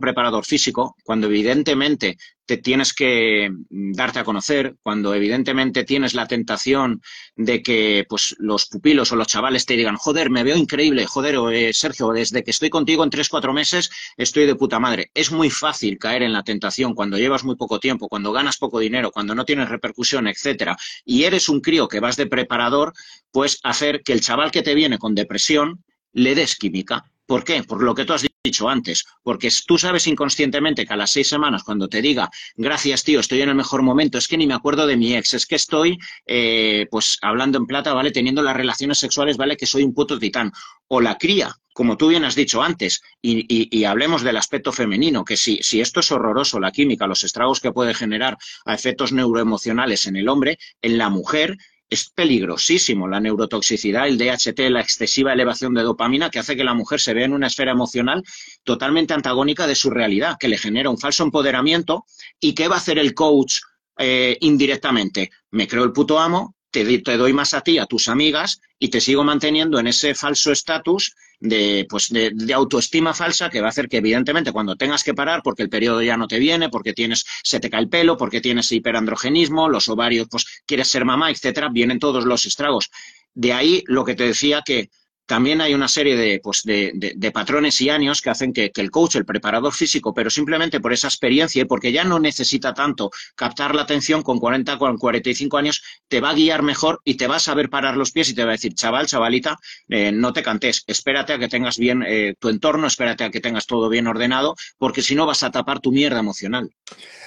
preparador 0.00 0.44
físico, 0.44 0.96
cuando 1.04 1.26
evidentemente 1.26 2.16
te 2.46 2.56
tienes 2.56 2.94
que 2.94 3.50
mm, 3.50 3.92
darte 3.92 4.20
a 4.20 4.24
conocer, 4.24 4.76
cuando 4.82 5.14
evidentemente 5.14 5.84
tienes 5.84 6.14
la 6.14 6.26
tentación 6.26 7.02
de 7.36 7.62
que 7.62 8.06
pues, 8.08 8.34
los 8.38 8.66
pupilos 8.66 9.12
o 9.12 9.16
los 9.16 9.26
chavales 9.26 9.66
te 9.66 9.76
digan, 9.76 9.96
joder, 9.96 10.30
me 10.30 10.44
veo 10.44 10.56
increíble, 10.56 11.04
joder, 11.06 11.36
eh, 11.52 11.72
Sergio, 11.74 12.10
desde 12.10 12.42
que 12.42 12.50
estoy 12.50 12.70
contigo 12.70 13.04
en 13.04 13.10
tres, 13.10 13.28
cuatro 13.28 13.52
meses 13.52 13.90
estoy 14.16 14.46
de 14.46 14.54
puta 14.54 14.78
madre. 14.78 15.10
Es 15.14 15.30
muy 15.30 15.50
fácil 15.50 15.98
caer 15.98 16.22
en 16.22 16.32
la 16.32 16.42
tentación 16.42 16.94
cuando 16.94 17.18
llevas 17.18 17.44
muy 17.44 17.56
poco 17.56 17.78
tiempo, 17.78 18.08
cuando 18.08 18.32
ganas 18.32 18.56
poco 18.56 18.78
dinero, 18.78 19.10
cuando 19.10 19.34
no 19.34 19.44
tienes 19.44 19.68
repercusión, 19.68 20.26
etcétera, 20.26 20.76
y 21.04 21.24
eres 21.24 21.48
un 21.48 21.60
crío 21.60 21.88
que 21.88 22.00
vas 22.00 22.16
de 22.16 22.26
preparador, 22.26 22.94
pues 23.30 23.60
hacer 23.62 24.02
que 24.02 24.12
el 24.12 24.20
chaval 24.20 24.50
que 24.50 24.62
te 24.62 24.74
viene 24.74 24.98
con 24.98 25.14
depresión 25.14 25.84
le 26.12 26.34
des 26.34 26.56
química. 26.56 27.04
¿Por 27.26 27.44
qué? 27.44 27.62
Por 27.62 27.82
lo 27.82 27.94
que 27.94 28.06
tú 28.06 28.14
has 28.14 28.22
dicho 28.48 28.68
antes, 28.68 29.04
porque 29.22 29.50
tú 29.66 29.78
sabes 29.78 30.06
inconscientemente 30.06 30.86
que 30.86 30.92
a 30.92 30.96
las 30.96 31.10
seis 31.10 31.28
semanas, 31.28 31.62
cuando 31.62 31.88
te 31.88 32.02
diga, 32.02 32.30
gracias 32.56 33.04
tío, 33.04 33.20
estoy 33.20 33.42
en 33.42 33.50
el 33.50 33.54
mejor 33.54 33.82
momento, 33.82 34.18
es 34.18 34.26
que 34.26 34.36
ni 34.36 34.46
me 34.46 34.54
acuerdo 34.54 34.86
de 34.86 34.96
mi 34.96 35.14
ex, 35.14 35.34
es 35.34 35.46
que 35.46 35.56
estoy, 35.56 35.98
eh, 36.26 36.86
pues 36.90 37.18
hablando 37.22 37.58
en 37.58 37.66
plata, 37.66 37.92
¿vale? 37.92 38.10
Teniendo 38.10 38.42
las 38.42 38.56
relaciones 38.56 38.98
sexuales, 38.98 39.36
¿vale? 39.36 39.56
Que 39.56 39.66
soy 39.66 39.82
un 39.82 39.94
puto 39.94 40.18
titán. 40.18 40.52
O 40.88 41.00
la 41.00 41.18
cría, 41.18 41.54
como 41.74 41.96
tú 41.96 42.08
bien 42.08 42.24
has 42.24 42.34
dicho 42.34 42.62
antes, 42.62 43.02
y, 43.22 43.84
hablemos 43.84 44.22
del 44.22 44.36
aspecto 44.36 44.72
femenino, 44.72 45.24
que 45.24 45.36
si, 45.36 45.60
si, 45.62 45.80
esto 45.80 46.00
es 46.00 46.10
horroroso, 46.10 46.58
la 46.58 46.72
química, 46.72 47.06
los 47.06 47.22
estragos 47.22 47.60
que 47.60 47.72
puede 47.72 47.94
generar 47.94 48.38
a 48.64 48.74
efectos 48.74 49.12
neuroemocionales 49.12 50.06
en 50.06 50.16
el 50.16 50.28
hombre, 50.28 50.58
en 50.82 50.98
la 50.98 51.08
mujer 51.10 51.56
es 51.90 52.10
peligrosísimo 52.10 53.08
la 53.08 53.20
neurotoxicidad, 53.20 54.06
el 54.06 54.18
DHT, 54.18 54.58
la 54.70 54.80
excesiva 54.80 55.32
elevación 55.32 55.74
de 55.74 55.82
dopamina 55.82 56.30
que 56.30 56.38
hace 56.38 56.56
que 56.56 56.64
la 56.64 56.74
mujer 56.74 57.00
se 57.00 57.14
vea 57.14 57.24
en 57.24 57.32
una 57.32 57.46
esfera 57.46 57.72
emocional 57.72 58.22
totalmente 58.62 59.14
antagónica 59.14 59.66
de 59.66 59.74
su 59.74 59.90
realidad, 59.90 60.36
que 60.38 60.48
le 60.48 60.58
genera 60.58 60.90
un 60.90 60.98
falso 60.98 61.22
empoderamiento. 61.24 62.04
¿Y 62.40 62.54
qué 62.54 62.68
va 62.68 62.76
a 62.76 62.78
hacer 62.78 62.98
el 62.98 63.14
coach 63.14 63.60
eh, 63.98 64.36
indirectamente? 64.40 65.30
Me 65.50 65.66
creo 65.66 65.84
el 65.84 65.92
puto 65.92 66.18
amo, 66.18 66.54
te, 66.70 66.98
te, 66.98 67.16
doy 67.16 67.32
más 67.32 67.54
a 67.54 67.60
ti, 67.60 67.78
a 67.78 67.86
tus 67.86 68.08
amigas, 68.08 68.60
y 68.78 68.88
te 68.88 69.00
sigo 69.00 69.24
manteniendo 69.24 69.78
en 69.78 69.86
ese 69.86 70.14
falso 70.14 70.52
estatus 70.52 71.14
de, 71.40 71.86
pues 71.88 72.08
de, 72.10 72.32
autoestima 72.52 73.14
falsa 73.14 73.50
que 73.50 73.60
va 73.60 73.68
a 73.68 73.70
hacer 73.70 73.88
que, 73.88 73.98
evidentemente, 73.98 74.52
cuando 74.52 74.76
tengas 74.76 75.04
que 75.04 75.14
parar, 75.14 75.42
porque 75.42 75.62
el 75.62 75.68
periodo 75.68 76.02
ya 76.02 76.16
no 76.16 76.28
te 76.28 76.38
viene, 76.38 76.68
porque 76.68 76.92
tienes, 76.92 77.24
se 77.42 77.60
te 77.60 77.70
cae 77.70 77.80
el 77.80 77.88
pelo, 77.88 78.16
porque 78.16 78.40
tienes 78.40 78.70
hiperandrogenismo, 78.72 79.68
los 79.68 79.88
ovarios, 79.88 80.28
pues 80.30 80.62
quieres 80.66 80.88
ser 80.88 81.04
mamá, 81.04 81.30
etcétera, 81.30 81.68
vienen 81.72 81.98
todos 81.98 82.24
los 82.24 82.46
estragos. 82.46 82.90
De 83.34 83.52
ahí 83.52 83.82
lo 83.86 84.04
que 84.04 84.14
te 84.14 84.24
decía 84.24 84.62
que 84.64 84.90
también 85.28 85.60
hay 85.60 85.74
una 85.74 85.88
serie 85.88 86.16
de, 86.16 86.40
pues 86.42 86.62
de, 86.64 86.90
de, 86.94 87.30
patrones 87.30 87.78
y 87.82 87.90
años 87.90 88.22
que 88.22 88.30
hacen 88.30 88.54
que, 88.54 88.72
el 88.74 88.90
coach, 88.90 89.16
el 89.16 89.26
preparador 89.26 89.74
físico, 89.74 90.14
pero 90.14 90.30
simplemente 90.30 90.80
por 90.80 90.94
esa 90.94 91.06
experiencia 91.06 91.60
y 91.60 91.64
porque 91.66 91.92
ya 91.92 92.02
no 92.02 92.18
necesita 92.18 92.72
tanto 92.72 93.10
captar 93.34 93.74
la 93.74 93.82
atención 93.82 94.22
con 94.22 94.38
40, 94.38 94.78
con 94.78 94.96
45 94.96 95.58
años, 95.58 95.82
te 96.08 96.22
va 96.22 96.30
a 96.30 96.34
guiar 96.34 96.62
mejor 96.62 97.02
y 97.04 97.16
te 97.18 97.26
va 97.26 97.36
a 97.36 97.40
saber 97.40 97.68
parar 97.68 97.98
los 97.98 98.10
pies 98.10 98.30
y 98.30 98.34
te 98.34 98.42
va 98.42 98.48
a 98.48 98.52
decir, 98.52 98.72
chaval, 98.72 99.06
chavalita, 99.06 99.58
eh, 99.90 100.10
no 100.12 100.32
te 100.32 100.42
cantes, 100.42 100.82
espérate 100.86 101.34
a 101.34 101.38
que 101.38 101.48
tengas 101.48 101.76
bien 101.76 102.02
eh, 102.08 102.34
tu 102.38 102.48
entorno, 102.48 102.86
espérate 102.86 103.24
a 103.24 103.30
que 103.30 103.40
tengas 103.40 103.66
todo 103.66 103.90
bien 103.90 104.06
ordenado, 104.06 104.56
porque 104.78 105.02
si 105.02 105.14
no 105.14 105.26
vas 105.26 105.42
a 105.42 105.50
tapar 105.50 105.80
tu 105.80 105.92
mierda 105.92 106.20
emocional. 106.20 106.70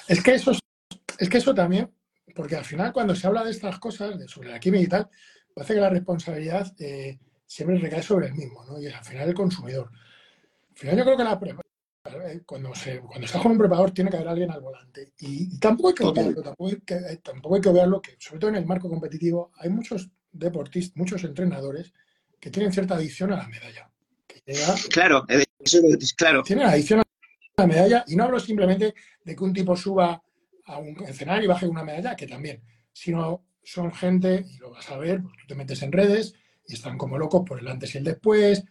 Es 0.08 0.24
que 0.24 0.34
eso, 0.34 0.54
es 1.20 1.30
que 1.30 1.38
eso 1.38 1.54
también, 1.54 1.92
porque 2.34 2.56
al 2.56 2.66
final 2.66 2.94
cuando 2.94 3.14
se 3.14 3.28
habla 3.28 3.44
de 3.44 3.52
estas 3.52 3.78
cosas, 3.78 4.18
de 4.18 4.28
sobre 4.28 4.50
la 4.50 4.60
química 4.60 4.84
y 4.84 4.88
tal, 4.88 5.10
parece 5.54 5.76
que 5.76 5.82
la 5.82 5.90
responsabilidad... 5.92 6.74
Eh, 6.80 7.20
siempre 7.52 7.78
recae 7.78 8.02
sobre 8.02 8.28
el 8.28 8.34
mismo, 8.34 8.64
¿no? 8.64 8.80
Y 8.80 8.88
al 8.88 9.04
final 9.04 9.28
el 9.28 9.36
consumidor. 9.36 9.92
Al 10.70 10.78
final 10.78 10.98
yo 10.98 11.04
creo 11.04 11.18
que 11.18 11.24
la 11.24 11.40
eh, 12.06 12.42
cuando, 12.46 12.74
se, 12.74 13.00
cuando 13.02 13.26
estás 13.26 13.42
con 13.42 13.52
un 13.52 13.58
preparador 13.58 13.92
tiene 13.92 14.10
que 14.10 14.16
haber 14.16 14.30
alguien 14.30 14.52
al 14.52 14.62
volante. 14.62 15.12
Y, 15.20 15.60
tampoco 15.60 15.90
hay 15.90 15.96
que 15.96 16.04
obviarlo, 16.06 16.42
tampoco 16.42 16.70
hay 16.70 16.80
que, 16.80 16.96
eh, 16.96 17.20
tampoco 17.22 17.56
hay 17.56 17.62
que 17.62 17.70
obviarlo 17.70 18.02
que, 18.02 18.16
sobre 18.20 18.40
todo 18.40 18.50
en 18.52 18.56
el 18.56 18.66
marco 18.66 18.90
competitivo, 18.90 19.52
hay 19.58 19.70
muchos 19.70 20.10
deportistas, 20.32 20.96
muchos 20.96 21.26
entrenadores 21.26 21.94
que 22.40 22.50
tienen 22.52 22.72
cierta 22.72 22.96
adicción 22.96 23.34
a 23.34 23.38
la 23.38 23.48
medalla. 23.50 23.92
claro, 24.90 25.26
claro. 26.16 26.44
Tienen 26.44 26.68
adicción 26.68 27.02
a 27.02 27.04
la 27.58 27.68
medalla 27.68 28.06
y 28.08 28.16
no 28.16 28.24
hablo 28.24 28.40
simplemente 28.40 28.96
de 29.26 29.36
que 29.36 29.44
un 29.44 29.52
tipo 29.52 29.76
suba 29.76 30.24
a 30.66 30.78
un 30.78 31.04
escenario 31.04 31.44
y 31.44 31.48
baje 31.48 31.68
una 31.68 31.84
medalla, 31.84 32.16
que 32.16 32.28
también, 32.28 32.64
sino 32.94 33.44
son 33.62 33.94
gente, 33.94 34.46
y 34.50 34.58
lo 34.58 34.72
vas 34.72 34.90
a 34.90 34.98
ver, 34.98 35.22
pues 35.22 35.36
tú 35.42 35.48
te 35.48 35.56
metes 35.56 35.82
en 35.82 35.92
redes, 35.92 36.34
y 36.68 36.74
están 36.74 36.98
como 36.98 37.18
locos 37.18 37.44
por 37.46 37.60
el 37.60 37.68
antes 37.68 37.94
y 37.96 37.98
el 38.00 38.04
después, 38.04 38.64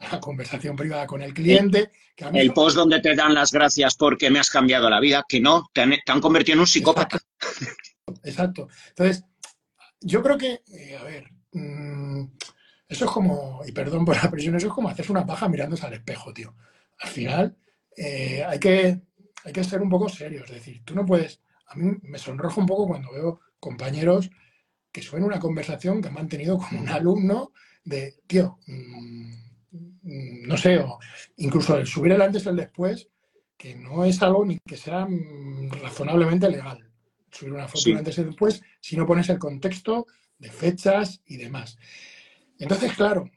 la 0.12 0.20
conversación 0.20 0.76
privada 0.76 1.06
con 1.06 1.22
el 1.22 1.34
cliente. 1.34 1.90
el 2.16 2.52
post 2.52 2.76
donde 2.76 3.00
te 3.00 3.14
dan 3.14 3.34
las 3.34 3.52
gracias 3.52 3.96
porque 3.96 4.30
me 4.30 4.38
has 4.38 4.50
cambiado 4.50 4.88
la 4.88 5.00
vida, 5.00 5.24
que 5.28 5.40
no, 5.40 5.70
te 5.72 5.82
han, 5.82 6.20
convertido 6.20 6.54
en 6.54 6.60
un 6.60 6.66
psicópata. 6.66 7.20
Exacto. 8.24 8.68
Entonces, 8.90 9.24
yo 10.00 10.22
creo 10.22 10.38
que, 10.38 10.62
eh, 10.66 10.96
a 10.96 11.04
ver, 11.04 11.30
mm, 11.52 12.24
eso 12.88 13.04
es 13.04 13.10
como, 13.10 13.62
y 13.66 13.72
perdón 13.72 14.04
por 14.04 14.16
la 14.16 14.30
presión, 14.30 14.54
eso 14.54 14.68
es 14.68 14.72
como 14.72 14.88
hacerse 14.88 15.12
una 15.12 15.26
paja 15.26 15.48
mirándose 15.48 15.86
al 15.86 15.94
espejo, 15.94 16.32
tío. 16.32 16.54
Al 17.00 17.10
final, 17.10 17.56
eh, 17.96 18.44
hay, 18.44 18.58
que, 18.58 19.00
hay 19.44 19.52
que 19.52 19.64
ser 19.64 19.82
un 19.82 19.90
poco 19.90 20.08
serio, 20.08 20.44
es 20.44 20.50
decir, 20.50 20.82
tú 20.84 20.94
no 20.94 21.04
puedes, 21.04 21.40
a 21.66 21.74
mí 21.74 21.96
me 22.02 22.18
sonrojo 22.18 22.60
un 22.60 22.66
poco 22.66 22.86
cuando 22.86 23.12
veo 23.12 23.40
compañeros 23.60 24.30
que 24.92 25.02
suena 25.02 25.26
una 25.26 25.38
conversación 25.38 26.00
que 26.00 26.08
han 26.08 26.14
mantenido 26.14 26.58
con 26.58 26.78
un 26.78 26.88
alumno 26.88 27.52
de, 27.84 28.16
tío, 28.26 28.58
mm, 28.66 29.48
no 30.46 30.56
sé, 30.56 30.78
o 30.78 30.98
incluso 31.36 31.76
el 31.76 31.86
subir 31.86 32.12
el 32.12 32.22
antes 32.22 32.46
y 32.46 32.48
el 32.48 32.56
después, 32.56 33.08
que 33.56 33.74
no 33.74 34.04
es 34.04 34.22
algo 34.22 34.44
ni 34.44 34.58
que 34.58 34.76
sea 34.76 35.06
mm, 35.06 35.70
razonablemente 35.82 36.48
legal. 36.48 36.84
Subir 37.30 37.52
una 37.52 37.68
foto 37.68 37.90
antes 37.96 38.18
y 38.18 38.24
después, 38.24 38.62
si 38.80 38.96
no 38.96 39.06
pones 39.06 39.28
el 39.28 39.38
contexto 39.38 40.06
de 40.38 40.50
fechas 40.50 41.20
y 41.26 41.36
demás. 41.36 41.76
Entonces, 42.58 42.92
claro, 42.94 43.30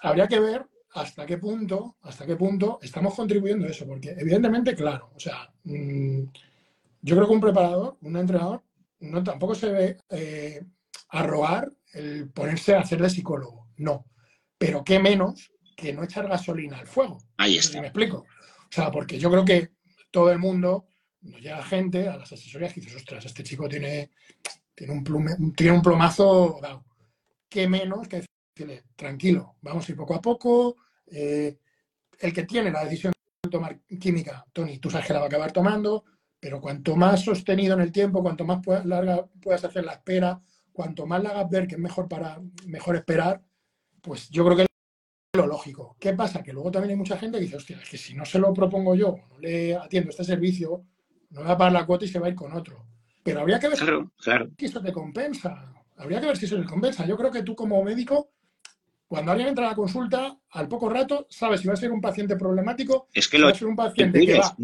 habría 0.00 0.26
que 0.26 0.40
ver 0.40 0.66
hasta 0.94 1.26
qué 1.26 1.38
punto, 1.38 1.96
hasta 2.02 2.26
qué 2.26 2.36
punto 2.36 2.78
estamos 2.82 3.14
contribuyendo 3.14 3.66
a 3.66 3.70
eso, 3.70 3.86
porque 3.86 4.14
evidentemente, 4.18 4.74
claro, 4.74 5.10
o 5.14 5.20
sea, 5.20 5.52
mm, 5.64 6.22
yo 7.02 7.14
creo 7.14 7.26
que 7.28 7.34
un 7.34 7.40
preparador, 7.40 7.96
un 8.00 8.16
entrenador, 8.16 8.62
no 9.00 9.22
tampoco 9.22 9.54
se 9.54 9.70
ve 9.70 9.96
eh, 10.10 10.64
arrogar 11.08 11.72
el 11.92 12.30
ponerse 12.30 12.74
a 12.74 12.80
hacer 12.80 13.00
de 13.00 13.10
psicólogo. 13.10 13.68
No. 13.76 14.06
Pero 14.58 14.84
qué 14.84 14.98
menos 14.98 15.50
que 15.76 15.92
no 15.92 16.02
echar 16.02 16.28
gasolina 16.28 16.78
al 16.78 16.86
fuego. 16.86 17.18
Ahí 17.36 17.58
está. 17.58 17.80
me 17.80 17.88
explico. 17.88 18.18
O 18.18 18.72
sea, 18.72 18.90
porque 18.90 19.18
yo 19.18 19.30
creo 19.30 19.44
que 19.44 19.70
todo 20.10 20.30
el 20.30 20.38
mundo, 20.38 20.88
nos 21.20 21.40
llega 21.40 21.62
gente 21.62 22.08
a 22.08 22.16
las 22.16 22.32
asesorías 22.32 22.72
que 22.72 22.80
dices, 22.80 22.96
ostras, 22.96 23.24
este 23.26 23.44
chico 23.44 23.68
tiene, 23.68 24.10
tiene, 24.74 24.92
un, 24.92 25.54
tiene 25.54 25.72
un 25.72 25.82
plomazo 25.82 26.58
dado. 26.60 26.84
Qué 27.48 27.68
menos 27.68 28.08
que 28.08 28.24
decirle, 28.56 28.84
tranquilo, 28.96 29.56
vamos 29.60 29.86
a 29.86 29.92
ir 29.92 29.98
poco 29.98 30.14
a 30.14 30.20
poco. 30.20 30.76
Eh, 31.06 31.58
el 32.18 32.32
que 32.32 32.44
tiene 32.44 32.70
la 32.70 32.84
decisión 32.84 33.12
de 33.42 33.50
tomar 33.50 33.80
química, 34.00 34.44
Tony, 34.52 34.78
tú 34.78 34.90
sabes 34.90 35.06
que 35.06 35.12
la 35.12 35.20
va 35.20 35.26
a 35.26 35.28
acabar 35.28 35.52
tomando, 35.52 36.04
pero 36.40 36.60
cuanto 36.60 36.96
más 36.96 37.22
sostenido 37.22 37.74
en 37.74 37.80
el 37.80 37.92
tiempo, 37.92 38.22
cuanto 38.22 38.44
más 38.44 38.60
larga 38.84 39.26
puedas 39.40 39.64
hacer 39.64 39.84
la 39.84 39.92
espera, 39.92 40.40
cuanto 40.76 41.06
más 41.06 41.22
la 41.22 41.30
hagas 41.30 41.48
ver 41.48 41.66
que 41.66 41.74
es 41.76 41.80
mejor 41.80 42.06
para 42.06 42.38
mejor 42.66 42.96
esperar, 42.96 43.42
pues 44.02 44.28
yo 44.28 44.44
creo 44.44 44.56
que 44.58 44.62
es 44.64 44.68
lo 45.32 45.46
lógico. 45.46 45.96
¿Qué 45.98 46.12
pasa? 46.12 46.42
Que 46.42 46.52
luego 46.52 46.70
también 46.70 46.90
hay 46.90 46.96
mucha 46.96 47.16
gente 47.16 47.38
que 47.38 47.44
dice, 47.44 47.56
hostia, 47.56 47.80
es 47.82 47.88
que 47.88 47.96
si 47.96 48.12
no 48.12 48.26
se 48.26 48.38
lo 48.38 48.52
propongo 48.52 48.94
yo, 48.94 49.16
no 49.30 49.38
le 49.38 49.74
atiendo 49.74 50.10
este 50.10 50.22
servicio, 50.22 50.84
no 51.30 51.40
va 51.40 51.52
a 51.52 51.58
pagar 51.58 51.72
la 51.72 51.86
cuota 51.86 52.04
y 52.04 52.08
se 52.08 52.18
va 52.18 52.26
a 52.26 52.28
ir 52.28 52.34
con 52.34 52.52
otro. 52.52 52.84
Pero 53.24 53.40
habría 53.40 53.58
que 53.58 53.68
ver 53.68 53.78
si 53.78 54.66
eso 54.66 54.82
te 54.82 54.92
compensa. 54.92 55.72
Habría 55.96 56.20
que 56.20 56.26
ver 56.26 56.36
si 56.36 56.44
eso 56.44 56.60
te 56.60 56.66
compensa. 56.66 57.06
Yo 57.06 57.16
creo 57.16 57.30
que 57.30 57.42
tú 57.42 57.56
como 57.56 57.82
médico, 57.82 58.32
cuando 59.08 59.32
alguien 59.32 59.48
entra 59.48 59.66
a 59.66 59.70
la 59.70 59.74
consulta, 59.74 60.38
al 60.50 60.68
poco 60.68 60.90
rato, 60.90 61.26
sabes 61.30 61.62
si 61.62 61.68
va 61.68 61.72
a 61.72 61.78
ser 61.78 61.90
un 61.90 62.02
paciente 62.02 62.36
problemático, 62.36 63.08
es 63.14 63.28
que 63.28 63.38
lo, 63.38 63.46
va 63.46 63.54
un 63.62 63.76
paciente 63.76 64.26
que 64.26 64.38
va... 64.38 64.54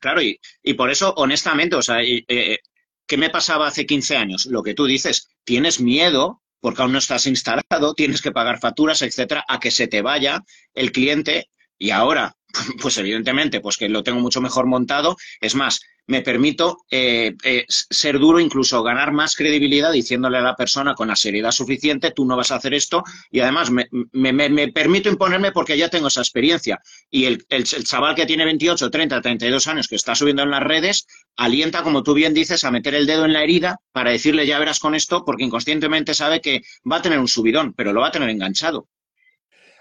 Claro, 0.00 0.20
y, 0.20 0.40
y, 0.64 0.74
por 0.74 0.90
eso, 0.90 1.14
honestamente, 1.16 1.76
o 1.76 1.82
sea, 1.82 2.02
eh, 2.02 2.58
¿Qué 3.08 3.16
me 3.16 3.30
pasaba 3.30 3.66
hace 3.66 3.86
15 3.86 4.16
años? 4.16 4.46
Lo 4.46 4.62
que 4.62 4.74
tú 4.74 4.84
dices, 4.84 5.28
tienes 5.42 5.80
miedo 5.80 6.42
porque 6.60 6.82
aún 6.82 6.92
no 6.92 6.98
estás 6.98 7.26
instalado, 7.26 7.94
tienes 7.94 8.20
que 8.20 8.32
pagar 8.32 8.60
facturas, 8.60 9.00
etcétera, 9.02 9.44
a 9.48 9.58
que 9.58 9.70
se 9.70 9.88
te 9.88 10.02
vaya 10.02 10.44
el 10.74 10.92
cliente 10.92 11.48
y 11.78 11.90
ahora, 11.90 12.34
pues 12.82 12.98
evidentemente, 12.98 13.60
pues 13.60 13.76
que 13.76 13.88
lo 13.88 14.02
tengo 14.02 14.20
mucho 14.20 14.40
mejor 14.40 14.66
montado. 14.66 15.16
Es 15.40 15.54
más, 15.54 15.80
me 16.06 16.22
permito 16.22 16.78
eh, 16.90 17.34
eh, 17.44 17.64
ser 17.68 18.18
duro, 18.18 18.40
incluso 18.40 18.82
ganar 18.82 19.12
más 19.12 19.36
credibilidad 19.36 19.92
diciéndole 19.92 20.38
a 20.38 20.42
la 20.42 20.56
persona 20.56 20.94
con 20.94 21.08
la 21.08 21.16
seriedad 21.16 21.50
suficiente, 21.50 22.12
tú 22.12 22.24
no 22.24 22.34
vas 22.34 22.50
a 22.50 22.56
hacer 22.56 22.72
esto 22.72 23.04
y 23.30 23.40
además 23.40 23.70
me, 23.70 24.68
permito 24.72 25.10
imponerme 25.10 25.52
porque 25.52 25.76
ya 25.76 25.90
tengo 25.90 26.08
esa 26.08 26.22
experiencia. 26.22 26.80
Y 27.10 27.26
el, 27.26 27.44
el, 27.50 27.64
chaval 27.64 28.14
que 28.14 28.24
tiene 28.24 28.46
28, 28.46 28.90
30, 28.90 29.20
32 29.20 29.66
años 29.66 29.86
que 29.86 29.96
está 29.96 30.14
subiendo 30.14 30.42
en 30.42 30.50
las 30.50 30.62
redes, 30.62 31.06
alienta, 31.36 31.82
como 31.82 32.02
tú 32.02 32.14
bien 32.14 32.32
dices, 32.32 32.64
a 32.64 32.70
meter 32.70 32.94
el 32.94 33.06
dedo 33.06 33.26
en 33.26 33.34
la 33.34 33.42
herida 33.42 33.80
para 33.92 34.10
decirle 34.10 34.46
ya 34.46 34.58
verás 34.58 34.78
con 34.78 34.94
esto 34.94 35.24
porque 35.26 35.44
inconscientemente 35.44 36.14
sabe 36.14 36.40
que 36.40 36.62
va 36.90 36.96
a 36.96 37.02
tener 37.02 37.18
un 37.18 37.28
subidón, 37.28 37.74
pero 37.74 37.92
lo 37.92 38.00
va 38.00 38.08
a 38.08 38.12
tener 38.12 38.30
enganchado. 38.30 38.88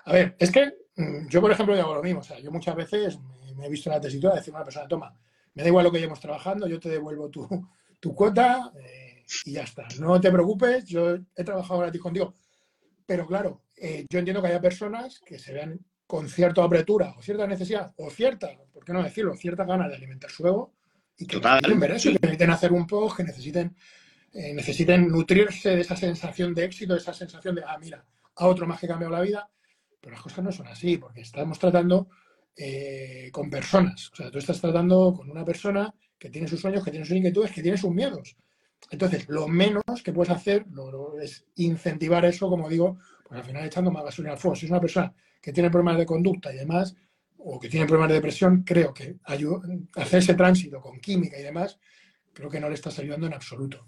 A 0.03 0.11
ver, 0.11 0.35
es 0.39 0.51
que 0.51 0.71
yo, 1.29 1.41
por 1.41 1.51
ejemplo, 1.51 1.75
hago 1.75 1.95
lo 1.95 2.03
mismo. 2.03 2.21
O 2.21 2.23
sea, 2.23 2.39
yo 2.39 2.51
muchas 2.51 2.75
veces 2.75 3.19
me 3.55 3.65
he 3.65 3.69
visto 3.69 3.89
en 3.89 3.95
la 3.95 4.01
tesitura 4.01 4.33
de 4.33 4.39
decir 4.39 4.53
a 4.53 4.57
una 4.57 4.65
persona, 4.65 4.87
toma, 4.87 5.17
me 5.53 5.63
da 5.63 5.69
igual 5.69 5.85
lo 5.85 5.91
que 5.91 5.99
llevamos 5.99 6.19
trabajando, 6.19 6.67
yo 6.67 6.79
te 6.79 6.89
devuelvo 6.89 7.29
tu, 7.29 7.47
tu 7.99 8.13
cuota 8.13 8.71
eh, 8.79 9.23
y 9.45 9.53
ya 9.53 9.63
está. 9.63 9.87
No 9.99 10.19
te 10.21 10.31
preocupes, 10.31 10.85
yo 10.85 11.17
he 11.35 11.43
trabajado 11.43 11.79
gratis 11.81 12.01
contigo. 12.01 12.33
Pero 13.05 13.25
claro, 13.25 13.63
eh, 13.75 14.05
yo 14.09 14.19
entiendo 14.19 14.41
que 14.41 14.49
haya 14.49 14.61
personas 14.61 15.19
que 15.19 15.39
se 15.39 15.53
vean 15.53 15.79
con 16.05 16.29
cierta 16.29 16.63
apretura 16.63 17.13
o 17.17 17.21
cierta 17.21 17.47
necesidad 17.47 17.93
o 17.97 18.09
cierta, 18.09 18.49
¿por 18.73 18.83
qué 18.83 18.93
no 18.93 19.03
decirlo?, 19.03 19.35
cierta 19.35 19.65
gana 19.65 19.87
de 19.87 19.95
alimentar 19.95 20.29
su 20.29 20.47
ego 20.47 20.73
y 21.17 21.25
que 21.25 21.37
necesiten 21.37 21.79
ver 21.79 21.91
eso, 21.91 22.09
que 22.11 22.19
necesiten 22.21 22.49
hacer 22.51 22.71
un 22.71 22.85
post, 22.85 23.17
que 23.17 23.23
necesiten, 23.23 23.75
eh, 24.33 24.53
necesiten 24.53 25.07
nutrirse 25.07 25.75
de 25.75 25.81
esa 25.81 25.95
sensación 25.95 26.53
de 26.53 26.65
éxito, 26.65 26.93
de 26.93 26.99
esa 26.99 27.13
sensación 27.13 27.55
de, 27.55 27.63
ah, 27.65 27.77
mira, 27.79 28.05
a 28.35 28.47
otro 28.47 28.67
más 28.67 28.79
que 28.79 28.87
cambiado 28.87 29.13
la 29.13 29.21
vida. 29.21 29.49
Pero 30.07 30.15
las 30.15 30.23
cosas 30.23 30.45
no 30.45 30.53
son 30.53 30.67
así, 30.67 30.97
porque 30.97 31.19
estamos 31.19 31.59
tratando 31.59 32.07
eh, 32.55 33.27
con 33.29 33.49
personas. 33.49 34.09
O 34.13 34.15
sea, 34.15 34.31
tú 34.31 34.37
estás 34.37 34.61
tratando 34.61 35.13
con 35.13 35.29
una 35.29 35.43
persona 35.43 35.93
que 36.17 36.29
tiene 36.29 36.47
sus 36.47 36.61
sueños, 36.61 36.81
que 36.81 36.91
tiene 36.91 37.05
sus 37.05 37.17
inquietudes, 37.17 37.51
que 37.51 37.61
tiene 37.61 37.77
sus 37.77 37.91
miedos. 37.91 38.37
Entonces, 38.89 39.27
lo 39.27 39.49
menos 39.49 39.83
que 40.05 40.13
puedes 40.13 40.31
hacer 40.31 40.65
es 41.21 41.45
incentivar 41.55 42.23
eso, 42.23 42.47
como 42.47 42.69
digo, 42.69 42.99
pues 43.27 43.37
al 43.37 43.45
final 43.45 43.65
echando 43.65 43.91
más 43.91 44.05
gasolina 44.05 44.31
al 44.31 44.39
fuego. 44.39 44.55
Si 44.55 44.65
es 44.65 44.71
una 44.71 44.79
persona 44.79 45.13
que 45.41 45.51
tiene 45.51 45.69
problemas 45.69 45.97
de 45.97 46.05
conducta 46.05 46.53
y 46.53 46.55
demás, 46.55 46.95
o 47.39 47.59
que 47.59 47.67
tiene 47.67 47.85
problemas 47.85 48.07
de 48.07 48.15
depresión, 48.15 48.63
creo 48.63 48.93
que 48.93 49.17
hacer 49.95 50.19
ese 50.19 50.35
tránsito 50.35 50.79
con 50.79 51.01
química 51.01 51.37
y 51.37 51.43
demás, 51.43 51.77
creo 52.31 52.49
que 52.49 52.61
no 52.61 52.69
le 52.69 52.75
estás 52.75 52.97
ayudando 52.99 53.27
en 53.27 53.33
absoluto. 53.33 53.85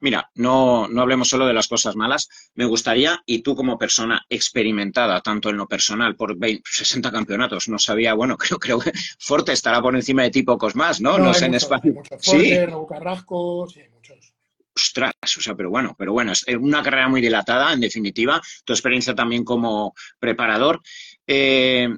Mira, 0.00 0.30
no, 0.34 0.88
no 0.88 1.02
hablemos 1.02 1.28
solo 1.28 1.46
de 1.46 1.52
las 1.52 1.68
cosas 1.68 1.96
malas. 1.96 2.28
Me 2.54 2.64
gustaría, 2.64 3.22
y 3.26 3.42
tú 3.42 3.54
como 3.54 3.78
persona 3.78 4.24
experimentada, 4.28 5.20
tanto 5.20 5.50
en 5.50 5.56
lo 5.56 5.66
personal, 5.66 6.16
por 6.16 6.36
60 6.64 7.10
campeonatos, 7.10 7.68
no 7.68 7.78
sabía, 7.78 8.14
bueno, 8.14 8.36
creo, 8.38 8.58
creo 8.58 8.78
que 8.78 8.92
Forte 9.18 9.52
estará 9.52 9.80
por 9.80 9.94
encima 9.94 10.22
de 10.22 10.30
ti 10.30 10.42
pocos 10.42 10.74
más, 10.76 11.00
¿no? 11.00 11.18
No, 11.18 11.34
sé 11.34 11.46
en 11.46 11.54
España. 11.54 11.92
sí. 12.20 12.58
Carrasco, 12.88 13.66
sí, 13.68 13.80
muchos. 13.92 14.32
Ostras, 14.74 15.12
o 15.22 15.40
sea, 15.40 15.54
pero 15.54 15.70
bueno, 15.70 15.94
pero 15.98 16.12
bueno, 16.12 16.32
es 16.32 16.44
una 16.58 16.82
carrera 16.82 17.08
muy 17.08 17.20
dilatada, 17.20 17.72
en 17.72 17.80
definitiva, 17.80 18.40
tu 18.64 18.72
experiencia 18.72 19.14
también 19.14 19.44
como 19.44 19.94
preparador. 20.18 20.80
Eh, 21.26 21.88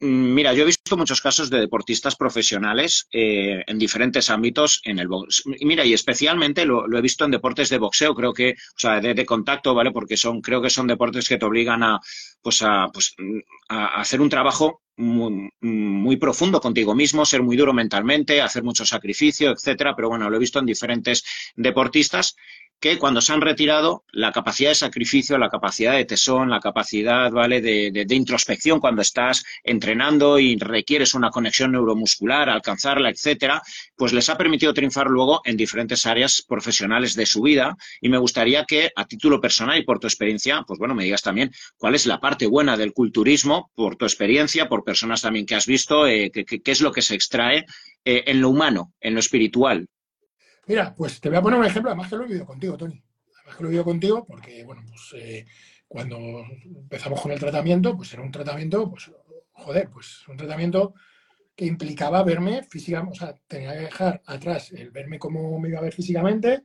mira, 0.00 0.52
yo 0.52 0.62
he 0.62 0.66
visto 0.66 0.96
muchos 0.96 1.20
casos 1.20 1.50
de 1.50 1.60
deportistas 1.60 2.16
profesionales 2.16 3.08
eh, 3.12 3.62
en 3.66 3.78
diferentes 3.78 4.30
ámbitos 4.30 4.80
en 4.84 4.98
el 4.98 5.08
box. 5.08 5.44
Mira, 5.60 5.84
y 5.84 5.92
especialmente 5.92 6.64
lo, 6.64 6.86
he 6.96 7.02
visto 7.02 7.24
en 7.24 7.30
deportes 7.30 7.68
de 7.68 7.78
boxeo, 7.78 8.14
creo 8.14 8.32
que, 8.32 8.52
o 8.52 8.78
sea, 8.78 9.00
de, 9.00 9.26
contacto, 9.26 9.74
¿vale? 9.74 9.90
Porque 9.90 10.16
son, 10.16 10.40
creo 10.40 10.62
que 10.62 10.70
son 10.70 10.86
deportes 10.86 11.28
que 11.28 11.38
te 11.38 11.46
obligan 11.46 11.82
a, 11.82 12.00
pues 12.42 12.62
a, 12.62 12.88
pues, 12.92 13.14
a 13.68 14.00
hacer 14.00 14.20
un 14.20 14.28
trabajo 14.28 14.82
muy, 14.98 15.50
muy, 15.60 16.16
profundo 16.16 16.60
contigo 16.60 16.94
mismo, 16.94 17.24
ser 17.24 17.42
muy 17.42 17.56
duro 17.56 17.72
mentalmente, 17.72 18.42
hacer 18.42 18.62
mucho 18.62 18.84
sacrificio, 18.84 19.50
etcétera. 19.50 19.94
Pero 19.96 20.08
bueno, 20.08 20.28
lo 20.28 20.36
he 20.36 20.40
visto 20.40 20.58
en 20.58 20.66
diferentes 20.66 21.24
deportistas 21.56 22.36
que 22.80 22.98
cuando 22.98 23.20
se 23.20 23.32
han 23.32 23.40
retirado, 23.40 24.04
la 24.12 24.30
capacidad 24.30 24.70
de 24.70 24.74
sacrificio, 24.74 25.36
la 25.36 25.48
capacidad 25.48 25.94
de 25.94 26.04
tesón, 26.04 26.50
la 26.50 26.60
capacidad 26.60 27.30
¿vale? 27.30 27.60
De, 27.60 27.90
de, 27.90 28.14
introspección 28.14 28.78
cuando 28.78 29.02
estás 29.02 29.44
entrenando 29.64 30.38
y 30.38 30.56
requieres 30.56 31.14
una 31.14 31.30
conexión 31.30 31.72
neuromuscular, 31.72 32.48
alcanzarla, 32.48 33.10
etcétera, 33.10 33.62
pues 33.96 34.12
les 34.12 34.28
ha 34.28 34.38
permitido 34.38 34.72
triunfar 34.74 35.08
luego 35.08 35.40
en 35.44 35.56
diferentes 35.56 36.06
áreas 36.06 36.44
profesionales 36.46 37.14
de 37.14 37.26
su 37.26 37.42
vida. 37.42 37.76
Y 38.00 38.08
me 38.08 38.18
gustaría 38.18 38.64
que, 38.64 38.90
a 38.94 39.06
título 39.06 39.40
personal 39.40 39.78
y 39.78 39.84
por 39.84 39.98
tu 39.98 40.06
experiencia, 40.06 40.62
pues 40.66 40.78
bueno, 40.78 40.94
me 40.94 41.04
digas 41.04 41.22
también 41.22 41.50
cuál 41.76 41.94
es 41.94 42.06
la 42.06 42.20
parte 42.20 42.46
buena 42.46 42.76
del 42.76 42.92
culturismo, 42.92 43.72
por 43.74 43.96
tu 43.96 44.04
experiencia, 44.04 44.68
por 44.68 44.84
personas 44.90 45.22
también 45.22 45.46
que 45.46 45.54
has 45.54 45.66
visto, 45.66 46.06
eh, 46.06 46.30
qué 46.30 46.72
es 46.76 46.80
lo 46.80 46.92
que 46.92 47.02
se 47.02 47.14
extrae 47.14 47.58
eh, 48.04 48.24
en 48.26 48.40
lo 48.40 48.48
humano, 48.50 48.92
en 49.00 49.14
lo 49.14 49.20
espiritual, 49.20 49.88
Mira, 50.68 50.94
pues 50.94 51.18
te 51.18 51.30
voy 51.30 51.38
a 51.38 51.42
poner 51.42 51.58
un 51.58 51.64
ejemplo, 51.64 51.90
además 51.90 52.10
que 52.10 52.16
lo 52.16 52.24
he 52.24 52.26
vivido 52.26 52.44
contigo, 52.44 52.76
Tony. 52.76 53.02
Además 53.36 53.56
que 53.56 53.62
lo 53.62 53.68
he 53.68 53.70
vivido 53.70 53.84
contigo 53.84 54.26
porque, 54.26 54.64
bueno, 54.64 54.82
pues 54.86 55.14
eh, 55.14 55.46
cuando 55.88 56.18
empezamos 56.62 57.22
con 57.22 57.32
el 57.32 57.40
tratamiento, 57.40 57.96
pues 57.96 58.12
era 58.12 58.22
un 58.22 58.30
tratamiento, 58.30 58.90
pues, 58.90 59.10
joder, 59.52 59.88
pues 59.88 60.28
un 60.28 60.36
tratamiento 60.36 60.92
que 61.56 61.64
implicaba 61.64 62.22
verme 62.22 62.62
físicamente, 62.64 63.16
o 63.16 63.18
sea, 63.18 63.34
tenía 63.46 63.72
que 63.72 63.84
dejar 63.84 64.22
atrás 64.26 64.70
el 64.72 64.90
verme 64.90 65.18
como 65.18 65.58
me 65.58 65.70
iba 65.70 65.78
a 65.78 65.82
ver 65.82 65.94
físicamente, 65.94 66.64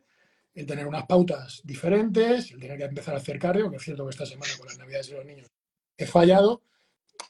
el 0.54 0.66
tener 0.66 0.86
unas 0.86 1.06
pautas 1.06 1.62
diferentes, 1.64 2.52
el 2.52 2.60
tener 2.60 2.78
que 2.78 2.84
empezar 2.84 3.14
a 3.16 3.20
hacer 3.20 3.40
cardio, 3.40 3.72
que 3.72 3.78
es 3.78 3.84
cierto 3.84 4.04
que 4.04 4.10
esta 4.10 4.26
semana 4.26 4.52
con 4.58 4.68
las 4.68 4.78
navidades 4.78 5.10
de 5.10 5.16
los 5.16 5.26
niños 5.26 5.48
he 5.96 6.06
fallado, 6.06 6.62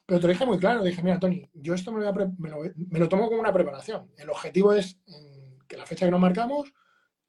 pero 0.06 0.20
te 0.20 0.28
lo 0.28 0.34
dije 0.34 0.46
muy 0.46 0.58
claro, 0.58 0.84
dije, 0.84 1.02
mira, 1.02 1.20
Tony, 1.20 1.50
yo 1.54 1.74
esto 1.74 1.92
me, 1.92 2.02
lo, 2.02 3.10
tomo 3.10 3.28
como 3.28 3.40
una 3.40 3.54
preparación. 3.54 4.12
El 4.18 4.30
objetivo 4.30 4.74
es 4.74 5.00
la 5.70 5.86
fecha 5.86 6.06
que 6.06 6.12
nos 6.12 6.20
marcamos, 6.20 6.74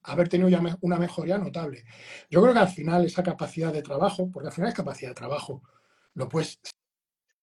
haber 0.03 0.29
tenido 0.29 0.49
ya 0.49 0.61
una 0.81 0.99
mejoría 0.99 1.39
notable. 1.39 1.85
Yo 2.31 2.43
creo 2.43 2.53
que 2.53 2.61
al 2.61 2.69
final 2.69 3.05
esa 3.05 3.23
capacidad 3.23 3.73
de 3.73 3.83
trabajo, 3.83 4.31
porque 4.31 4.49
al 4.49 4.53
final 4.53 4.69
es 4.69 4.75
capacidad 4.75 5.11
de 5.11 5.15
trabajo, 5.15 5.63
lo 6.15 6.29
puedes, 6.29 6.61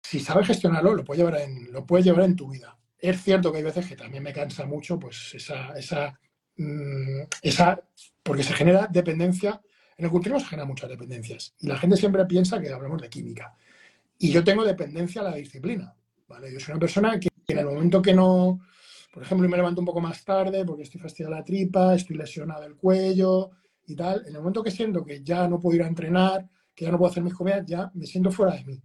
si 0.03 0.19
sabes 0.19 0.47
gestionarlo, 0.47 0.95
lo 0.95 1.03
puedes 1.03 1.23
llevar 1.23 1.41
en, 1.41 1.71
lo 1.71 1.85
puedes 1.85 2.05
llevar 2.05 2.23
en 2.23 2.35
tu 2.35 2.49
vida. 2.49 2.77
Es 2.97 3.21
cierto 3.23 3.51
que 3.51 3.59
hay 3.59 3.63
veces 3.63 3.87
que 3.87 3.95
también 3.95 4.23
me 4.23 4.33
cansa 4.33 4.65
mucho, 4.65 4.99
pues 4.99 5.33
esa, 5.33 5.73
esa, 5.73 6.19
mm, 6.57 7.21
esa, 7.41 7.81
porque 8.21 8.43
se 8.43 8.53
genera 8.53 8.87
dependencia. 8.91 9.61
En 9.97 10.05
el 10.05 10.11
cultivo 10.11 10.39
se 10.39 10.45
generan 10.45 10.67
muchas 10.67 10.89
dependencias 10.89 11.55
y 11.59 11.67
la 11.67 11.77
gente 11.77 11.95
siempre 11.95 12.25
piensa 12.25 12.59
que 12.59 12.71
hablamos 12.71 13.01
de 13.01 13.09
química. 13.09 13.55
Y 14.21 14.31
yo 14.31 14.43
tengo 14.43 14.63
dependencia 14.63 15.21
a 15.21 15.25
la 15.25 15.35
disciplina. 15.35 15.95
¿vale? 16.27 16.53
Yo 16.53 16.59
soy 16.59 16.73
una 16.73 16.79
persona 16.79 17.19
que 17.19 17.29
en 17.47 17.57
el 17.57 17.65
momento 17.65 18.01
que 18.01 18.13
no, 18.13 18.59
por 19.11 19.23
ejemplo, 19.23 19.49
me 19.49 19.57
levanto 19.57 19.81
un 19.81 19.87
poco 19.87 19.99
más 19.99 20.23
tarde 20.23 20.63
porque 20.63 20.83
estoy 20.83 21.01
fastidiada 21.01 21.37
la 21.37 21.43
tripa, 21.43 21.95
estoy 21.95 22.17
lesionado 22.17 22.63
el 22.63 22.75
cuello 22.75 23.49
y 23.87 23.95
tal. 23.95 24.21
En 24.21 24.35
el 24.35 24.39
momento 24.39 24.63
que 24.63 24.69
siento 24.69 25.03
que 25.03 25.23
ya 25.23 25.47
no 25.47 25.59
puedo 25.59 25.75
ir 25.75 25.83
a 25.83 25.87
entrenar, 25.87 26.47
que 26.75 26.85
ya 26.85 26.91
no 26.91 26.99
puedo 26.99 27.09
hacer 27.09 27.23
mis 27.23 27.33
comidas, 27.33 27.65
ya 27.65 27.91
me 27.95 28.05
siento 28.05 28.31
fuera 28.31 28.53
de 28.53 28.63
mí. 28.63 28.81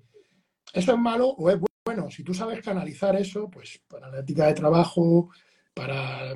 ¿Eso 0.73 0.93
es 0.93 0.99
malo 0.99 1.29
o 1.29 1.51
es 1.51 1.59
bueno? 1.85 2.11
Si 2.11 2.25
tú 2.25 2.33
sabes 2.33 2.63
canalizar 2.63 3.15
eso, 3.15 3.51
pues 3.51 3.81
para 3.87 4.11
la 4.11 4.21
ética 4.21 4.47
de 4.47 4.55
trabajo, 4.55 5.31
para... 5.75 6.35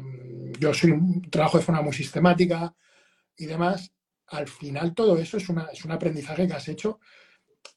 Yo 0.58 0.74
soy 0.74 0.92
trabajo 1.30 1.56
de 1.56 1.64
forma 1.64 1.80
muy 1.80 1.94
sistemática 1.94 2.74
y 3.34 3.46
demás, 3.46 3.90
al 4.26 4.46
final 4.46 4.94
todo 4.94 5.16
eso 5.16 5.38
es, 5.38 5.48
una, 5.48 5.64
es 5.72 5.84
un 5.86 5.92
aprendizaje 5.92 6.46
que 6.46 6.52
has 6.52 6.68
hecho. 6.68 7.00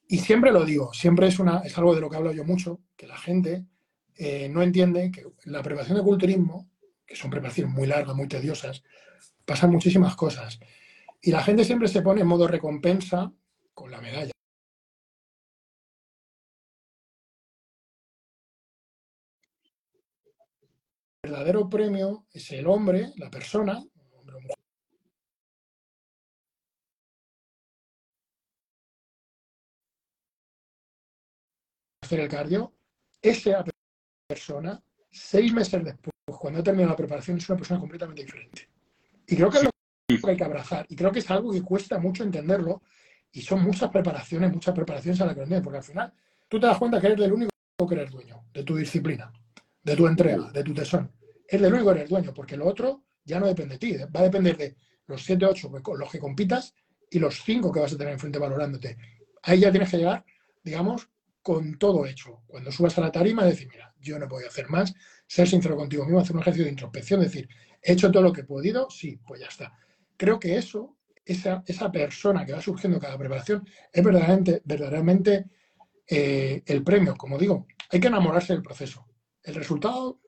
Y 0.07 0.19
siempre 0.19 0.51
lo 0.51 0.63
digo, 0.65 0.93
siempre 0.93 1.27
es, 1.27 1.39
una, 1.39 1.59
es 1.59 1.77
algo 1.77 1.95
de 1.95 2.01
lo 2.01 2.09
que 2.09 2.17
hablo 2.17 2.31
yo 2.31 2.43
mucho, 2.43 2.81
que 2.95 3.07
la 3.07 3.17
gente 3.17 3.65
eh, 4.15 4.47
no 4.49 4.61
entienden 4.61 5.11
que 5.11 5.23
la 5.45 5.63
preparación 5.63 5.97
de 5.97 6.03
culturismo, 6.03 6.69
que 7.05 7.15
son 7.15 7.31
preparaciones 7.31 7.73
muy 7.73 7.87
largas, 7.87 8.15
muy 8.15 8.27
tediosas, 8.27 8.83
pasan 9.45 9.71
muchísimas 9.71 10.15
cosas. 10.15 10.59
Y 11.21 11.31
la 11.31 11.41
gente 11.43 11.63
siempre 11.63 11.87
se 11.87 12.01
pone 12.01 12.21
en 12.21 12.27
modo 12.27 12.47
recompensa 12.47 13.31
con 13.73 13.89
la 13.89 14.01
medalla. 14.01 14.31
El 21.23 21.31
verdadero 21.31 21.69
premio 21.69 22.25
es 22.31 22.51
el 22.51 22.67
hombre, 22.67 23.13
la 23.15 23.29
persona, 23.31 23.81
hacer 32.13 32.19
el 32.19 32.29
cardio, 32.29 32.73
ese 33.21 33.55
persona, 34.27 34.81
seis 35.09 35.53
meses 35.53 35.83
después, 35.83 36.13
cuando 36.39 36.59
ha 36.59 36.63
terminado 36.63 36.91
la 36.91 36.97
preparación, 36.97 37.37
es 37.37 37.49
una 37.49 37.57
persona 37.57 37.79
completamente 37.79 38.23
diferente. 38.23 38.69
Y 39.27 39.35
creo 39.35 39.49
que 39.49 39.57
es 39.57 39.63
lo 39.63 39.69
que 40.07 40.31
hay 40.31 40.37
que 40.37 40.43
abrazar. 40.43 40.85
Y 40.89 40.95
creo 40.95 41.11
que 41.11 41.19
es 41.19 41.31
algo 41.31 41.51
que 41.51 41.61
cuesta 41.61 41.99
mucho 41.99 42.23
entenderlo. 42.23 42.81
Y 43.31 43.41
son 43.41 43.63
muchas 43.63 43.89
preparaciones, 43.89 44.53
muchas 44.53 44.75
preparaciones 44.75 45.19
a 45.21 45.25
la 45.25 45.33
que 45.33 45.61
porque 45.61 45.77
al 45.77 45.83
final 45.83 46.13
tú 46.47 46.59
te 46.59 46.67
das 46.67 46.77
cuenta 46.77 47.01
que 47.01 47.07
eres 47.07 47.19
el 47.19 47.33
único 47.33 47.49
que 47.87 47.95
eres 47.95 48.11
dueño 48.11 48.45
de 48.53 48.63
tu 48.63 48.75
disciplina, 48.75 49.31
de 49.81 49.95
tu 49.95 50.05
entrega, 50.05 50.51
de 50.51 50.63
tu 50.63 50.73
tesón. 50.73 51.11
Es 51.47 51.59
el 51.59 51.73
único 51.73 51.91
que 51.91 51.99
eres 51.99 52.09
dueño, 52.09 52.33
porque 52.33 52.55
lo 52.55 52.67
otro 52.67 53.05
ya 53.23 53.39
no 53.39 53.47
depende 53.47 53.75
de 53.75 53.79
ti. 53.79 53.97
Va 54.15 54.19
a 54.19 54.23
depender 54.23 54.55
de 54.55 54.75
los 55.07 55.23
7, 55.23 55.45
8 55.45 55.71
con 55.81 55.99
los 55.99 56.11
que 56.11 56.19
compitas 56.19 56.75
y 57.09 57.17
los 57.17 57.41
5 57.43 57.71
que 57.71 57.79
vas 57.79 57.93
a 57.93 57.97
tener 57.97 58.13
enfrente 58.13 58.37
valorándote. 58.37 58.97
Ahí 59.41 59.61
ya 59.61 59.71
tienes 59.71 59.89
que 59.89 59.97
llegar, 59.97 60.23
digamos, 60.63 61.09
con 61.43 61.77
todo 61.77 62.05
hecho. 62.05 62.41
Cuando 62.47 62.71
subas 62.71 62.97
a 62.97 63.01
la 63.01 63.11
tarima, 63.11 63.43
decir, 63.43 63.67
mira, 63.69 63.93
yo 63.99 64.17
no 64.17 64.27
puedo 64.27 64.47
hacer 64.47 64.69
más, 64.69 64.93
ser 65.27 65.47
sincero 65.47 65.75
contigo 65.75 66.05
mismo, 66.05 66.19
hacer 66.19 66.35
un 66.35 66.41
ejercicio 66.41 66.65
de 66.65 66.71
introspección, 66.71 67.19
decir, 67.19 67.47
he 67.81 67.91
hecho 67.91 68.09
todo 68.09 68.23
lo 68.23 68.33
que 68.33 68.41
he 68.41 68.45
podido, 68.45 68.89
sí, 68.89 69.19
pues 69.27 69.41
ya 69.41 69.47
está. 69.47 69.77
Creo 70.17 70.39
que 70.39 70.55
eso, 70.55 70.97
esa, 71.25 71.61
esa 71.67 71.91
persona 71.91 72.45
que 72.45 72.53
va 72.53 72.61
surgiendo 72.61 72.99
cada 72.99 73.17
preparación, 73.17 73.67
es 73.91 74.03
verdaderamente, 74.03 74.61
verdaderamente 74.63 75.45
eh, 76.07 76.63
el 76.65 76.83
premio. 76.83 77.15
Como 77.15 77.37
digo, 77.37 77.67
hay 77.91 77.99
que 77.99 78.07
enamorarse 78.07 78.53
del 78.53 78.63
proceso. 78.63 79.05
El 79.43 79.55
resultado 79.55 80.21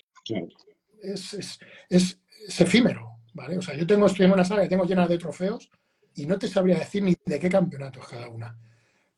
es, 1.01 1.33
es, 1.33 1.59
es, 1.89 2.19
efímero, 2.59 3.19
¿vale? 3.33 3.57
O 3.57 3.61
sea, 3.61 3.75
yo 3.75 3.87
tengo, 3.87 4.05
estoy 4.05 4.25
en 4.25 4.33
una 4.33 4.43
sala 4.43 4.63
que 4.63 4.69
tengo 4.69 4.85
llena 4.85 5.07
de 5.07 5.17
trofeos 5.17 5.69
y 6.13 6.25
no 6.25 6.37
te 6.37 6.47
sabría 6.47 6.79
decir 6.79 7.03
ni 7.03 7.15
de 7.25 7.39
qué 7.39 7.49
campeonato 7.49 8.01
es 8.01 8.07
cada 8.07 8.27
una. 8.27 8.57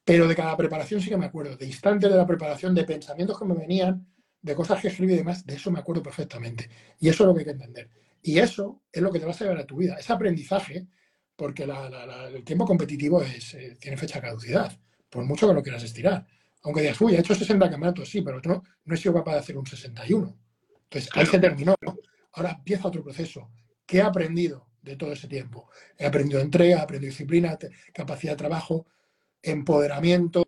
Pero 0.08 0.26
de 0.26 0.38
cada 0.38 0.56
preparación 0.56 1.02
sí 1.02 1.10
que 1.10 1.18
me 1.18 1.26
acuerdo, 1.26 1.58
de 1.58 1.66
instantes 1.66 2.10
de 2.10 2.16
la 2.16 2.26
preparación, 2.26 2.74
de 2.74 2.86
pensamientos 2.86 3.38
que 3.38 3.44
me 3.44 3.54
venían, 3.54 4.08
de 4.42 4.56
cosas 4.56 4.82
que 4.82 4.88
escribí 4.88 5.12
y 5.12 5.18
demás, 5.18 5.46
de 5.46 5.56
eso 5.56 5.70
me 5.70 5.80
acuerdo 5.80 6.02
perfectamente. 6.02 6.70
Y 6.98 7.10
eso 7.10 7.24
es 7.24 7.28
lo 7.28 7.34
que 7.34 7.40
hay 7.42 7.46
que 7.46 7.52
entender. 7.52 7.90
Y 8.22 8.40
eso 8.40 8.84
es 8.90 9.02
lo 9.02 9.12
que 9.12 9.20
te 9.20 9.26
vas 9.26 9.42
a 9.42 9.44
llevar 9.44 9.60
a 9.60 9.66
tu 9.66 9.76
vida, 9.76 9.98
ese 10.00 10.14
aprendizaje, 10.14 10.88
porque 11.36 11.64
el 11.64 12.42
tiempo 12.46 12.66
competitivo 12.66 13.22
es, 13.22 13.54
eh, 13.56 13.76
tiene 13.82 13.98
fecha 13.98 14.22
de 14.22 14.28
caducidad, 14.28 14.80
por 15.10 15.26
mucho 15.26 15.46
que 15.46 15.54
lo 15.54 15.62
quieras 15.62 15.84
estirar. 15.84 16.26
Aunque 16.64 16.84
digas, 16.84 17.02
uy, 17.02 17.16
he 17.16 17.20
hecho 17.20 17.36
60 17.36 17.70
campeonatos, 17.70 18.10
sí, 18.10 18.22
pero 18.22 18.40
no, 18.46 18.64
no 18.86 18.96
he 18.96 18.98
sido 18.98 19.14
capaz 19.14 19.34
de 19.34 19.40
hacer 19.40 19.58
un 19.58 19.66
61. 19.66 20.38
Entonces, 20.84 21.10
ahí 21.16 21.26
se 21.26 21.38
terminó. 21.38 21.76
Ahora 22.32 22.52
empieza 22.52 22.88
otro 22.88 23.04
proceso. 23.04 23.52
¿Qué 23.86 23.98
he 23.98 24.02
aprendido 24.02 24.70
de 24.82 24.96
todo 24.96 25.12
ese 25.12 25.28
tiempo? 25.28 25.70
He 25.98 26.06
aprendido 26.06 26.40
entrega, 26.40 26.78
he 26.78 26.82
aprendido 26.82 27.12
disciplina, 27.12 27.58
capacidad 27.94 28.32
de 28.32 28.38
trabajo, 28.38 28.88
empoderamiento, 29.42 30.44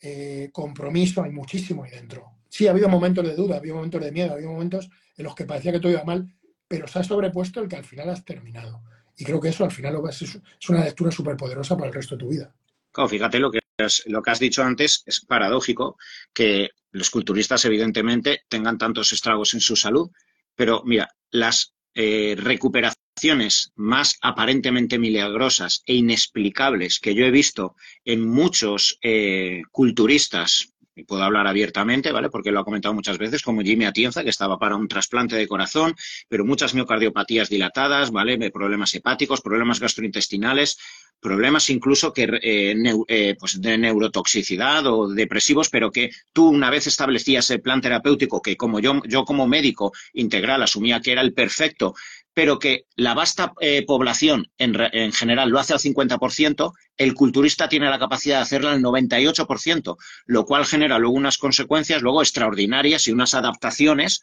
eh, 0.00 0.50
compromiso, 0.52 1.22
hay 1.22 1.30
muchísimo 1.30 1.84
ahí 1.84 1.90
dentro. 1.90 2.38
Sí, 2.48 2.66
ha 2.66 2.70
habido 2.70 2.88
momentos 2.88 3.24
de 3.26 3.34
duda, 3.34 3.56
ha 3.56 3.58
habido 3.58 3.76
momentos 3.76 4.02
de 4.02 4.12
miedo, 4.12 4.30
ha 4.30 4.34
habido 4.34 4.50
momentos 4.50 4.88
en 5.16 5.24
los 5.24 5.34
que 5.34 5.44
parecía 5.44 5.72
que 5.72 5.80
todo 5.80 5.92
iba 5.92 6.04
mal, 6.04 6.26
pero 6.66 6.86
se 6.86 6.98
ha 6.98 7.04
sobrepuesto 7.04 7.60
el 7.60 7.68
que 7.68 7.76
al 7.76 7.84
final 7.84 8.10
has 8.10 8.24
terminado. 8.24 8.82
Y 9.16 9.24
creo 9.24 9.40
que 9.40 9.48
eso 9.48 9.64
al 9.64 9.72
final 9.72 10.00
es 10.08 10.68
una 10.68 10.84
lectura 10.84 11.10
súper 11.10 11.36
poderosa 11.36 11.76
para 11.76 11.88
el 11.88 11.94
resto 11.94 12.14
de 12.14 12.20
tu 12.20 12.28
vida. 12.28 12.54
Claro, 12.92 13.08
fíjate 13.08 13.38
lo 13.38 13.50
que, 13.50 13.58
has, 13.78 14.04
lo 14.06 14.22
que 14.22 14.30
has 14.30 14.38
dicho 14.38 14.62
antes, 14.62 15.02
es 15.06 15.20
paradójico 15.20 15.96
que 16.32 16.70
los 16.92 17.10
culturistas 17.10 17.64
evidentemente 17.64 18.42
tengan 18.48 18.78
tantos 18.78 19.12
estragos 19.12 19.54
en 19.54 19.60
su 19.60 19.76
salud, 19.76 20.10
pero 20.54 20.82
mira, 20.84 21.08
las 21.30 21.74
eh, 22.00 22.36
recuperaciones 22.38 23.72
más 23.74 24.18
aparentemente 24.22 25.00
milagrosas 25.00 25.82
e 25.84 25.94
inexplicables 25.94 27.00
que 27.00 27.12
yo 27.12 27.24
he 27.24 27.32
visto 27.32 27.74
en 28.04 28.24
muchos 28.24 29.00
eh, 29.02 29.62
culturistas 29.72 30.74
y 30.94 31.02
puedo 31.02 31.24
hablar 31.24 31.48
abiertamente, 31.48 32.12
¿vale? 32.12 32.30
Porque 32.30 32.52
lo 32.52 32.60
ha 32.60 32.64
comentado 32.64 32.94
muchas 32.94 33.18
veces, 33.18 33.42
como 33.42 33.62
Jimmy 33.62 33.84
Atienza, 33.84 34.22
que 34.22 34.30
estaba 34.30 34.60
para 34.60 34.76
un 34.76 34.86
trasplante 34.86 35.34
de 35.34 35.48
corazón, 35.48 35.96
pero 36.28 36.44
muchas 36.44 36.72
miocardiopatías 36.72 37.48
dilatadas, 37.48 38.12
¿vale? 38.12 38.50
Problemas 38.52 38.94
hepáticos, 38.94 39.40
problemas 39.40 39.80
gastrointestinales, 39.80 40.78
problemas 41.20 41.70
incluso 41.70 42.12
que, 42.12 42.24
eh, 42.42 42.74
eh, 43.08 43.36
pues 43.38 43.60
de 43.60 43.78
neurotoxicidad 43.78 44.86
o 44.86 45.08
depresivos, 45.08 45.68
pero 45.68 45.90
que 45.90 46.10
tú 46.32 46.48
una 46.48 46.70
vez 46.70 46.86
establecías 46.86 47.50
el 47.50 47.60
plan 47.60 47.80
terapéutico, 47.80 48.40
que 48.40 48.56
como 48.56 48.80
yo, 48.80 49.02
yo 49.06 49.24
como 49.24 49.46
médico 49.46 49.92
integral 50.12 50.62
asumía 50.62 51.00
que 51.00 51.12
era 51.12 51.20
el 51.20 51.34
perfecto, 51.34 51.94
pero 52.34 52.58
que 52.58 52.84
la 52.94 53.14
vasta 53.14 53.52
eh, 53.60 53.84
población 53.84 54.48
en, 54.58 54.76
en, 54.92 55.12
general 55.12 55.50
lo 55.50 55.58
hace 55.58 55.72
al 55.72 55.80
50%, 55.80 56.72
el 56.96 57.14
culturista 57.14 57.68
tiene 57.68 57.90
la 57.90 57.98
capacidad 57.98 58.36
de 58.36 58.42
hacerlo 58.42 58.68
al 58.68 58.80
98%, 58.80 59.96
lo 60.26 60.44
cual 60.44 60.64
genera 60.64 60.98
luego 60.98 61.16
unas 61.16 61.36
consecuencias 61.36 62.00
luego 62.00 62.22
extraordinarias 62.22 63.08
y 63.08 63.12
unas 63.12 63.34
adaptaciones 63.34 64.22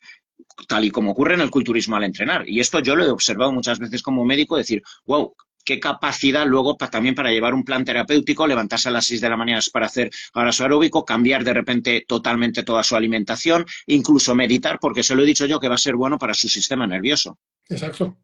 tal 0.68 0.86
y 0.86 0.91
como 0.91 1.12
ocurre 1.12 1.34
en 1.34 1.41
el 1.41 1.50
culturismo 1.50 1.96
al 1.96 2.04
entrenar. 2.04 2.48
Y 2.48 2.60
esto 2.60 2.80
yo 2.80 2.96
lo 2.96 3.04
he 3.04 3.10
observado 3.10 3.52
muchas 3.52 3.80
veces 3.80 4.02
como 4.02 4.26
médico, 4.26 4.58
decir, 4.58 4.82
wow, 5.06 5.34
qué 5.66 5.80
capacidad 5.80 6.45
luego 6.45 6.78
también 6.78 7.16
para 7.16 7.32
llevar 7.32 7.53
un 7.53 7.66
plan 7.66 7.84
terapéutico, 7.84 8.47
levantarse 8.47 8.88
a 8.88 8.91
las 8.91 9.05
6 9.07 9.20
de 9.20 9.30
la 9.30 9.36
mañana 9.36 9.59
para 9.74 9.88
hacer 9.88 10.11
su 10.51 10.63
aeróbico, 10.63 11.03
cambiar 11.03 11.43
de 11.43 11.53
repente 11.53 12.05
totalmente 12.07 12.63
toda 12.63 12.84
su 12.84 12.95
alimentación, 12.95 13.66
incluso 13.88 14.36
meditar, 14.36 14.80
porque 14.80 15.03
se 15.03 15.16
lo 15.16 15.24
he 15.24 15.26
dicho 15.26 15.45
yo 15.45 15.59
que 15.59 15.68
va 15.68 15.76
a 15.76 15.80
ser 15.80 15.95
bueno 15.95 16.18
para 16.18 16.34
su 16.34 16.47
sistema 16.47 16.88
nervioso. 16.88 17.39
Exacto. 17.68 18.18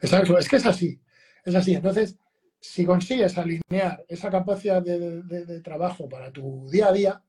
Exacto. 0.00 0.38
Es 0.38 0.48
que 0.48 0.56
es 0.56 0.66
así. 0.66 1.00
Es 1.44 1.54
así. 1.54 1.74
Entonces, 1.74 2.16
si 2.60 2.84
consigues 2.84 3.36
alinear 3.38 4.04
esa 4.08 4.30
capacidad 4.30 4.82
de, 4.82 5.60
trabajo 5.60 6.08
para 6.08 6.32
tu 6.32 6.66
día 6.70 6.88
a 6.88 6.92
día, 6.92 7.22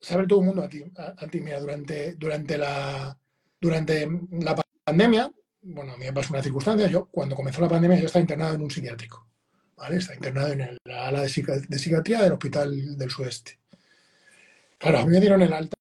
sabe 0.00 0.26
todo 0.26 0.40
el 0.40 0.46
mundo 0.46 0.62
a 0.62 0.68
ti, 0.68 0.82
a, 0.96 1.26
ti 1.26 1.40
mira, 1.40 1.60
durante, 1.60 2.14
durante, 2.14 2.56
la, 2.56 3.18
durante 3.60 4.08
la 4.30 4.54
pandemia, 4.84 5.32
bueno, 5.68 5.94
a 5.94 5.96
mí 5.96 6.04
me 6.04 6.12
pasó 6.12 6.32
una 6.32 6.42
circunstancia, 6.42 6.86
yo 6.86 7.06
cuando 7.06 7.34
comenzó 7.34 7.60
la 7.60 7.68
pandemia 7.68 7.98
yo 7.98 8.06
estaba 8.06 8.20
internado 8.20 8.54
en 8.54 8.62
un 8.62 8.70
psiquiátrico, 8.70 9.28
¿vale? 9.76 9.96
Estaba 9.96 10.14
internado 10.14 10.52
en 10.52 10.78
la 10.84 11.08
ala 11.08 11.22
de, 11.22 11.28
psiquiatría 11.28 12.22
del 12.22 12.32
Hospital 12.32 12.96
del 12.96 13.10
Sudeste. 13.10 13.58
Claro, 14.78 14.98
a 14.98 15.06
mí 15.06 15.10
me 15.10 15.20
dieron 15.20 15.42
el 15.42 15.52
alta 15.52 15.76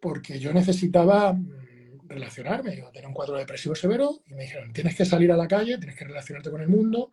porque 0.00 0.38
yo 0.38 0.52
necesitaba 0.52 1.32
mm, 1.32 2.08
relacionarme, 2.08 2.76
yo 2.76 2.90
tenía 2.90 3.08
un 3.08 3.14
cuadro 3.14 3.36
depresivo 3.36 3.74
severo 3.74 4.22
y 4.26 4.34
me 4.34 4.44
dijeron, 4.44 4.72
tienes 4.72 4.96
que 4.96 5.04
salir 5.04 5.30
a 5.30 5.36
la 5.36 5.48
calle, 5.48 5.76
tienes 5.78 5.96
que 5.96 6.04
relacionarte 6.04 6.50
con 6.50 6.62
el 6.62 6.68
mundo. 6.68 7.12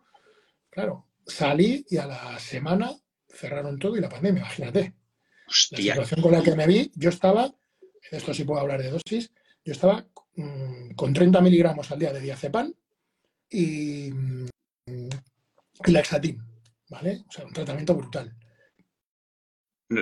Claro, 0.70 1.08
salí 1.26 1.84
y 1.90 1.98
a 1.98 2.06
la 2.06 2.38
semana 2.38 2.92
cerraron 3.28 3.78
todo 3.78 3.96
y 3.96 4.00
la 4.00 4.08
pandemia, 4.08 4.40
imagínate. 4.40 4.94
La 5.70 5.78
situación 5.78 6.22
con 6.22 6.32
la 6.32 6.42
que 6.42 6.54
me 6.56 6.66
vi, 6.66 6.90
yo 6.94 7.10
estaba, 7.10 7.52
esto 8.10 8.32
sí 8.32 8.44
puedo 8.44 8.60
hablar 8.60 8.82
de 8.82 8.90
dosis, 8.90 9.30
yo 9.64 9.72
estaba 9.72 10.06
Mm, 10.36 10.94
con 10.96 11.12
30 11.12 11.40
miligramos 11.40 11.90
al 11.92 11.98
día 11.98 12.12
de 12.12 12.20
diazepam 12.20 12.72
y, 13.48 14.08
y 14.86 15.90
laxatin, 15.92 16.42
¿vale? 16.90 17.24
O 17.28 17.32
sea, 17.32 17.44
un 17.44 17.52
tratamiento 17.52 17.94
brutal. 17.94 18.34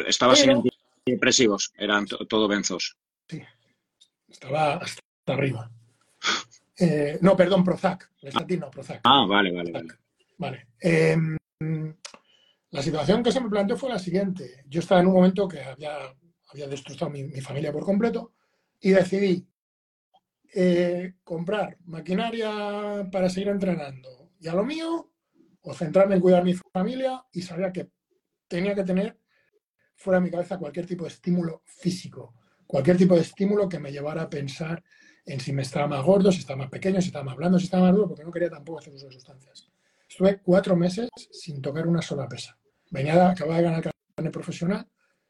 Estaba 0.07 0.35
sin 0.35 0.63
depresivos, 1.05 1.73
eran 1.77 2.07
todo 2.07 2.49
benzos. 2.49 2.97
Sí, 3.29 3.43
estaba 4.29 4.77
hasta 4.77 5.03
arriba. 5.27 5.71
Eh, 6.79 7.19
no, 7.21 7.37
perdón, 7.37 7.63
Prozac. 7.63 8.11
Laxatin 8.23 8.61
no, 8.61 8.71
Prozac. 8.71 9.01
Ah, 9.05 9.27
vale, 9.29 9.53
vale, 9.53 9.71
vale. 9.71 9.89
Vale. 10.39 10.69
Em, 10.81 11.37
la 12.71 12.83
situación 12.83 13.23
que 13.23 13.33
se 13.33 13.41
me 13.41 13.51
planteó 13.51 13.77
fue 13.77 13.91
la 13.91 13.99
siguiente. 13.99 14.65
Yo 14.67 14.81
estaba 14.81 15.03
en 15.03 15.09
un 15.09 15.13
momento 15.13 15.47
que 15.47 15.63
había, 15.63 15.99
había 16.49 16.69
destrozado 16.69 17.11
mi 17.11 17.41
familia 17.43 17.71
por 17.71 17.85
completo 17.85 18.33
y 18.81 18.91
decidí 18.91 19.47
eh, 20.55 21.15
comprar 21.25 21.79
maquinaria 21.85 23.09
para 23.11 23.29
seguir 23.29 23.49
entrenando 23.49 24.33
y 24.39 24.49
a 24.49 24.55
lo 24.55 24.65
mío, 24.65 25.13
o 25.63 25.75
centrarme 25.75 26.17
en 26.17 26.21
cuidar 26.21 26.45
mi 26.45 26.55
familia 26.55 27.25
y 27.33 27.43
sabía 27.43 27.73
que 27.73 27.91
tenía 28.49 28.75
que 28.75 28.85
tener 28.85 29.19
fuera 29.95 30.19
de 30.19 30.25
mi 30.25 30.31
cabeza 30.31 30.59
cualquier 30.59 30.87
tipo 30.87 31.05
de 31.05 31.11
estímulo 31.11 31.63
físico, 31.65 32.35
cualquier 32.67 32.97
tipo 32.97 33.15
de 33.15 33.21
estímulo 33.21 33.69
que 33.69 33.79
me 33.79 33.93
llevara 33.93 34.23
a 34.23 34.31
pensar 34.31 34.83
en 35.25 35.39
si 35.39 35.53
me 35.53 35.63
estaba 35.63 35.87
más 35.87 36.05
gordo, 36.05 36.33
si 36.33 36.41
estaba 36.41 36.59
más 36.59 36.71
pequeño, 36.71 37.01
si 37.01 37.09
estaba 37.09 37.25
más 37.25 37.37
blando, 37.37 37.59
si 37.59 37.67
estaba 37.67 37.85
más 37.85 37.95
duro, 37.95 38.09
porque 38.09 38.25
no 38.25 38.33
quería 38.33 38.51
tampoco 38.51 38.81
hacer 38.81 38.93
uso 38.93 39.07
de 39.07 39.13
sustancias. 39.13 39.69
Estuve 40.09 40.41
cuatro 40.41 40.75
meses 40.75 41.09
sin 41.31 41.63
tocar 41.63 41.87
una 41.87 42.03
sola 42.03 42.29
pesa. 42.29 42.59
Venía, 42.91 43.31
acababa 43.31 43.59
de 43.59 43.63
ganar 43.63 43.93
carne 44.17 44.31
profesional, 44.31 44.87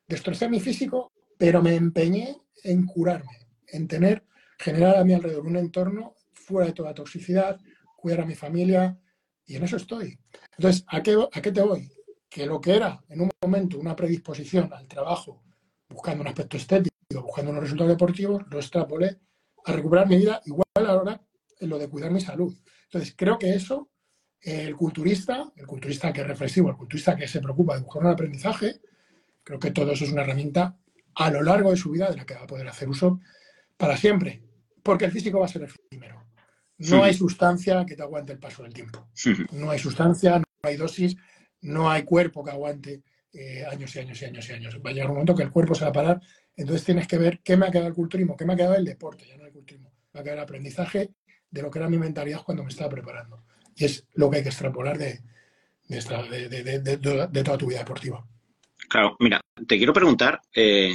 destrocé 0.08 0.48
mi 0.48 0.58
físico, 0.58 1.12
pero 1.36 1.62
me 1.62 1.74
empeñé 1.74 2.38
en 2.64 2.86
curarme, 2.86 3.46
en 3.66 3.86
tener 3.86 4.24
generar 4.62 4.96
a 4.96 5.04
mi 5.04 5.12
alrededor 5.12 5.44
un 5.44 5.56
entorno 5.56 6.14
fuera 6.32 6.68
de 6.68 6.72
toda 6.72 6.94
toxicidad, 6.94 7.60
cuidar 7.96 8.20
a 8.20 8.26
mi 8.26 8.34
familia, 8.34 8.96
y 9.44 9.56
en 9.56 9.64
eso 9.64 9.76
estoy. 9.76 10.18
Entonces, 10.56 10.84
¿a 10.86 11.02
qué, 11.02 11.18
¿a 11.32 11.42
qué 11.42 11.50
te 11.50 11.62
voy? 11.62 11.90
Que 12.30 12.46
lo 12.46 12.60
que 12.60 12.76
era 12.76 13.02
en 13.08 13.22
un 13.22 13.30
momento 13.42 13.78
una 13.78 13.96
predisposición 13.96 14.72
al 14.72 14.86
trabajo, 14.86 15.42
buscando 15.88 16.22
un 16.22 16.28
aspecto 16.28 16.56
estético, 16.56 17.22
buscando 17.22 17.50
unos 17.50 17.64
resultados 17.64 17.92
deportivos, 17.92 18.44
lo 18.48 18.58
extrapolé 18.58 19.18
a 19.64 19.72
recuperar 19.72 20.08
mi 20.08 20.16
vida 20.18 20.40
igual 20.44 20.86
ahora 20.86 21.20
en 21.58 21.68
lo 21.68 21.78
de 21.78 21.88
cuidar 21.88 22.12
mi 22.12 22.20
salud. 22.20 22.54
Entonces, 22.84 23.14
creo 23.16 23.38
que 23.38 23.50
eso, 23.54 23.90
el 24.40 24.76
culturista, 24.76 25.52
el 25.56 25.66
culturista 25.66 26.12
que 26.12 26.20
es 26.20 26.26
reflexivo, 26.26 26.70
el 26.70 26.76
culturista 26.76 27.16
que 27.16 27.26
se 27.26 27.40
preocupa 27.40 27.74
de 27.74 27.82
buscar 27.82 28.02
un 28.02 28.12
aprendizaje, 28.12 28.80
creo 29.42 29.58
que 29.58 29.72
todo 29.72 29.90
eso 29.90 30.04
es 30.04 30.12
una 30.12 30.22
herramienta 30.22 30.78
a 31.16 31.30
lo 31.30 31.42
largo 31.42 31.70
de 31.70 31.76
su 31.76 31.90
vida 31.90 32.08
de 32.08 32.16
la 32.16 32.24
que 32.24 32.34
va 32.34 32.42
a 32.42 32.46
poder 32.46 32.68
hacer 32.68 32.88
uso 32.88 33.18
para 33.76 33.96
siempre 33.96 34.51
porque 34.82 35.04
el 35.04 35.12
físico 35.12 35.40
va 35.40 35.46
a 35.46 35.48
ser 35.48 35.62
efímero. 35.62 36.22
No 36.78 37.04
hay 37.04 37.14
sustancia 37.14 37.84
que 37.86 37.94
te 37.94 38.02
aguante 38.02 38.32
el 38.32 38.38
paso 38.38 38.62
del 38.62 38.72
tiempo. 38.72 39.08
No 39.52 39.70
hay 39.70 39.78
sustancia, 39.78 40.38
no 40.38 40.44
hay 40.62 40.76
dosis, 40.76 41.16
no 41.60 41.90
hay 41.90 42.02
cuerpo 42.02 42.44
que 42.44 42.50
aguante 42.50 43.02
eh, 43.32 43.64
años 43.64 43.94
y 43.94 44.00
años 44.00 44.20
y 44.20 44.24
años 44.24 44.48
y 44.48 44.52
años. 44.52 44.78
Va 44.84 44.90
a 44.90 44.92
llegar 44.92 45.08
un 45.08 45.14
momento 45.14 45.34
que 45.34 45.44
el 45.44 45.50
cuerpo 45.50 45.74
se 45.74 45.84
va 45.84 45.90
a 45.90 45.94
parar. 45.94 46.20
Entonces 46.56 46.84
tienes 46.84 47.06
que 47.06 47.18
ver 47.18 47.40
qué 47.42 47.56
me 47.56 47.66
ha 47.66 47.70
quedado 47.70 47.88
el 47.88 47.94
culturismo, 47.94 48.36
qué 48.36 48.44
me 48.44 48.54
ha 48.54 48.56
quedado 48.56 48.74
el 48.74 48.84
deporte, 48.84 49.26
ya 49.26 49.36
no 49.36 49.46
el 49.46 49.52
culturismo. 49.52 49.92
Me 50.12 50.20
ha 50.20 50.22
quedado 50.22 50.38
el 50.38 50.44
aprendizaje 50.44 51.10
de 51.50 51.62
lo 51.62 51.70
que 51.70 51.78
era 51.78 51.88
mi 51.88 51.98
mentalidad 51.98 52.42
cuando 52.42 52.62
me 52.64 52.70
estaba 52.70 52.90
preparando. 52.90 53.44
Y 53.76 53.84
es 53.84 54.06
lo 54.14 54.28
que 54.30 54.38
hay 54.38 54.42
que 54.42 54.48
extrapolar 54.48 54.98
de, 54.98 55.20
de, 55.88 57.42
toda 57.44 57.58
tu 57.58 57.66
vida 57.66 57.78
deportiva. 57.78 58.26
Claro, 58.88 59.16
mira, 59.20 59.40
te 59.66 59.76
quiero 59.76 59.92
preguntar, 59.92 60.40
eh, 60.54 60.94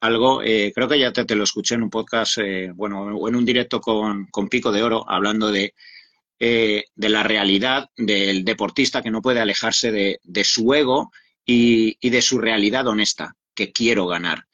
algo, 0.00 0.42
eh, 0.42 0.72
creo 0.74 0.88
que 0.88 0.98
ya 0.98 1.12
te, 1.12 1.34
lo 1.34 1.44
escuché 1.44 1.74
en 1.74 1.82
un 1.82 1.90
podcast, 1.90 2.38
eh, 2.38 2.72
bueno, 2.74 3.02
o 3.02 3.28
en 3.28 3.36
un 3.36 3.44
directo 3.44 3.80
con, 3.80 4.28
Pico 4.48 4.72
de 4.72 4.82
Oro, 4.82 5.04
hablando 5.08 5.52
de, 5.52 5.74
eh, 6.38 6.84
de 6.94 7.08
la 7.08 7.22
realidad 7.22 7.90
del 7.96 8.44
deportista 8.44 9.02
que 9.02 9.10
no 9.10 9.22
puede 9.22 9.40
alejarse 9.40 9.92
de, 9.92 10.20
de 10.22 10.44
su 10.44 10.72
ego 10.74 11.12
y, 11.44 11.96
y, 12.00 12.10
de 12.10 12.22
su 12.22 12.38
realidad 12.38 12.86
honesta, 12.88 13.36
que 13.54 13.72
quiero 13.72 14.06
ganar. 14.06 14.46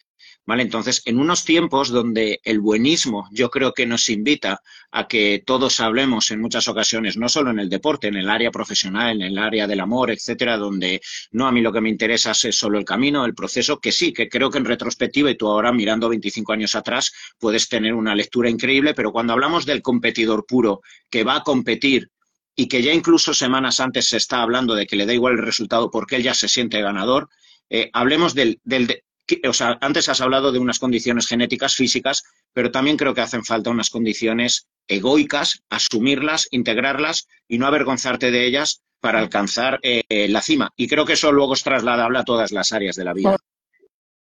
¿Vale? 0.46 0.62
Entonces, 0.62 1.02
en 1.06 1.18
unos 1.18 1.44
tiempos 1.44 1.88
donde 1.88 2.40
el 2.44 2.60
buenismo 2.60 3.28
yo 3.32 3.50
creo 3.50 3.74
que 3.74 3.84
nos 3.84 4.08
invita 4.08 4.62
a 4.92 5.08
que 5.08 5.42
todos 5.44 5.80
hablemos 5.80 6.30
en 6.30 6.40
muchas 6.40 6.68
ocasiones, 6.68 7.16
no 7.16 7.28
solo 7.28 7.50
en 7.50 7.58
el 7.58 7.68
deporte, 7.68 8.06
en 8.06 8.14
el 8.14 8.30
área 8.30 8.52
profesional, 8.52 9.20
en 9.20 9.22
el 9.22 9.38
área 9.38 9.66
del 9.66 9.80
amor, 9.80 10.12
etcétera, 10.12 10.56
donde 10.56 11.00
no 11.32 11.48
a 11.48 11.52
mí 11.52 11.60
lo 11.62 11.72
que 11.72 11.80
me 11.80 11.88
interesa 11.88 12.30
es 12.30 12.54
solo 12.54 12.78
el 12.78 12.84
camino, 12.84 13.24
el 13.24 13.34
proceso, 13.34 13.80
que 13.80 13.90
sí, 13.90 14.12
que 14.12 14.28
creo 14.28 14.48
que 14.48 14.58
en 14.58 14.66
retrospectiva 14.66 15.32
y 15.32 15.36
tú 15.36 15.48
ahora 15.48 15.72
mirando 15.72 16.08
25 16.08 16.52
años 16.52 16.76
atrás 16.76 17.12
puedes 17.40 17.68
tener 17.68 17.94
una 17.94 18.14
lectura 18.14 18.48
increíble, 18.48 18.94
pero 18.94 19.10
cuando 19.10 19.32
hablamos 19.32 19.66
del 19.66 19.82
competidor 19.82 20.46
puro 20.46 20.80
que 21.10 21.24
va 21.24 21.36
a 21.36 21.42
competir 21.42 22.12
y 22.54 22.68
que 22.68 22.82
ya 22.82 22.92
incluso 22.92 23.34
semanas 23.34 23.80
antes 23.80 24.08
se 24.08 24.16
está 24.16 24.42
hablando 24.42 24.76
de 24.76 24.86
que 24.86 24.94
le 24.94 25.06
da 25.06 25.12
igual 25.12 25.34
el 25.34 25.44
resultado 25.44 25.90
porque 25.90 26.16
él 26.16 26.22
ya 26.22 26.34
se 26.34 26.46
siente 26.46 26.80
ganador, 26.80 27.28
eh, 27.68 27.90
hablemos 27.92 28.34
del, 28.34 28.60
del, 28.62 29.02
o 29.48 29.52
sea, 29.52 29.78
antes 29.80 30.08
has 30.08 30.20
hablado 30.20 30.52
de 30.52 30.58
unas 30.58 30.78
condiciones 30.78 31.26
genéticas, 31.26 31.74
físicas, 31.74 32.24
pero 32.52 32.70
también 32.70 32.96
creo 32.96 33.14
que 33.14 33.20
hacen 33.20 33.44
falta 33.44 33.70
unas 33.70 33.90
condiciones 33.90 34.68
egoicas, 34.88 35.62
asumirlas, 35.68 36.48
integrarlas 36.50 37.26
y 37.48 37.58
no 37.58 37.66
avergonzarte 37.66 38.30
de 38.30 38.46
ellas 38.46 38.82
para 39.00 39.18
alcanzar 39.18 39.78
eh, 39.82 40.28
la 40.28 40.42
cima. 40.42 40.70
Y 40.76 40.88
creo 40.88 41.04
que 41.04 41.14
eso 41.14 41.32
luego 41.32 41.54
es 41.54 41.62
trasladable 41.62 42.18
a 42.18 42.24
todas 42.24 42.52
las 42.52 42.72
áreas 42.72 42.96
de 42.96 43.04
la 43.04 43.12
vida. 43.12 43.36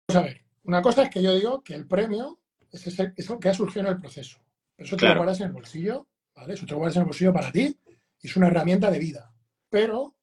Vamos 0.07 0.23
a 0.23 0.27
ver, 0.27 0.41
una 0.63 0.81
cosa 0.81 1.03
es 1.03 1.09
que 1.09 1.21
yo 1.21 1.33
digo 1.35 1.63
que 1.63 1.73
el 1.73 1.87
premio 1.87 2.39
es 2.71 2.87
eso 2.87 3.39
que 3.39 3.49
ha 3.49 3.53
surgido 3.53 3.87
en 3.87 3.93
el 3.93 3.99
proceso. 3.99 4.39
Eso 4.77 4.97
te 4.97 5.07
lo 5.07 5.15
guardas 5.15 5.39
en 5.41 5.47
el 5.47 5.53
bolsillo, 5.53 6.07
¿vale? 6.35 6.53
Eso 6.53 6.65
te 6.65 6.71
lo 6.71 6.77
guardas 6.77 6.95
en 6.95 7.01
el 7.01 7.07
bolsillo 7.07 7.33
para 7.33 7.51
ti 7.51 7.77
y 8.21 8.27
es 8.27 8.35
una 8.35 8.47
herramienta 8.47 8.89
de 8.89 8.99
vida. 8.99 9.33
Pero 9.69 10.15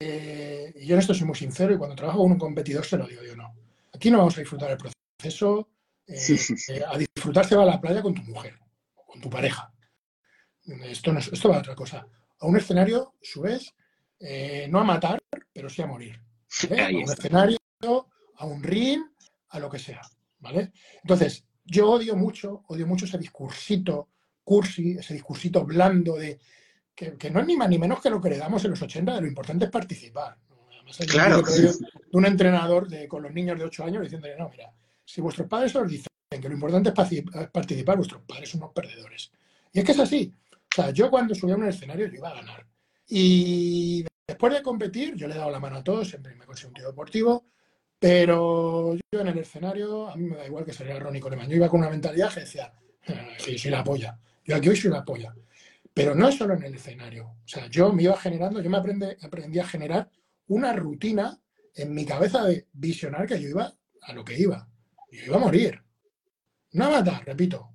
eh, 0.00 0.74
yo 0.84 0.94
en 0.94 1.00
esto 1.00 1.14
soy 1.14 1.26
muy 1.26 1.36
sincero 1.36 1.74
y 1.74 1.78
cuando 1.78 1.96
trabajo 1.96 2.18
con 2.20 2.32
un 2.32 2.38
competidor 2.38 2.84
se 2.84 2.96
lo 2.96 3.06
digo, 3.06 3.22
yo 3.22 3.36
no. 3.36 3.54
Aquí 3.98 4.12
no 4.12 4.18
vamos 4.18 4.36
a 4.36 4.40
disfrutar 4.42 4.70
el 4.70 4.78
proceso, 4.78 5.70
eh, 6.06 6.38
eh, 6.68 6.84
a 6.86 6.96
disfrutar 6.96 7.44
se 7.44 7.56
va 7.56 7.64
a 7.64 7.66
la 7.66 7.80
playa 7.80 8.00
con 8.00 8.14
tu 8.14 8.22
mujer, 8.22 8.56
con 8.94 9.20
tu 9.20 9.28
pareja. 9.28 9.74
Esto, 10.84 11.12
no 11.12 11.18
esto 11.18 11.48
va 11.48 11.56
a 11.56 11.58
otra 11.58 11.74
cosa. 11.74 12.06
A 12.38 12.46
un 12.46 12.56
escenario 12.56 13.16
subes, 13.20 13.74
no 14.68 14.78
a 14.78 14.84
matar, 14.84 15.18
pero 15.52 15.68
sí 15.68 15.82
a 15.82 15.88
morir. 15.88 16.22
A 16.70 16.88
un 16.90 17.10
escenario, 17.10 17.58
a 18.36 18.46
un 18.46 18.62
ring, 18.62 19.02
a 19.48 19.58
lo 19.58 19.68
que 19.68 19.80
sea. 19.80 20.02
¿Vale? 20.38 20.70
Entonces, 21.02 21.44
yo 21.64 21.90
odio 21.90 22.14
mucho, 22.14 22.62
odio 22.68 22.86
mucho 22.86 23.04
ese 23.04 23.18
discursito 23.18 24.10
cursi, 24.44 24.92
ese 24.92 25.14
discursito 25.14 25.64
blando 25.64 26.14
de 26.14 26.38
que, 26.94 27.30
no 27.32 27.40
es 27.40 27.46
ni 27.48 27.56
más 27.56 27.68
ni 27.68 27.78
menos 27.80 28.00
que 28.00 28.10
lo 28.10 28.20
que 28.20 28.30
le 28.30 28.38
damos 28.38 28.64
en 28.64 28.70
los 28.70 28.80
80, 28.80 29.12
de 29.16 29.20
lo 29.22 29.26
importante 29.26 29.64
es 29.64 29.72
participar. 29.72 30.38
Claro. 31.06 31.42
De 31.42 31.72
un 32.12 32.26
entrenador 32.26 32.88
de, 32.88 33.06
con 33.08 33.22
los 33.22 33.32
niños 33.32 33.58
de 33.58 33.64
8 33.64 33.84
años 33.84 34.02
diciéndole, 34.02 34.36
no, 34.36 34.48
mira, 34.48 34.72
si 35.04 35.20
vuestros 35.20 35.48
padres 35.48 35.74
os 35.76 35.88
dicen 35.88 36.08
que 36.30 36.48
lo 36.48 36.54
importante 36.54 36.90
es 36.90 37.48
participar, 37.50 37.96
vuestros 37.96 38.22
padres 38.22 38.50
son 38.50 38.62
unos 38.62 38.72
perdedores. 38.72 39.30
Y 39.72 39.80
es 39.80 39.84
que 39.84 39.92
es 39.92 39.98
así. 39.98 40.32
O 40.52 40.74
sea, 40.74 40.90
yo 40.90 41.10
cuando 41.10 41.34
subía 41.34 41.54
a 41.54 41.58
un 41.58 41.68
escenario 41.68 42.06
yo 42.06 42.14
iba 42.14 42.30
a 42.30 42.34
ganar. 42.34 42.66
Y 43.08 44.04
después 44.26 44.52
de 44.52 44.62
competir, 44.62 45.14
yo 45.14 45.26
le 45.26 45.34
he 45.34 45.38
dado 45.38 45.50
la 45.50 45.60
mano 45.60 45.76
a 45.76 45.84
todos, 45.84 46.08
siempre 46.08 46.34
me 46.34 46.44
considero 46.44 46.68
un 46.68 46.74
tío 46.74 46.86
deportivo, 46.86 47.46
pero 47.98 48.94
yo 48.94 49.20
en 49.20 49.28
el 49.28 49.38
escenario, 49.38 50.08
a 50.08 50.16
mí 50.16 50.24
me 50.24 50.36
da 50.36 50.46
igual 50.46 50.64
que 50.64 50.72
saliera 50.72 51.00
Ronnie 51.00 51.20
Coleman. 51.20 51.48
Yo 51.48 51.56
iba 51.56 51.68
con 51.68 51.80
una 51.80 51.90
mentalidad 51.90 52.32
que 52.32 52.40
decía, 52.40 52.72
ah, 53.08 53.28
sí, 53.38 53.58
soy 53.58 53.70
la 53.70 53.82
polla. 53.82 54.18
Yo 54.44 54.56
aquí 54.56 54.68
hoy 54.68 54.76
soy 54.76 54.90
la 54.90 55.04
polla. 55.04 55.34
Pero 55.92 56.14
no 56.14 56.28
es 56.28 56.36
solo 56.36 56.54
en 56.54 56.62
el 56.62 56.74
escenario. 56.74 57.26
O 57.44 57.48
sea, 57.48 57.66
yo 57.66 57.92
me 57.92 58.04
iba 58.04 58.16
generando, 58.16 58.60
yo 58.60 58.70
me 58.70 58.76
aprendí, 58.76 59.58
a 59.58 59.66
generar 59.66 60.08
una 60.48 60.72
rutina 60.72 61.40
en 61.74 61.94
mi 61.94 62.04
cabeza 62.04 62.44
de 62.44 62.66
visionar 62.72 63.26
que 63.26 63.40
yo 63.40 63.48
iba 63.48 63.72
a 64.02 64.12
lo 64.12 64.24
que 64.24 64.38
iba. 64.38 64.68
Yo 65.10 65.24
iba 65.26 65.36
a 65.36 65.40
morir. 65.40 65.82
No 66.72 66.86
a 66.86 66.90
matar, 66.90 67.24
repito. 67.24 67.70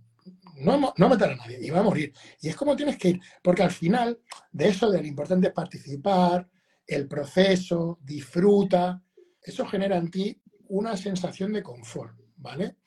No, 0.56 0.94
no 0.96 1.06
a 1.06 1.10
matar 1.10 1.32
a 1.32 1.36
nadie, 1.36 1.60
iba 1.62 1.80
a 1.80 1.84
morir. 1.84 2.14
Y 2.42 2.50
es 2.50 2.56
como 2.56 2.76
tienes 2.76 2.98
que 2.98 3.10
ir. 3.10 3.22
Porque 3.42 3.64
al 3.64 3.72
final, 3.72 4.20
de 4.52 4.68
eso 4.68 4.90
de 4.92 5.02
lo 5.02 5.08
importante 5.08 5.48
es 5.48 5.54
participar, 5.54 6.48
el 6.86 7.08
proceso, 7.08 8.00
disfruta, 8.02 9.02
eso 9.42 9.66
genera 9.66 9.98
en 9.98 10.12
ti 10.12 10.42
una 10.70 10.96
sensación 10.96 11.54
de 11.54 11.64
confort, 11.64 12.16
¿vale? 12.38 12.78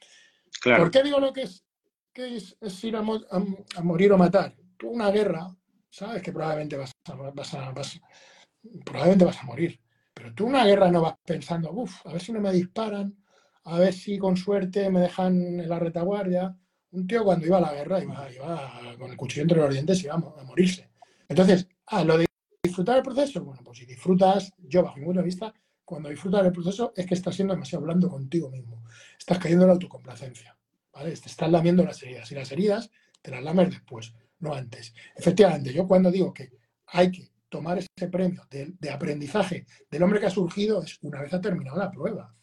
¿Por 0.62 0.90
qué 0.90 1.02
digo 1.02 1.18
lo 1.18 1.32
que 1.32 1.42
es, 1.42 1.64
que 2.12 2.36
es, 2.36 2.84
ir 2.84 2.96
a 2.96 3.02
morir 3.02 4.12
o 4.12 4.18
matar? 4.18 4.54
tú 4.76 4.90
una 4.90 5.10
guerra, 5.10 5.54
sabes 5.90 6.22
que 6.22 6.32
probablemente 6.32 6.76
vas 6.76 6.92
a, 7.04 7.14
vas 7.14 8.00
probablemente 8.84 9.24
vas 9.24 9.42
a 9.42 9.46
morir. 9.46 9.80
Pero 10.14 10.34
tú 10.34 10.46
una 10.46 10.64
guerra 10.64 10.90
no 10.90 11.02
vas 11.02 11.16
pensando, 11.24 11.72
uff, 11.72 12.06
a 12.06 12.12
ver 12.12 12.22
si 12.22 12.32
no 12.32 12.40
me 12.40 12.52
disparan, 12.52 13.16
a 13.64 13.78
ver 13.78 13.92
si 13.92 14.18
con 14.18 14.36
suerte 14.36 14.90
me 14.90 15.00
dejan 15.00 15.60
en 15.60 15.68
la 15.68 15.78
retaguardia. 15.78 16.56
Un 16.92 17.06
tío 17.06 17.24
cuando 17.24 17.46
iba 17.46 17.58
a 17.58 17.60
la 17.60 17.74
guerra 17.74 18.02
iba, 18.02 18.28
con 18.98 19.10
el 19.10 19.16
cuchillo 19.16 19.42
entre 19.42 19.58
los 19.58 19.72
dientes 19.72 20.02
y 20.02 20.06
iba 20.06 20.14
a 20.14 20.44
morirse. 20.44 20.90
Entonces, 21.28 21.68
ah, 21.86 22.04
lo 22.04 22.16
de 22.16 22.26
disfrutar 22.62 22.96
el 22.98 23.02
proceso, 23.02 23.44
bueno, 23.44 23.60
pues 23.64 23.78
si 23.78 23.86
disfrutas, 23.86 24.52
yo 24.58 24.82
bajo 24.82 24.98
mi 24.98 25.04
punto 25.04 25.20
de 25.20 25.26
vista, 25.26 25.52
cuando 25.84 26.08
disfrutas 26.08 26.44
el 26.44 26.52
proceso 26.52 26.92
es 26.96 27.06
que 27.06 27.14
estás 27.14 27.34
siendo 27.34 27.54
demasiado 27.54 27.84
blando 27.84 28.08
contigo 28.08 28.50
mismo. 28.50 28.84
Estás 29.18 29.38
cayendo 29.38 29.64
en 29.64 29.68
la 29.68 29.74
autocomplacencia. 29.74 30.56
¿vale? 30.92 31.10
Te 31.10 31.28
estás 31.28 31.50
lamiendo 31.50 31.84
las 31.84 32.02
heridas 32.02 32.30
y 32.32 32.34
las 32.34 32.50
heridas 32.52 32.90
te 33.22 33.30
las 33.30 33.42
lames 33.42 33.70
después 33.70 34.14
no 34.38 34.54
antes. 34.54 34.94
Efectivamente, 35.14 35.72
yo 35.72 35.86
cuando 35.86 36.10
digo 36.10 36.32
que 36.32 36.50
hay 36.86 37.10
que 37.10 37.30
tomar 37.48 37.78
ese 37.78 38.08
premio 38.10 38.42
de, 38.50 38.90
aprendizaje 38.90 39.66
del 39.90 40.02
hombre 40.02 40.20
que 40.20 40.26
ha 40.26 40.30
surgido 40.30 40.82
es 40.82 40.98
una 41.02 41.22
vez 41.22 41.32
ha 41.32 41.40
terminado 41.40 41.78
la 41.78 41.90
prueba. 41.90 42.34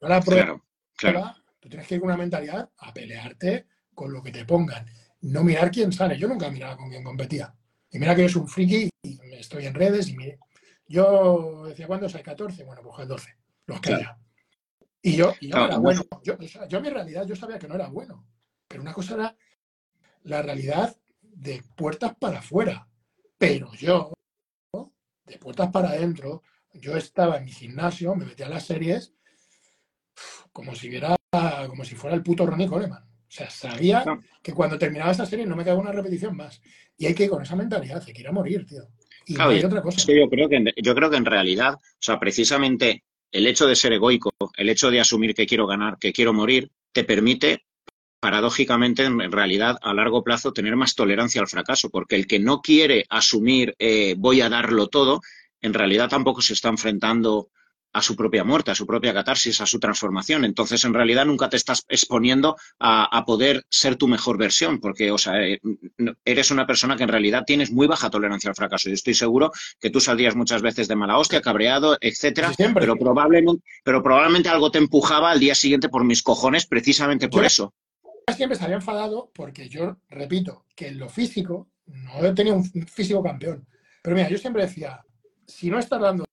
la 0.00 0.20
prueba, 0.20 0.62
claro, 0.96 1.34
tú 1.60 1.68
tienes 1.68 1.86
que 1.86 1.94
ir 1.94 2.00
con 2.00 2.08
una 2.08 2.18
mentalidad 2.18 2.68
a 2.78 2.92
pelearte 2.92 3.66
con 3.94 4.12
lo 4.12 4.22
que 4.22 4.30
te 4.30 4.44
pongan. 4.44 4.86
No 5.22 5.42
mirar 5.42 5.70
quién 5.70 5.90
sale. 5.90 6.18
Yo 6.18 6.28
nunca 6.28 6.50
miraba 6.50 6.76
con 6.76 6.90
quién 6.90 7.02
competía. 7.02 7.52
Y 7.90 7.98
mira 7.98 8.14
que 8.14 8.22
yo 8.22 8.28
soy 8.28 8.42
un 8.42 8.48
friki 8.48 8.90
y 9.02 9.18
estoy 9.32 9.66
en 9.66 9.74
redes 9.74 10.08
y 10.08 10.16
mire, 10.16 10.38
yo 10.86 11.64
decía, 11.66 11.86
¿cuándo 11.86 12.06
hay 12.06 12.22
14? 12.22 12.64
Bueno, 12.64 12.82
pues 12.82 12.98
el 13.00 13.08
12, 13.08 13.36
los 13.66 13.80
que. 13.80 14.06
Y 15.02 15.16
yo, 15.16 15.32
y 15.40 15.50
yo 15.50 15.64
era 15.64 15.78
bueno. 15.78 16.02
Yo, 16.22 16.36
yo, 16.68 16.80
mi 16.80 16.90
realidad, 16.90 17.26
yo 17.26 17.36
sabía 17.36 17.58
que 17.58 17.68
no 17.68 17.74
era 17.74 17.88
bueno. 17.88 18.26
Pero 18.68 18.82
una 18.82 18.92
cosa 18.92 19.14
era 19.14 19.36
la 20.24 20.42
realidad 20.42 20.96
de 21.22 21.62
puertas 21.76 22.14
para 22.18 22.40
afuera. 22.40 22.88
Pero 23.38 23.72
yo, 23.74 24.12
de 25.26 25.38
puertas 25.38 25.70
para 25.70 25.90
adentro, 25.90 26.42
yo 26.72 26.96
estaba 26.96 27.38
en 27.38 27.44
mi 27.44 27.52
gimnasio, 27.52 28.14
me 28.14 28.24
metía 28.24 28.46
a 28.46 28.50
las 28.50 28.66
series 28.66 29.14
como 30.52 30.74
si 30.74 30.90
como 31.68 31.84
si 31.84 31.94
fuera 31.94 32.16
el 32.16 32.22
puto 32.22 32.46
Ronnie 32.46 32.68
Coleman. 32.68 33.02
O 33.02 33.30
sea, 33.30 33.50
sabía 33.50 34.04
que 34.42 34.52
cuando 34.52 34.78
terminaba 34.78 35.10
esa 35.10 35.26
serie 35.26 35.44
no 35.44 35.56
me 35.56 35.64
quedaba 35.64 35.80
una 35.80 35.92
repetición 35.92 36.36
más. 36.36 36.62
Y 36.96 37.06
hay 37.06 37.14
que 37.14 37.24
ir 37.24 37.30
con 37.30 37.42
esa 37.42 37.56
mentalidad, 37.56 38.04
de 38.04 38.12
que 38.12 38.20
ir 38.22 38.28
a 38.28 38.32
morir, 38.32 38.64
tío. 38.64 38.82
Y 39.26 39.38
hay 39.38 39.62
otra 39.64 39.82
cosa. 39.82 40.00
yo, 40.06 40.28
creo 40.30 40.48
que, 40.48 40.72
yo 40.76 40.94
creo 40.94 41.10
que 41.10 41.16
en 41.16 41.24
realidad, 41.24 41.74
o 41.74 41.98
sea, 41.98 42.18
precisamente 42.18 43.04
el 43.32 43.46
hecho 43.46 43.66
de 43.66 43.76
ser 43.76 43.92
egoico, 43.92 44.32
el 44.56 44.70
hecho 44.70 44.90
de 44.90 45.00
asumir 45.00 45.34
que 45.34 45.46
quiero 45.46 45.66
ganar, 45.66 45.98
que 45.98 46.12
quiero 46.12 46.32
morir, 46.32 46.70
te 46.92 47.04
permite 47.04 47.65
paradójicamente, 48.26 49.04
en 49.04 49.30
realidad, 49.30 49.78
a 49.82 49.94
largo 49.94 50.24
plazo, 50.24 50.52
tener 50.52 50.74
más 50.74 50.96
tolerancia 50.96 51.40
al 51.40 51.46
fracaso, 51.46 51.90
porque 51.90 52.16
el 52.16 52.26
que 52.26 52.40
no 52.40 52.60
quiere 52.60 53.04
asumir 53.08 53.76
eh, 53.78 54.16
voy 54.18 54.40
a 54.40 54.48
darlo 54.48 54.88
todo, 54.88 55.20
en 55.60 55.72
realidad 55.72 56.08
tampoco 56.08 56.42
se 56.42 56.54
está 56.54 56.68
enfrentando 56.68 57.50
a 57.92 58.02
su 58.02 58.16
propia 58.16 58.42
muerte, 58.42 58.72
a 58.72 58.74
su 58.74 58.84
propia 58.84 59.14
catarsis, 59.14 59.60
a 59.60 59.66
su 59.66 59.78
transformación. 59.78 60.44
Entonces, 60.44 60.84
en 60.84 60.92
realidad, 60.92 61.24
nunca 61.24 61.48
te 61.48 61.56
estás 61.56 61.84
exponiendo 61.88 62.56
a, 62.80 63.24
poder 63.24 63.64
ser 63.70 63.94
tu 63.94 64.08
mejor 64.08 64.38
versión, 64.38 64.80
porque, 64.80 65.12
o 65.12 65.18
sea, 65.18 65.40
eh, 65.40 65.60
eres 66.24 66.50
una 66.50 66.66
persona 66.66 66.96
que 66.96 67.04
en 67.04 67.10
realidad 67.10 67.44
tienes 67.46 67.70
muy 67.70 67.86
baja 67.86 68.10
tolerancia 68.10 68.50
al 68.50 68.56
fracaso. 68.56 68.90
Y 68.90 68.94
estoy 68.94 69.14
seguro 69.14 69.52
que 69.78 69.90
tú 69.90 70.00
saldrías 70.00 70.34
muchas 70.34 70.62
veces 70.62 70.88
de 70.88 70.96
mala 70.96 71.16
hostia, 71.16 71.40
cabreado, 71.40 71.96
etcétera, 72.00 72.50
pero 72.74 72.96
probablemente, 72.96 73.62
pero 73.84 74.02
probablemente 74.02 74.48
algo 74.48 74.72
te 74.72 74.78
empujaba 74.78 75.30
al 75.30 75.38
día 75.38 75.54
siguiente 75.54 75.88
por 75.88 76.02
mis 76.02 76.24
cojones, 76.24 76.66
precisamente 76.66 77.28
por 77.28 77.44
eso 77.44 77.72
siempre 78.34 78.54
estaría 78.54 78.76
enfadado 78.76 79.30
porque 79.34 79.68
yo, 79.68 79.98
repito, 80.08 80.66
que 80.74 80.88
en 80.88 80.98
lo 80.98 81.08
físico 81.08 81.68
no 81.86 82.24
he 82.24 82.34
tenido 82.34 82.56
un 82.56 82.64
físico 82.64 83.22
campeón. 83.22 83.66
Pero 84.02 84.16
mira, 84.16 84.28
yo 84.28 84.38
siempre 84.38 84.62
decía, 84.62 85.04
si 85.46 85.70
no 85.70 85.78
estás 85.78 86.00
dando 86.00 86.24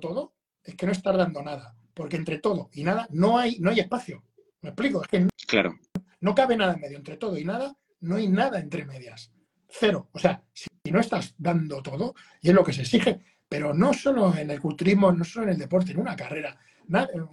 todo, 0.00 0.34
es 0.62 0.74
que 0.74 0.86
no 0.86 0.92
estás 0.92 1.16
dando 1.16 1.42
nada. 1.42 1.74
Porque 1.94 2.16
entre 2.16 2.38
todo 2.38 2.70
y 2.72 2.84
nada 2.84 3.06
no 3.10 3.38
hay, 3.38 3.58
no 3.58 3.70
hay 3.70 3.80
espacio. 3.80 4.22
¿Me 4.62 4.70
explico? 4.70 5.02
Es 5.02 5.08
que 5.08 5.26
claro. 5.46 5.78
no 6.20 6.34
cabe 6.34 6.56
nada 6.56 6.74
en 6.74 6.80
medio. 6.80 6.98
Entre 6.98 7.16
todo 7.16 7.38
y 7.38 7.44
nada, 7.44 7.76
no 8.00 8.16
hay 8.16 8.28
nada 8.28 8.60
entre 8.60 8.84
medias. 8.84 9.32
Cero. 9.68 10.08
O 10.12 10.18
sea, 10.18 10.42
si 10.52 10.68
no 10.90 11.00
estás 11.00 11.34
dando 11.38 11.82
todo, 11.82 12.14
y 12.40 12.48
es 12.48 12.54
lo 12.54 12.64
que 12.64 12.72
se 12.72 12.82
exige, 12.82 13.20
pero 13.48 13.72
no 13.72 13.92
solo 13.92 14.34
en 14.36 14.50
el 14.50 14.60
culturismo, 14.60 15.10
no 15.12 15.24
solo 15.24 15.46
en 15.46 15.52
el 15.52 15.58
deporte, 15.58 15.92
en 15.92 16.00
una 16.00 16.16
carrera. 16.16 16.58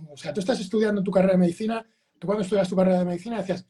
o 0.10 0.18
sea, 0.18 0.34
tú 0.34 0.40
estás 0.40 0.60
estudiando 0.60 1.04
tu 1.04 1.12
carrera 1.12 1.34
de 1.34 1.40
medicina, 1.40 1.86
tú 2.18 2.28
cuando 2.28 2.44
estudias 2.44 2.70
tu 2.70 2.76
carrera 2.76 3.00
de 3.00 3.06
medicina 3.06 3.38
decías, 3.38 3.66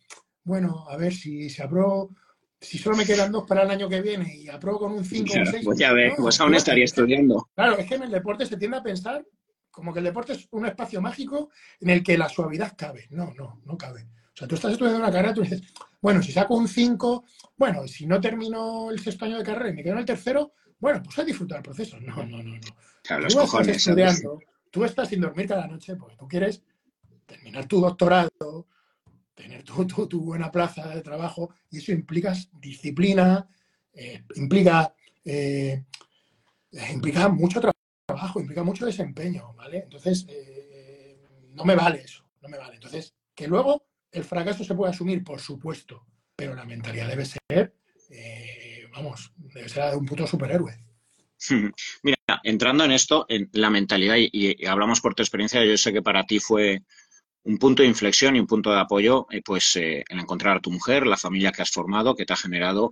bueno, 0.47 0.85
a 0.89 0.95
ver 0.95 1.13
si 1.13 1.49
se 1.49 1.61
apruebo, 1.61 2.15
si 2.59 2.77
solo 2.77 2.95
me 2.95 3.05
quedan 3.05 3.33
dos 3.33 3.45
para 3.45 3.63
el 3.63 3.69
año 3.69 3.89
que 3.89 4.01
viene 4.01 4.33
y 4.33 4.47
apruebo 4.47 4.79
con 4.79 4.93
un 4.93 5.03
5 5.03 5.29
o 5.29 5.45
6. 5.45 5.65
Pues 5.65 5.77
ya 5.77 5.91
ves, 5.91 6.13
pues 6.17 6.39
aún 6.39 6.55
estaría 6.55 6.85
estudiando. 6.85 7.49
Claro, 7.53 7.77
es 7.77 7.85
que 7.85 7.95
en 7.95 8.03
el 8.03 8.11
deporte 8.11 8.45
se 8.45 8.55
tiende 8.55 8.77
a 8.77 8.81
pensar 8.81 9.25
como 9.69 9.91
que 9.91 9.99
el 9.99 10.05
deporte 10.05 10.33
es 10.33 10.47
un 10.51 10.65
espacio 10.65 11.01
mágico 11.01 11.49
en 11.81 11.89
el 11.89 12.01
que 12.01 12.17
la 12.17 12.29
suavidad 12.29 12.73
cabe. 12.77 13.07
No, 13.11 13.33
no, 13.33 13.61
no 13.65 13.77
cabe. 13.77 14.07
O 14.33 14.37
sea, 14.37 14.47
tú 14.47 14.55
estás 14.55 14.71
estudiando 14.71 14.99
una 14.99 15.11
carrera, 15.11 15.33
tú 15.33 15.41
dices, 15.41 15.61
bueno, 16.01 16.23
si 16.23 16.31
saco 16.31 16.55
un 16.55 16.69
5, 16.69 17.25
bueno, 17.57 17.85
si 17.87 18.07
no 18.07 18.21
termino 18.21 18.89
el 18.89 18.99
sexto 18.99 19.25
año 19.25 19.37
de 19.37 19.43
carrera 19.43 19.69
y 19.69 19.73
me 19.73 19.83
quedo 19.83 19.93
en 19.93 19.99
el 19.99 20.05
tercero, 20.05 20.53
bueno, 20.79 21.03
pues 21.03 21.19
a 21.19 21.25
disfrutar 21.25 21.57
el 21.57 21.63
proceso. 21.63 21.99
No, 21.99 22.15
no, 22.23 22.41
no, 22.41 22.55
no. 22.55 22.59
Claro, 23.03 23.27
tú 23.27 23.41
estás 23.41 23.67
estudiando, 23.67 24.39
tú 24.71 24.85
estás 24.85 25.09
sin 25.09 25.19
dormir 25.19 25.47
cada 25.47 25.67
noche 25.67 25.97
porque 25.97 26.15
tú 26.15 26.25
quieres 26.25 26.63
terminar 27.25 27.65
tu 27.65 27.81
doctorado, 27.81 28.67
tener 29.38 29.63
tu, 29.63 30.21
buena 30.21 30.51
plaza 30.51 30.89
de 30.89 31.01
trabajo 31.01 31.53
y 31.69 31.77
eso 31.77 31.91
implica 31.91 32.33
disciplina, 32.53 33.47
eh, 33.93 34.23
implica, 34.35 34.93
eh, 35.23 35.83
implica 36.91 37.29
mucho 37.29 37.61
trabajo, 37.61 38.39
implica 38.39 38.63
mucho 38.63 38.85
desempeño, 38.85 39.53
¿vale? 39.53 39.83
Entonces, 39.83 40.25
eh, 40.27 41.21
no 41.53 41.63
me 41.63 41.75
vale 41.75 42.01
eso, 42.01 42.25
no 42.41 42.49
me 42.49 42.57
vale. 42.57 42.75
Entonces, 42.75 43.13
que 43.35 43.47
luego 43.47 43.85
el 44.11 44.23
fracaso 44.23 44.63
se 44.63 44.73
puede 44.73 44.91
asumir, 44.91 45.23
por 45.23 45.39
supuesto, 45.39 46.07
pero 46.35 46.55
la 46.55 46.65
mentalidad 46.65 47.07
debe 47.07 47.25
ser, 47.25 47.75
eh, 48.09 48.88
vamos, 48.91 49.31
debe 49.38 49.69
ser 49.69 49.83
la 49.83 49.91
de 49.91 49.97
un 49.97 50.05
puto 50.05 50.25
superhéroe. 50.25 50.83
Mira, 52.03 52.17
entrando 52.43 52.83
en 52.85 52.91
esto, 52.91 53.27
en 53.29 53.49
la 53.53 53.69
mentalidad, 53.69 54.15
y, 54.17 54.65
hablamos 54.65 54.99
por 54.99 55.13
tu 55.13 55.21
experiencia, 55.21 55.63
yo 55.63 55.77
sé 55.77 55.93
que 55.93 56.01
para 56.01 56.25
ti 56.25 56.39
fue 56.39 56.81
un 57.47 57.57
punto 57.57 57.81
de 57.81 57.89
inflexión 57.89 58.35
y 58.35 58.39
un 58.39 58.47
punto 58.47 58.71
de 58.71 58.79
apoyo, 58.79 59.27
eh, 59.31 59.41
pues 59.43 59.75
eh, 59.77 60.03
el 60.07 60.19
encontrar 60.19 60.57
a 60.57 60.61
tu 60.61 60.71
mujer, 60.71 61.07
la 61.07 61.17
familia 61.17 61.51
que 61.51 61.61
has 61.61 61.71
formado, 61.71 62.15
que 62.15 62.25
te 62.25 62.33
ha 62.33 62.37
generado, 62.37 62.91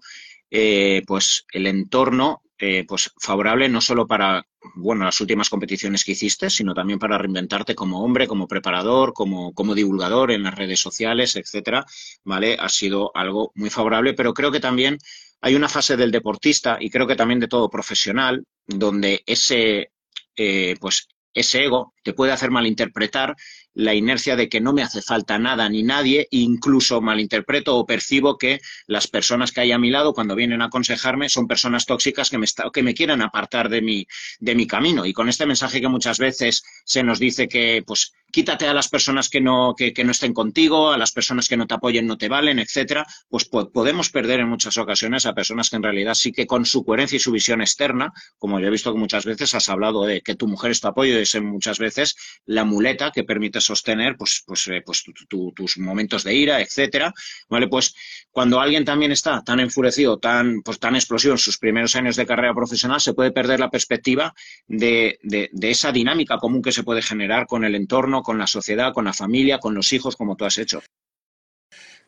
pues 1.05 1.45
el 1.51 1.67
entorno 1.67 2.41
eh, 2.57 2.85
pues 2.87 3.11
favorable 3.19 3.67
no 3.67 3.81
solo 3.81 4.07
para 4.07 4.47
bueno 4.75 5.03
las 5.03 5.19
últimas 5.19 5.49
competiciones 5.49 6.05
que 6.05 6.13
hiciste, 6.13 6.49
sino 6.49 6.73
también 6.73 6.99
para 6.99 7.17
reinventarte 7.17 7.75
como 7.75 8.01
hombre, 8.01 8.27
como 8.27 8.47
preparador, 8.47 9.11
como, 9.11 9.53
como 9.53 9.75
divulgador 9.75 10.31
en 10.31 10.43
las 10.43 10.55
redes 10.55 10.79
sociales, 10.79 11.35
etcétera, 11.35 11.85
¿vale? 12.23 12.55
Ha 12.57 12.69
sido 12.69 13.11
algo 13.13 13.51
muy 13.55 13.69
favorable, 13.69 14.13
pero 14.13 14.33
creo 14.33 14.51
que 14.51 14.61
también 14.61 14.97
hay 15.41 15.55
una 15.55 15.67
fase 15.67 15.97
del 15.97 16.11
deportista 16.11 16.77
y 16.79 16.89
creo 16.89 17.07
que 17.07 17.17
también 17.17 17.41
de 17.41 17.49
todo 17.49 17.69
profesional, 17.69 18.45
donde 18.65 19.21
ese 19.25 19.91
eh, 20.37 20.75
pues 20.79 21.09
ese 21.33 21.65
ego 21.65 21.93
te 22.03 22.13
puede 22.13 22.31
hacer 22.31 22.51
malinterpretar 22.51 23.35
la 23.75 23.93
inercia 23.93 24.35
de 24.35 24.49
que 24.49 24.61
no 24.61 24.73
me 24.73 24.81
hace 24.81 25.01
falta 25.01 25.37
nada 25.37 25.69
ni 25.69 25.83
nadie, 25.83 26.27
incluso 26.31 27.01
malinterpreto 27.01 27.75
o 27.75 27.85
percibo 27.85 28.37
que 28.37 28.61
las 28.87 29.07
personas 29.07 29.51
que 29.51 29.61
hay 29.61 29.71
a 29.73 29.77
mi 29.77 29.91
lado 29.91 30.13
cuando 30.13 30.35
vienen 30.35 30.61
a 30.61 30.65
aconsejarme 30.65 31.29
son 31.29 31.47
personas 31.47 31.85
tóxicas 31.85 32.29
que 32.29 32.37
me, 32.37 32.47
que 32.73 32.83
me 32.83 32.93
quieren 32.93 33.21
apartar 33.21 33.69
de 33.69 33.81
mi, 33.81 34.07
de 34.39 34.55
mi 34.55 34.65
camino. 34.65 35.05
Y 35.05 35.13
con 35.13 35.29
este 35.29 35.45
mensaje 35.45 35.81
que 35.81 35.89
muchas 35.89 36.17
veces 36.17 36.63
se 36.85 37.03
nos 37.03 37.19
dice 37.19 37.47
que, 37.49 37.83
pues, 37.85 38.13
quítate 38.35 38.67
a 38.67 38.73
las 38.73 38.89
personas 38.89 39.29
que 39.29 39.39
no, 39.39 39.73
que, 39.77 39.93
no 40.03 40.11
estén 40.11 40.33
contigo, 40.33 40.91
a 40.91 40.97
las 40.97 41.13
personas 41.13 41.47
que 41.47 41.55
no 41.55 41.67
te 41.67 41.75
apoyen 41.75 42.05
no 42.05 42.17
te 42.17 42.27
valen, 42.27 42.59
etcétera, 42.59 43.07
pues 43.29 43.45
podemos 43.45 44.09
perder 44.09 44.41
en 44.41 44.49
muchas 44.49 44.75
ocasiones 44.77 45.25
a 45.25 45.33
personas 45.33 45.69
que 45.69 45.77
en 45.77 45.83
realidad 45.83 46.15
sí 46.15 46.33
que 46.33 46.45
con 46.45 46.65
su 46.65 46.83
coherencia 46.83 47.15
y 47.15 47.19
su 47.21 47.31
visión 47.31 47.61
externa, 47.61 48.11
como 48.37 48.59
yo 48.59 48.67
he 48.67 48.71
visto 48.71 48.91
que 48.91 48.99
muchas 48.99 49.23
veces 49.23 49.55
has 49.55 49.69
hablado 49.69 50.03
de 50.03 50.19
que 50.19 50.35
tu 50.35 50.49
mujer 50.49 50.71
es 50.71 50.81
tu 50.81 50.89
apoyo, 50.89 51.17
es 51.17 51.41
muchas 51.41 51.79
veces 51.79 52.17
la 52.45 52.65
muleta 52.65 53.11
que 53.11 53.23
permite 53.23 53.61
sostener 53.61 54.17
pues, 54.17 54.43
pues, 54.45 54.67
eh, 54.67 54.83
pues 54.85 55.05
tus 55.29 55.77
momentos 55.77 56.25
de 56.25 56.35
ira, 56.35 56.59
etcétera. 56.59 57.13
¿Vale? 57.47 57.69
Pues 57.69 57.95
cuando 58.31 58.59
alguien 58.59 58.83
también 58.83 59.13
está 59.13 59.43
tan 59.45 59.61
enfurecido, 59.61 60.17
tan, 60.17 60.61
pues, 60.61 60.77
tan 60.77 60.95
explosivo 60.95 61.35
en 61.35 61.37
sus 61.37 61.57
primeros 61.57 61.95
años 61.95 62.17
de 62.17 62.25
carrera 62.25 62.53
profesional, 62.53 62.99
se 62.99 63.13
puede 63.13 63.31
perder 63.31 63.61
la 63.61 63.69
perspectiva 63.69 64.33
de 64.67 65.19
esa 65.61 65.93
dinámica 65.93 66.37
común 66.37 66.61
que 66.61 66.73
se 66.73 66.83
puede 66.83 67.01
generar 67.01 67.47
con 67.47 67.63
el 67.63 67.75
entorno, 67.75 68.24
con 68.25 68.37
la 68.37 68.47
sociedad, 68.47 68.91
con 68.91 69.05
la 69.05 69.13
familia, 69.13 69.59
con 69.59 69.73
los 69.73 69.93
hijos, 69.93 70.17
como 70.17 70.35
tú 70.35 70.43
has 70.43 70.57
hecho. 70.57 70.81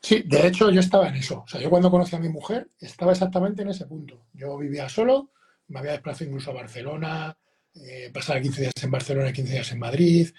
Sí, 0.01 0.23
de 0.25 0.47
hecho 0.47 0.69
yo 0.69 0.79
estaba 0.79 1.07
en 1.07 1.15
eso. 1.15 1.43
O 1.45 1.47
sea, 1.47 1.61
yo 1.61 1.69
cuando 1.69 1.89
conocí 1.89 2.15
a 2.15 2.19
mi 2.19 2.29
mujer 2.29 2.69
estaba 2.79 3.11
exactamente 3.13 3.61
en 3.61 3.69
ese 3.69 3.85
punto. 3.85 4.25
Yo 4.33 4.57
vivía 4.57 4.89
solo, 4.89 5.31
me 5.67 5.79
había 5.79 5.93
desplazado 5.93 6.25
incluso 6.25 6.51
a 6.51 6.55
Barcelona, 6.55 7.37
eh, 7.75 8.09
pasaba 8.13 8.41
15 8.41 8.61
días 8.61 8.73
en 8.81 8.91
Barcelona 8.91 9.29
y 9.29 9.33
15 9.33 9.53
días 9.53 9.71
en 9.71 9.79
Madrid. 9.79 10.29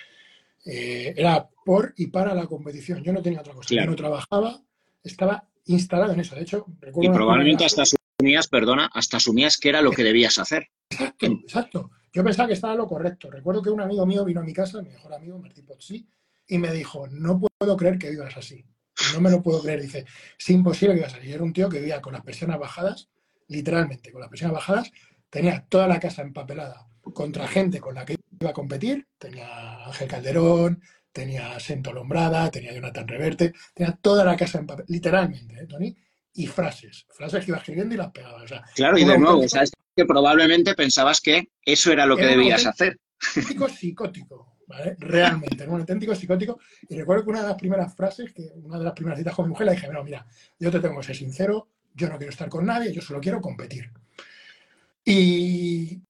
Eh, 0.65 1.15
era 1.17 1.49
por 1.65 1.95
y 1.97 2.09
para 2.09 2.35
la 2.35 2.47
competición. 2.47 3.03
Yo 3.03 3.13
no 3.13 3.23
tenía 3.23 3.41
otra 3.41 3.55
cosa. 3.55 3.75
Yo 3.75 3.85
no 3.87 3.97
trabajaba, 3.97 4.61
estaba 5.03 5.49
instalado 5.67 6.13
en 6.13 6.21
eso. 6.21 6.35
De 6.35 6.43
hecho, 6.43 6.67
recuerdo. 6.81 7.11
Y 7.11 7.15
probablemente 7.15 7.65
hasta 7.65 7.83
asumías, 7.83 8.49
perdona, 8.49 8.91
hasta 8.93 9.19
asumías 9.19 9.59
que 9.59 9.69
era 9.69 9.83
lo 9.83 9.93
que 9.93 10.05
debías 10.05 10.39
hacer. 10.39 10.69
Exacto, 10.91 11.27
exacto. 11.27 11.91
Yo 12.13 12.25
pensaba 12.25 12.49
que 12.49 12.55
estaba 12.55 12.75
lo 12.75 12.87
correcto. 12.87 13.31
Recuerdo 13.31 13.63
que 13.63 13.71
un 13.71 13.81
amigo 13.81 14.05
mío 14.07 14.25
vino 14.25 14.41
a 14.41 14.45
mi 14.45 14.53
casa, 14.53 14.83
mi 14.83 14.91
mejor 14.91 15.15
amigo, 15.15 15.39
Martín 15.39 15.67
Pozzi, 15.67 16.09
y 16.47 16.59
me 16.59 16.73
dijo, 16.73 17.07
no 17.09 17.41
puedo 17.41 17.77
creer 17.77 17.99
que 17.99 18.11
vivas 18.11 18.37
así. 18.37 18.65
No 19.15 19.21
me 19.21 19.31
lo 19.31 19.43
puedo 19.43 19.63
creer. 19.63 19.83
Dice, 19.83 20.05
es 20.39 20.51
imposible 20.51 20.95
que 20.95 21.01
vivas 21.01 21.15
así. 21.15 21.33
Era 21.33 21.43
un 21.43 21.53
tío 21.53 21.69
que 21.69 21.79
vivía 21.79 22.01
con 22.01 22.13
las 22.13 22.23
persianas 22.23 22.59
bajadas, 22.59 23.09
literalmente, 23.49 24.13
con 24.13 24.21
las 24.21 24.31
persianas 24.31 24.55
bajadas, 24.55 24.91
tenía 25.31 25.65
toda 25.69 25.87
la 25.87 26.01
casa 26.01 26.23
empapelada 26.23 26.87
contra 27.15 27.49
gente 27.49 27.81
con 27.81 27.95
la 27.95 28.05
que 28.05 28.17
iba 28.41 28.51
a 28.51 28.55
competir. 28.55 29.07
Tenía 29.19 29.87
Ángel 29.87 30.09
Calderón, 30.09 30.83
tenía 31.13 31.59
Sento 31.59 31.93
Lombrada, 31.93 32.51
tenía 32.51 32.73
Jonathan 32.73 33.09
Reverte, 33.09 33.53
tenía 33.75 33.93
toda 34.01 34.25
la 34.25 34.37
casa 34.37 34.59
empapelada, 34.59 34.93
literalmente, 34.93 35.55
¿eh, 35.61 35.67
Tony? 35.67 35.97
Y 36.35 36.47
frases, 36.47 37.07
frases 37.09 37.45
que 37.45 37.51
iba 37.51 37.59
escribiendo 37.59 37.95
y 37.95 37.99
las 37.99 38.11
pegaba. 38.13 38.45
claro, 38.75 38.99
y 38.99 39.05
de 39.05 39.19
nuevo, 39.19 39.49
¿sabes? 39.49 39.73
Que 39.99 40.07
probablemente 40.07 40.77
pensabas 40.77 41.21
que 41.21 41.49
eso 41.61 41.91
era 41.91 42.07
lo 42.07 42.17
que 42.17 42.25
debías 42.25 42.65
hacer. 42.65 43.01
Auténtico 43.21 43.69
psicótico, 43.69 44.59
¿vale? 44.69 44.95
Realmente, 45.01 45.67
un 45.67 45.81
auténtico 45.81 46.15
psicótico. 46.15 46.61
Y 46.89 46.97
recuerdo 46.97 47.25
que 47.25 47.31
una 47.31 47.43
de 47.43 47.49
las 47.49 47.57
primeras 47.57 47.97
frases, 47.97 48.33
que 48.33 48.49
una 48.63 48.79
de 48.79 48.85
las 48.85 48.93
primeras 48.93 49.19
citas 49.19 49.35
con 49.35 49.47
mi 49.47 49.49
mujer, 49.49 49.67
le 49.67 49.73
dije, 49.73 49.89
no, 49.89 50.05
mira, 50.05 50.25
yo 50.57 50.71
te 50.71 50.79
tengo 50.79 51.01
que 51.01 51.07
ser 51.07 51.17
sincero, 51.17 51.71
yo 51.95 52.09
no 52.09 52.17
quiero 52.17 52.31
estar 52.31 52.49
con 52.49 52.65
nadie, 52.65 52.93
yo 52.93 53.03
solo 53.03 53.21
quiero 53.21 53.41
competir. 53.41 53.91
Y 55.05 56.01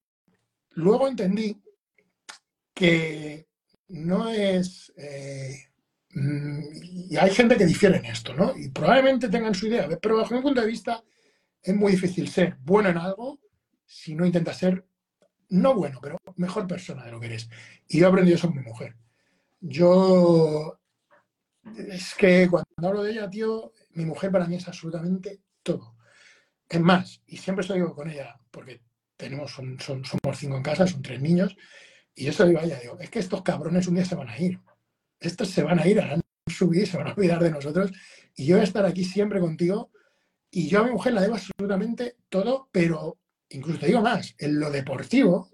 luego 0.72 1.08
entendí 1.08 1.58
que 2.74 3.48
no 3.88 4.28
es... 4.28 4.92
Eh, 4.98 5.64
mm, 6.10 6.60
y 7.08 7.16
hay 7.16 7.30
gente 7.30 7.56
que 7.56 7.64
difiere 7.64 7.96
en 7.96 8.04
esto, 8.04 8.34
¿no? 8.34 8.54
Y 8.54 8.68
probablemente 8.68 9.30
tengan 9.30 9.54
su 9.54 9.66
idea, 9.66 9.88
pero 10.02 10.18
bajo 10.18 10.34
mi 10.34 10.42
punto 10.42 10.60
de 10.60 10.66
vista 10.66 11.02
es 11.62 11.74
muy 11.74 11.92
difícil 11.92 12.28
ser 12.28 12.58
bueno 12.60 12.90
en 12.90 12.98
algo 12.98 13.40
si 13.88 14.14
no 14.14 14.26
intentas 14.26 14.58
ser, 14.58 14.86
no 15.48 15.74
bueno, 15.74 15.98
pero 16.02 16.18
mejor 16.36 16.66
persona 16.66 17.04
de 17.04 17.10
lo 17.10 17.18
que 17.18 17.26
eres. 17.26 17.48
Y 17.88 17.98
yo 17.98 18.06
he 18.06 18.08
aprendido 18.08 18.36
eso 18.36 18.48
con 18.48 18.58
mi 18.58 18.62
mujer. 18.62 18.96
Yo, 19.60 20.78
es 21.64 22.14
que 22.14 22.48
cuando 22.50 22.68
hablo 22.86 23.02
de 23.02 23.12
ella, 23.12 23.30
tío, 23.30 23.72
mi 23.92 24.04
mujer 24.04 24.30
para 24.30 24.46
mí 24.46 24.56
es 24.56 24.68
absolutamente 24.68 25.40
todo. 25.62 25.96
Es 26.68 26.80
más, 26.80 27.22
y 27.26 27.38
siempre 27.38 27.62
estoy 27.62 27.80
con 27.94 28.10
ella, 28.10 28.38
porque 28.50 28.82
tenemos, 29.16 29.52
son, 29.52 29.78
somos 29.80 30.38
cinco 30.38 30.58
en 30.58 30.62
casa, 30.62 30.86
son 30.86 31.00
tres 31.00 31.20
niños, 31.22 31.56
y 32.14 32.26
yo 32.26 32.32
soy 32.32 32.52
vaya, 32.52 32.78
digo, 32.78 32.98
es 33.00 33.08
que 33.08 33.20
estos 33.20 33.42
cabrones 33.42 33.88
un 33.88 33.94
día 33.94 34.04
se 34.04 34.14
van 34.14 34.28
a 34.28 34.38
ir. 34.38 34.60
Estos 35.18 35.48
se 35.48 35.62
van 35.62 35.78
a 35.78 35.86
ir, 35.86 35.98
harán 35.98 36.20
subir, 36.46 36.86
se 36.86 36.98
van 36.98 37.08
a 37.08 37.14
olvidar 37.14 37.42
de 37.42 37.50
nosotros, 37.50 37.90
y 38.36 38.44
yo 38.44 38.56
voy 38.56 38.60
a 38.60 38.64
estar 38.64 38.84
aquí 38.84 39.02
siempre 39.02 39.40
contigo, 39.40 39.90
y 40.50 40.68
yo 40.68 40.80
a 40.80 40.84
mi 40.84 40.90
mujer 40.90 41.14
la 41.14 41.22
debo 41.22 41.34
absolutamente 41.36 42.18
todo, 42.28 42.68
pero 42.70 43.18
incluso 43.50 43.78
te 43.78 43.86
digo 43.86 44.00
más, 44.00 44.34
en 44.38 44.58
lo 44.60 44.70
deportivo, 44.70 45.50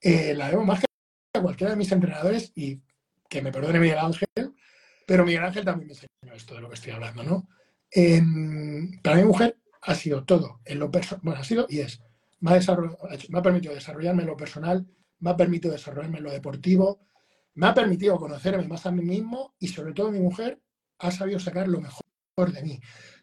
eh, 0.00 0.34
la 0.34 0.50
veo 0.50 0.62
más 0.62 0.80
que 0.80 0.86
a 1.34 1.42
cualquiera 1.42 1.72
de 1.72 1.78
mis 1.78 1.90
entrenadores 1.90 2.52
y 2.54 2.80
que 3.28 3.42
me 3.42 3.50
perdone 3.52 3.80
Miguel 3.80 3.98
Ángel, 3.98 4.28
pero 5.06 5.24
Miguel 5.24 5.44
Ángel 5.44 5.64
también 5.64 5.88
me 5.88 5.92
enseñó 5.94 6.34
esto 6.34 6.54
de 6.54 6.60
lo 6.60 6.68
que 6.68 6.74
estoy 6.74 6.92
hablando, 6.92 7.22
¿no? 7.22 7.48
para 9.02 9.16
mi 9.16 9.22
mujer 9.22 9.56
ha 9.82 9.94
sido 9.94 10.24
todo, 10.24 10.60
en 10.64 10.80
lo 10.80 10.88
bueno, 10.88 11.40
ha 11.40 11.44
sido 11.44 11.66
y 11.68 11.78
es, 11.78 12.02
me 12.40 12.50
ha, 12.50 13.42
permitido 13.42 13.72
desarrollarme 13.72 14.22
en 14.22 14.28
lo 14.28 14.36
personal, 14.36 14.86
me 15.20 15.30
ha 15.30 15.36
permitido 15.36 15.72
desarrollarme 15.72 16.18
en 16.18 16.24
lo 16.24 16.32
deportivo, 16.32 17.06
me 17.54 17.68
ha 17.68 17.74
permitido 17.74 18.16
conocerme 18.16 18.66
más 18.66 18.84
a 18.86 18.90
mí 18.90 19.02
mismo 19.02 19.54
y 19.60 19.68
sobre 19.68 19.92
todo 19.92 20.10
mi 20.10 20.18
mujer 20.18 20.60
ha 20.98 21.10
sabido 21.12 21.38
sacar 21.38 21.68
lo 21.68 21.80
mejor 21.80 22.02
de 22.52 22.62
mí. 22.62 22.80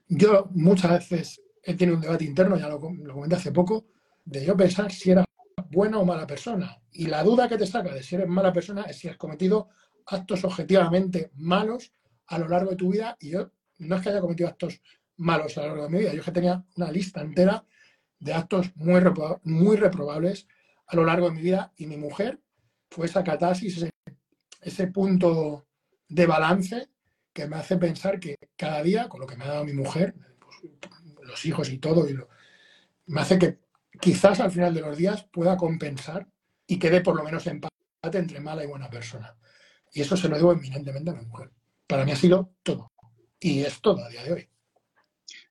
Yo 0.07 0.49
muchas 0.53 1.09
veces 1.09 1.41
he 1.63 1.73
tenido 1.75 1.97
un 1.97 2.01
debate 2.01 2.23
interno, 2.23 2.57
ya 2.57 2.69
lo 2.69 2.79
comenté 2.79 3.35
hace 3.35 3.51
poco, 3.51 3.87
de 4.25 4.45
yo 4.45 4.55
pensar 4.55 4.91
si 4.91 5.11
eras 5.11 5.25
buena 5.69 5.99
o 5.99 6.05
mala 6.05 6.27
persona. 6.27 6.81
Y 6.91 7.07
la 7.07 7.23
duda 7.23 7.47
que 7.47 7.57
te 7.57 7.65
saca 7.65 7.93
de 7.93 8.03
si 8.03 8.15
eres 8.15 8.27
mala 8.27 8.53
persona 8.53 8.83
es 8.83 8.97
si 8.97 9.07
has 9.07 9.17
cometido 9.17 9.69
actos 10.05 10.43
objetivamente 10.43 11.31
malos 11.35 11.93
a 12.27 12.37
lo 12.39 12.47
largo 12.47 12.71
de 12.71 12.75
tu 12.75 12.91
vida. 12.91 13.17
Y 13.19 13.31
yo 13.31 13.51
no 13.79 13.95
es 13.95 14.01
que 14.01 14.09
haya 14.09 14.21
cometido 14.21 14.49
actos 14.49 14.81
malos 15.17 15.57
a 15.57 15.61
lo 15.61 15.67
largo 15.67 15.83
de 15.83 15.89
mi 15.89 15.99
vida, 15.99 16.13
yo 16.13 16.19
es 16.19 16.25
que 16.25 16.31
tenía 16.31 16.63
una 16.75 16.91
lista 16.91 17.21
entera 17.21 17.63
de 18.19 18.33
actos 18.33 18.71
muy, 18.75 19.01
muy 19.43 19.77
reprobables 19.77 20.47
a 20.87 20.95
lo 20.95 21.05
largo 21.05 21.29
de 21.29 21.35
mi 21.35 21.41
vida. 21.41 21.71
Y 21.77 21.87
mi 21.87 21.97
mujer 21.97 22.39
fue 22.89 23.05
esa 23.05 23.23
catarsis, 23.23 23.85
ese, 24.61 24.87
punto 24.87 25.67
de 26.07 26.25
balance 26.25 26.89
que 27.33 27.47
me 27.47 27.55
hace 27.55 27.77
pensar 27.77 28.19
que 28.19 28.35
cada 28.55 28.83
día, 28.83 29.07
con 29.07 29.21
lo 29.21 29.27
que 29.27 29.37
me 29.37 29.45
ha 29.45 29.49
dado 29.49 29.65
mi 29.65 29.73
mujer, 29.73 30.13
pues, 30.39 30.73
los 31.23 31.45
hijos 31.45 31.69
y 31.69 31.77
todo, 31.77 32.05
me 33.07 33.21
hace 33.21 33.39
que 33.39 33.59
quizás 34.01 34.39
al 34.39 34.51
final 34.51 34.73
de 34.73 34.81
los 34.81 34.97
días 34.97 35.25
pueda 35.31 35.55
compensar 35.55 36.27
y 36.67 36.79
quede 36.79 37.01
por 37.01 37.15
lo 37.15 37.23
menos 37.23 37.45
empate 37.47 37.71
entre 38.13 38.39
mala 38.39 38.63
y 38.63 38.67
buena 38.67 38.89
persona. 38.89 39.35
Y 39.93 40.01
eso 40.01 40.17
se 40.17 40.27
lo 40.27 40.37
debo 40.37 40.53
eminentemente 40.53 41.11
a 41.11 41.13
mi 41.13 41.25
mujer. 41.25 41.51
Para 41.87 42.05
mí 42.05 42.11
ha 42.11 42.15
sido 42.15 42.53
todo. 42.63 42.91
Y 43.39 43.61
es 43.61 43.81
todo 43.81 44.03
a 44.03 44.09
día 44.09 44.23
de 44.23 44.31
hoy. 44.33 44.49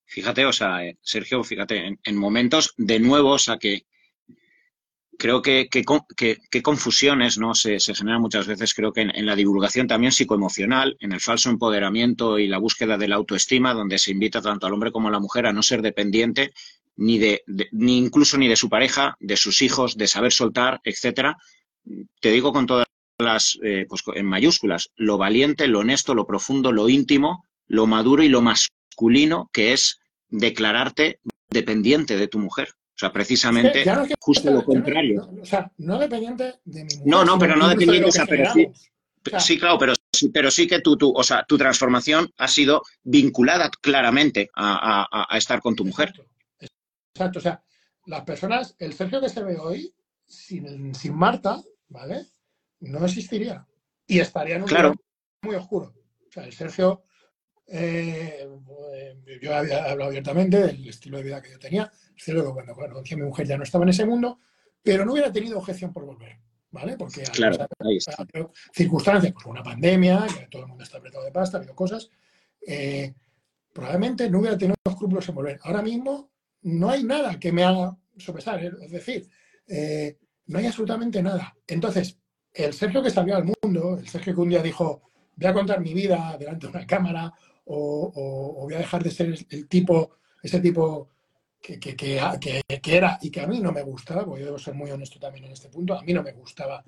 Fíjate, 0.05 0.45
o 0.45 0.53
sea, 0.53 0.85
eh, 0.85 0.99
Sergio, 1.03 1.45
fíjate, 1.45 1.99
en, 2.03 2.17
momentos 2.17 2.75
de 2.77 2.99
nuevo, 2.99 3.31
o 3.31 3.39
sea, 3.39 3.59
que 3.59 3.87
creo 5.17 5.43
que, 5.43 5.69
que, 5.69 6.63
confusiones 6.63 7.39
¿no? 7.39 7.55
Se, 7.55 7.79
generan 7.79 8.21
muchas 8.21 8.47
veces, 8.47 8.75
creo 8.75 8.93
que 8.93 9.03
en, 9.03 9.15
en, 9.15 9.27
la 9.27 9.37
divulgación 9.37 9.87
también 9.87 10.11
psicoemocional, 10.11 10.97
en 10.99 11.13
el 11.13 11.21
falso 11.21 11.51
empoderamiento 11.51 12.39
y 12.39 12.49
la 12.49 12.59
búsqueda 12.59 12.99
de 12.99 13.07
la 13.07 13.17
autoestima, 13.17 13.75
donde 13.75 13.99
se 13.99 14.11
invita 14.11 14.41
tanto 14.41 14.67
al 14.67 14.73
hombre 14.73 14.91
como 14.91 15.09
a 15.09 15.13
la 15.13 15.21
mujer 15.21 15.47
a 15.47 15.53
no 15.53 15.63
ser 15.63 15.83
dependiente 15.83 16.53
ni 16.97 17.19
de, 17.19 17.43
ni 17.73 17.99
incluso 17.99 18.37
ni 18.39 18.49
de 18.49 18.57
su 18.57 18.69
pareja, 18.69 19.17
de 19.21 19.37
sus 19.37 19.63
hijos, 19.63 19.97
de 19.97 20.07
saber 20.07 20.33
soltar, 20.33 20.81
etcétera. 20.85 21.37
Te 22.21 22.31
digo 22.31 22.53
con 22.53 22.67
toda 22.67 22.85
las, 23.19 23.59
eh, 23.63 23.87
pues 23.89 24.03
en 24.15 24.27
mayúsculas, 24.27 24.91
lo 24.97 25.19
valiente, 25.19 25.67
lo 25.67 25.81
honesto, 25.81 26.15
lo 26.15 26.27
profundo, 26.27 26.73
lo 26.73 26.89
íntimo, 26.89 27.45
lo 27.67 27.87
maduro 27.87 28.23
y 28.23 28.29
lo 28.29 28.43
masculino, 28.43 29.51
que 29.53 29.73
es 29.73 30.01
declararte 30.29 31.21
dependiente 31.51 32.17
de 32.17 32.29
tu 32.29 32.39
mujer. 32.39 32.69
O 32.71 33.01
sea, 33.01 33.13
precisamente 33.13 33.85
justo 34.19 34.51
lo 34.51 34.63
contrario. 34.63 35.31
o 35.41 35.47
sea, 35.47 35.71
no 35.79 35.99
dependiente 35.99 36.55
de 36.65 36.85
mi 36.85 36.95
mujer. 36.95 37.07
No, 37.07 37.25
no, 37.25 37.39
pero 37.39 37.57
no 37.57 37.69
dependiente, 37.69 38.11
de 38.11 38.27
pero 38.27 38.53
sí, 38.53 38.69
sí, 39.39 39.59
claro, 39.59 39.79
pero 39.79 39.95
pero 40.33 40.51
sí 40.51 40.67
que 40.67 40.81
tú, 40.81 40.97
tú, 40.97 41.13
o 41.15 41.23
sea, 41.23 41.45
tu 41.45 41.57
transformación 41.57 42.31
ha 42.37 42.49
sido 42.49 42.83
vinculada 43.03 43.71
claramente 43.81 44.51
a, 44.55 45.27
estar 45.37 45.61
con 45.61 45.77
tu 45.77 45.85
mujer. 45.85 46.13
Exacto. 47.21 47.39
O 47.39 47.43
sea, 47.43 47.63
las 48.07 48.23
personas, 48.23 48.75
el 48.79 48.95
Sergio 48.95 49.21
que 49.21 49.29
se 49.29 49.43
ve 49.43 49.59
hoy, 49.59 49.95
sin, 50.25 50.95
sin 50.95 51.15
Marta, 51.15 51.63
¿vale? 51.89 52.27
No 52.81 53.05
existiría. 53.05 53.67
Y 54.07 54.21
estaría 54.21 54.57
en 54.57 54.63
un 54.63 54.69
claro. 54.69 54.95
muy 55.43 55.55
oscuro. 55.55 55.95
O 56.29 56.33
sea, 56.33 56.45
el 56.45 56.53
Sergio, 56.53 57.03
eh, 57.67 58.49
yo 59.43 59.55
había 59.55 59.85
hablado 59.85 60.09
abiertamente 60.09 60.59
del 60.63 60.89
estilo 60.89 61.19
de 61.19 61.25
vida 61.25 61.43
que 61.43 61.51
yo 61.51 61.59
tenía. 61.59 61.93
Es 62.17 62.25
cierto 62.25 62.47
que 62.47 62.53
cuando 62.53 62.75
conocí 62.75 63.15
a 63.15 63.19
mi 63.19 63.25
mujer 63.25 63.47
ya 63.47 63.59
no 63.59 63.65
estaba 63.65 63.85
en 63.85 63.91
ese 63.91 64.07
mundo, 64.07 64.41
pero 64.83 65.05
no 65.05 65.13
hubiera 65.13 65.31
tenido 65.31 65.59
objeción 65.59 65.93
por 65.93 66.07
volver. 66.07 66.41
¿vale? 66.71 66.97
Porque 66.97 67.23
hay 67.23 67.99
circunstancias, 68.73 69.33
pues 69.33 69.47
una 69.47 69.63
pandemia, 69.63 70.27
que 70.27 70.47
todo 70.47 70.63
el 70.63 70.69
mundo 70.69 70.85
está 70.85 70.99
apretado 70.99 71.25
de 71.25 71.33
pasta, 71.33 71.59
ha 71.59 71.61
habido 71.61 71.75
cosas, 71.75 72.09
eh, 72.67 73.13
probablemente 73.73 74.31
no 74.31 74.39
hubiera 74.39 74.57
tenido 74.57 74.77
escrúpulos 74.85 75.29
en 75.29 75.35
volver. 75.35 75.59
Ahora 75.63 75.83
mismo 75.83 76.31
no 76.63 76.91
hay 76.91 77.05
nada 77.05 77.39
que 77.39 77.53
me 77.53 77.65
haga 77.65 77.97
sopesar, 78.17 78.63
es 78.63 78.91
decir, 78.91 79.29
eh, 79.67 80.19
no 80.47 80.59
hay 80.59 80.67
absolutamente 80.67 81.23
nada. 81.23 81.57
Entonces, 81.67 82.19
el 82.53 82.73
Sergio 82.73 83.03
que 83.03 83.11
salió 83.11 83.37
al 83.37 83.45
mundo, 83.45 83.99
el 83.99 84.09
Sergio 84.09 84.35
que 84.35 84.41
un 84.41 84.49
día 84.49 84.63
dijo, 84.63 85.03
voy 85.37 85.49
a 85.49 85.55
contar 85.55 85.81
mi 85.81 85.95
vida 85.95 86.37
delante 86.39 86.67
de 86.67 86.73
una 86.73 86.87
cámara, 86.87 87.33
o, 87.65 88.63
voy 88.63 88.75
a 88.75 88.79
dejar 88.79 89.03
de 89.03 89.11
ser 89.11 89.35
el 89.49 89.69
tipo, 89.69 90.17
ese 90.43 90.61
tipo 90.61 91.09
que, 91.61 91.79
que, 91.79 91.95
que, 91.95 92.17
era 92.85 93.19
y 93.23 93.31
que 93.31 93.41
a 93.41 93.47
mí 93.47 93.61
no 93.61 93.73
me 93.73 93.83
gustaba, 93.83 94.25
porque 94.25 94.41
yo 94.41 94.47
debo 94.47 94.59
ser 94.59 94.75
muy 94.75 94.91
honesto 94.91 95.19
también 95.19 95.45
en 95.45 95.53
este 95.53 95.69
punto, 95.69 95.95
a 95.95 96.03
mí 96.03 96.13
no 96.13 96.23
me 96.23 96.33
gustaba 96.33 96.85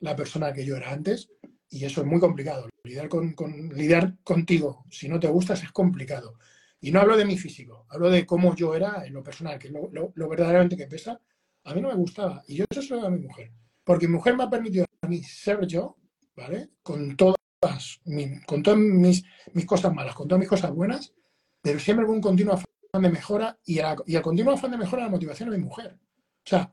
la 0.00 0.16
persona 0.16 0.52
que 0.52 0.64
yo 0.64 0.76
era 0.76 0.90
antes 0.90 1.28
y 1.68 1.84
eso 1.84 2.02
es 2.02 2.06
muy 2.06 2.20
complicado. 2.20 2.68
Lidiar, 2.84 3.08
con, 3.08 3.34
lidiar 3.74 4.16
contigo, 4.22 4.84
si 4.90 5.08
no 5.08 5.18
te 5.18 5.28
gustas, 5.28 5.62
es 5.62 5.72
complicado. 5.72 6.34
Y 6.82 6.90
no 6.90 7.00
hablo 7.00 7.16
de 7.16 7.24
mi 7.24 7.38
físico, 7.38 7.86
hablo 7.88 8.10
de 8.10 8.26
cómo 8.26 8.54
yo 8.54 8.74
era 8.74 9.06
en 9.06 9.14
lo 9.14 9.22
personal, 9.22 9.58
que 9.58 9.70
lo, 9.70 9.90
lo, 9.92 10.28
verdaderamente 10.28 10.76
que 10.76 10.86
pesa. 10.86 11.18
A 11.64 11.74
mí 11.74 11.80
no 11.80 11.88
me 11.88 11.94
gustaba 11.94 12.42
y 12.46 12.56
yo 12.56 12.64
eso 12.68 12.82
se 12.82 12.94
lo 12.94 13.06
a 13.06 13.10
mi 13.10 13.20
mujer. 13.20 13.50
Porque 13.84 14.06
mi 14.06 14.14
mujer 14.14 14.36
me 14.36 14.44
ha 14.44 14.50
permitido 14.50 14.84
a 15.00 15.06
mí 15.06 15.22
ser 15.22 15.66
yo, 15.66 15.96
¿vale? 16.36 16.70
Con 16.82 17.16
todas, 17.16 18.00
con 18.46 18.62
todas 18.62 18.78
mis, 18.78 19.24
mis 19.54 19.64
cosas 19.64 19.94
malas, 19.94 20.14
con 20.14 20.28
todas 20.28 20.40
mis 20.40 20.48
cosas 20.48 20.72
buenas, 20.72 21.14
pero 21.62 21.78
siempre 21.78 22.04
con 22.04 22.16
un 22.16 22.20
continuo 22.20 22.60
de 22.92 23.08
mejora 23.08 23.58
y, 23.64 23.78
y 24.06 24.16
el 24.16 24.22
continuo 24.22 24.52
afán 24.52 24.72
de 24.72 24.76
mejora 24.76 25.04
la 25.04 25.08
motivación 25.08 25.50
de 25.50 25.58
mi 25.58 25.64
mujer. 25.64 25.96
O 26.44 26.48
sea, 26.48 26.72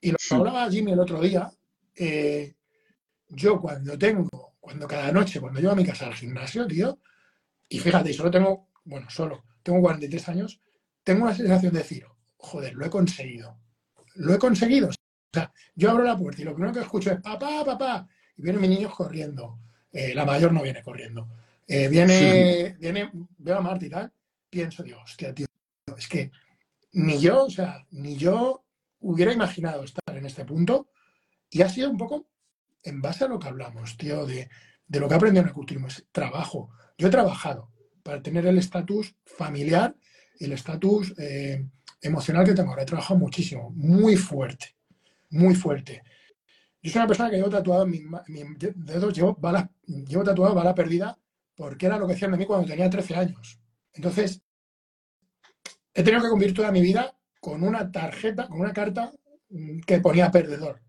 y 0.00 0.10
lo 0.10 0.18
hablaba 0.32 0.70
Jimmy 0.70 0.92
el 0.92 1.00
otro 1.00 1.20
día, 1.20 1.50
eh, 1.96 2.54
yo 3.28 3.60
cuando 3.60 3.96
tengo, 3.96 4.56
cuando 4.60 4.86
cada 4.86 5.10
noche, 5.12 5.40
cuando 5.40 5.60
llevo 5.60 5.72
a 5.72 5.76
mi 5.76 5.84
casa 5.84 6.06
al 6.06 6.14
gimnasio, 6.14 6.66
tío, 6.66 6.98
y 7.68 7.78
fíjate, 7.78 8.12
solo 8.12 8.30
tengo, 8.30 8.68
bueno, 8.84 9.08
solo, 9.10 9.44
tengo 9.62 9.80
43 9.80 10.28
años, 10.28 10.60
tengo 11.02 11.24
una 11.24 11.34
sensación 11.34 11.72
de 11.72 11.78
decir, 11.78 12.06
joder, 12.36 12.74
lo 12.74 12.86
he 12.86 12.90
conseguido. 12.90 13.58
Lo 14.16 14.34
he 14.34 14.38
conseguido. 14.38 14.88
O 14.88 14.92
sea, 15.32 15.52
yo 15.74 15.90
abro 15.90 16.04
la 16.04 16.16
puerta 16.16 16.42
y 16.42 16.44
lo 16.44 16.54
primero 16.54 16.72
que 16.72 16.80
escucho 16.80 17.10
es 17.10 17.20
papá, 17.20 17.64
papá, 17.64 18.06
y 18.36 18.42
vienen 18.42 18.60
mis 18.60 18.70
niños 18.70 18.94
corriendo. 18.94 19.58
Eh, 19.92 20.14
la 20.14 20.24
mayor 20.24 20.52
no 20.52 20.62
viene 20.62 20.82
corriendo. 20.82 21.28
Eh, 21.66 21.88
viene, 21.88 22.76
viene, 22.78 23.10
veo 23.38 23.58
a 23.58 23.60
Marta 23.60 23.86
y 23.86 23.90
tal, 23.90 24.12
pienso, 24.50 24.82
Dios, 24.82 25.00
hostia, 25.02 25.34
tío, 25.34 25.46
es 25.96 26.08
que 26.08 26.30
ni 26.92 27.18
yo, 27.18 27.44
o 27.44 27.50
sea, 27.50 27.86
ni 27.90 28.16
yo 28.16 28.64
hubiera 29.00 29.32
imaginado 29.32 29.82
estar 29.82 30.16
en 30.16 30.26
este 30.26 30.44
punto 30.44 30.88
y 31.50 31.62
ha 31.62 31.68
sido 31.68 31.90
un 31.90 31.96
poco 31.96 32.26
en 32.82 33.00
base 33.00 33.24
a 33.24 33.28
lo 33.28 33.38
que 33.38 33.48
hablamos, 33.48 33.96
tío, 33.96 34.26
de, 34.26 34.48
lo 34.88 35.08
que 35.08 35.14
he 35.14 35.16
aprendido 35.16 35.42
en 35.42 35.48
el 35.48 35.54
culturismo, 35.54 35.88
es 35.88 36.06
trabajo. 36.12 36.70
Yo 36.98 37.08
he 37.08 37.10
trabajado 37.10 37.70
para 38.04 38.22
tener 38.22 38.46
el 38.46 38.58
estatus 38.58 39.16
familiar 39.24 39.96
y 40.38 40.44
el 40.44 40.52
estatus 40.52 41.14
eh, 41.18 41.66
emocional 42.02 42.44
que 42.44 42.52
tengo 42.52 42.70
ahora. 42.70 42.82
He 42.82 42.86
trabajado 42.86 43.18
muchísimo, 43.18 43.70
muy 43.70 44.14
fuerte, 44.14 44.76
muy 45.30 45.54
fuerte. 45.56 46.02
Yo 46.82 46.92
soy 46.92 47.00
una 47.00 47.08
persona 47.08 47.30
que 47.30 47.36
llevo 47.36 47.48
tatuado 47.48 47.86
mi, 47.86 48.02
dedos, 48.76 49.14
llevo, 49.14 49.36
llevo 50.06 50.22
tatuado 50.22 50.54
bala 50.54 50.74
perdida 50.74 51.18
porque 51.56 51.86
era 51.86 51.98
lo 51.98 52.06
que 52.06 52.12
decían 52.12 52.32
de 52.32 52.36
mí 52.36 52.44
cuando 52.44 52.68
tenía 52.68 52.90
13 52.90 53.14
años. 53.16 53.58
Entonces, 53.94 54.42
he 55.94 56.02
tenido 56.02 56.22
que 56.22 56.28
cumplir 56.28 56.52
toda 56.52 56.70
mi 56.70 56.82
vida 56.82 57.16
con 57.40 57.62
una 57.62 57.90
tarjeta, 57.90 58.48
con 58.48 58.60
una 58.60 58.74
carta 58.74 59.12
mm, 59.48 59.80
que 59.80 60.00
ponía 60.00 60.30
perdedor. 60.30 60.82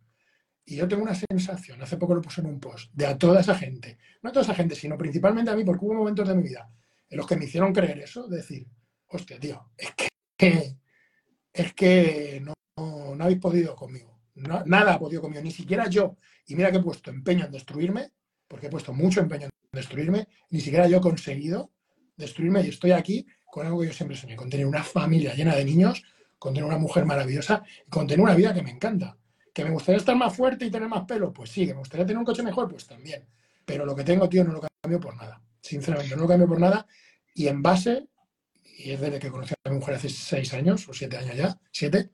Y 0.66 0.76
yo 0.76 0.88
tengo 0.88 1.04
una 1.04 1.16
sensación, 1.16 1.82
hace 1.82 1.96
poco 1.96 2.16
lo 2.16 2.22
puse 2.22 2.42
en 2.42 2.48
un 2.48 2.60
post, 2.60 2.92
de 2.92 3.06
a 3.06 3.18
toda 3.18 3.40
esa 3.40 3.56
gente, 3.56 4.00
no 4.22 4.32
a 4.32 4.34
toda 4.34 4.44
esa 4.44 4.56
gente, 4.56 4.76
sino 4.76 4.98
principalmente 4.98 5.52
a 5.52 5.56
mí, 5.56 5.64
porque 5.64 5.86
hubo 5.86 5.94
momentos 5.94 6.28
de 6.28 6.36
mi 6.36 6.44
vida 6.44 6.68
los 7.10 7.28
que 7.28 7.36
me 7.36 7.46
hicieron 7.46 7.74
creer 7.74 8.00
eso, 8.00 8.28
de 8.28 8.38
decir, 8.38 8.68
hostia, 9.08 9.40
tío, 9.40 9.72
es 9.78 9.94
que, 10.38 10.78
es 11.54 11.74
que 11.74 12.42
no, 12.42 12.54
no, 13.16 13.24
habéis 13.24 13.40
podido 13.40 13.76
conmigo. 13.76 14.20
nada 14.36 14.94
ha 14.94 15.00
podido 15.00 15.22
conmigo, 15.22 15.42
ni 15.42 15.52
siquiera 15.52 15.88
yo. 15.88 16.18
Y 16.48 16.56
mira 16.56 16.72
que 16.72 16.78
he 16.78 16.84
puesto 16.84 17.10
empeño 17.10 17.46
en 17.46 17.52
destruirme, 17.52 18.12
porque 18.48 18.68
he 18.68 18.70
puesto 18.70 18.94
mucho 18.94 19.22
empeño 19.22 19.46
en 19.46 19.52
destruirme, 19.72 20.28
ni 20.50 20.62
siquiera 20.62 20.88
yo 20.88 20.98
he 20.98 21.02
conseguido 21.02 21.72
destruirme 22.18 22.62
y 22.62 22.70
estoy 22.70 22.92
aquí 22.92 23.26
con 23.52 23.66
algo 23.66 23.82
que 23.82 23.88
yo 23.88 23.94
siempre 23.94 24.18
soñé, 24.18 24.36
con 24.36 24.50
tener 24.50 24.66
una 24.66 24.84
familia 24.84 25.34
llena 25.34 25.56
de 25.56 25.66
niños, 25.66 26.04
con 26.38 26.54
tener 26.54 26.68
una 26.68 26.78
mujer 26.78 27.06
maravillosa 27.06 27.64
y 27.86 27.90
con 27.90 28.08
tener 28.08 28.22
una 28.22 28.36
vida 28.36 28.54
que 28.54 28.62
me 28.62 28.72
encanta. 28.72 29.18
¿Que 29.54 29.64
me 29.64 29.72
gustaría 29.72 29.98
estar 29.98 30.16
más 30.18 30.36
fuerte 30.36 30.66
y 30.66 30.72
tener 30.72 30.90
más 30.90 31.06
pelo? 31.06 31.32
Pues 31.32 31.50
sí, 31.50 31.66
que 31.66 31.74
me 31.74 31.80
gustaría 31.80 32.06
tener 32.06 32.18
un 32.18 32.26
coche 32.26 32.44
mejor, 32.44 32.68
pues 32.68 32.86
también. 32.86 33.26
Pero 33.64 33.86
lo 33.86 33.96
que 33.96 34.04
tengo, 34.04 34.28
tío, 34.28 34.44
no 34.44 34.52
lo 34.52 34.62
cambio 34.82 35.00
por 35.00 35.16
nada. 35.16 35.42
Sinceramente, 35.66 36.16
no 36.16 36.22
lo 36.22 36.28
cambio 36.28 36.48
por 36.48 36.60
nada. 36.60 36.86
Y 37.34 37.48
en 37.48 37.64
base, 37.64 38.08
y 38.78 38.92
es 38.92 39.02
desde 39.02 39.18
que 39.18 39.32
conocí 39.32 39.56
a 39.64 39.70
mi 39.70 39.78
mujer 39.78 39.96
hace 39.96 40.10
seis 40.10 40.54
años, 40.54 40.88
o 40.88 40.94
siete 40.94 41.18
años 41.18 41.36
ya, 41.36 41.60
siete, 41.72 42.12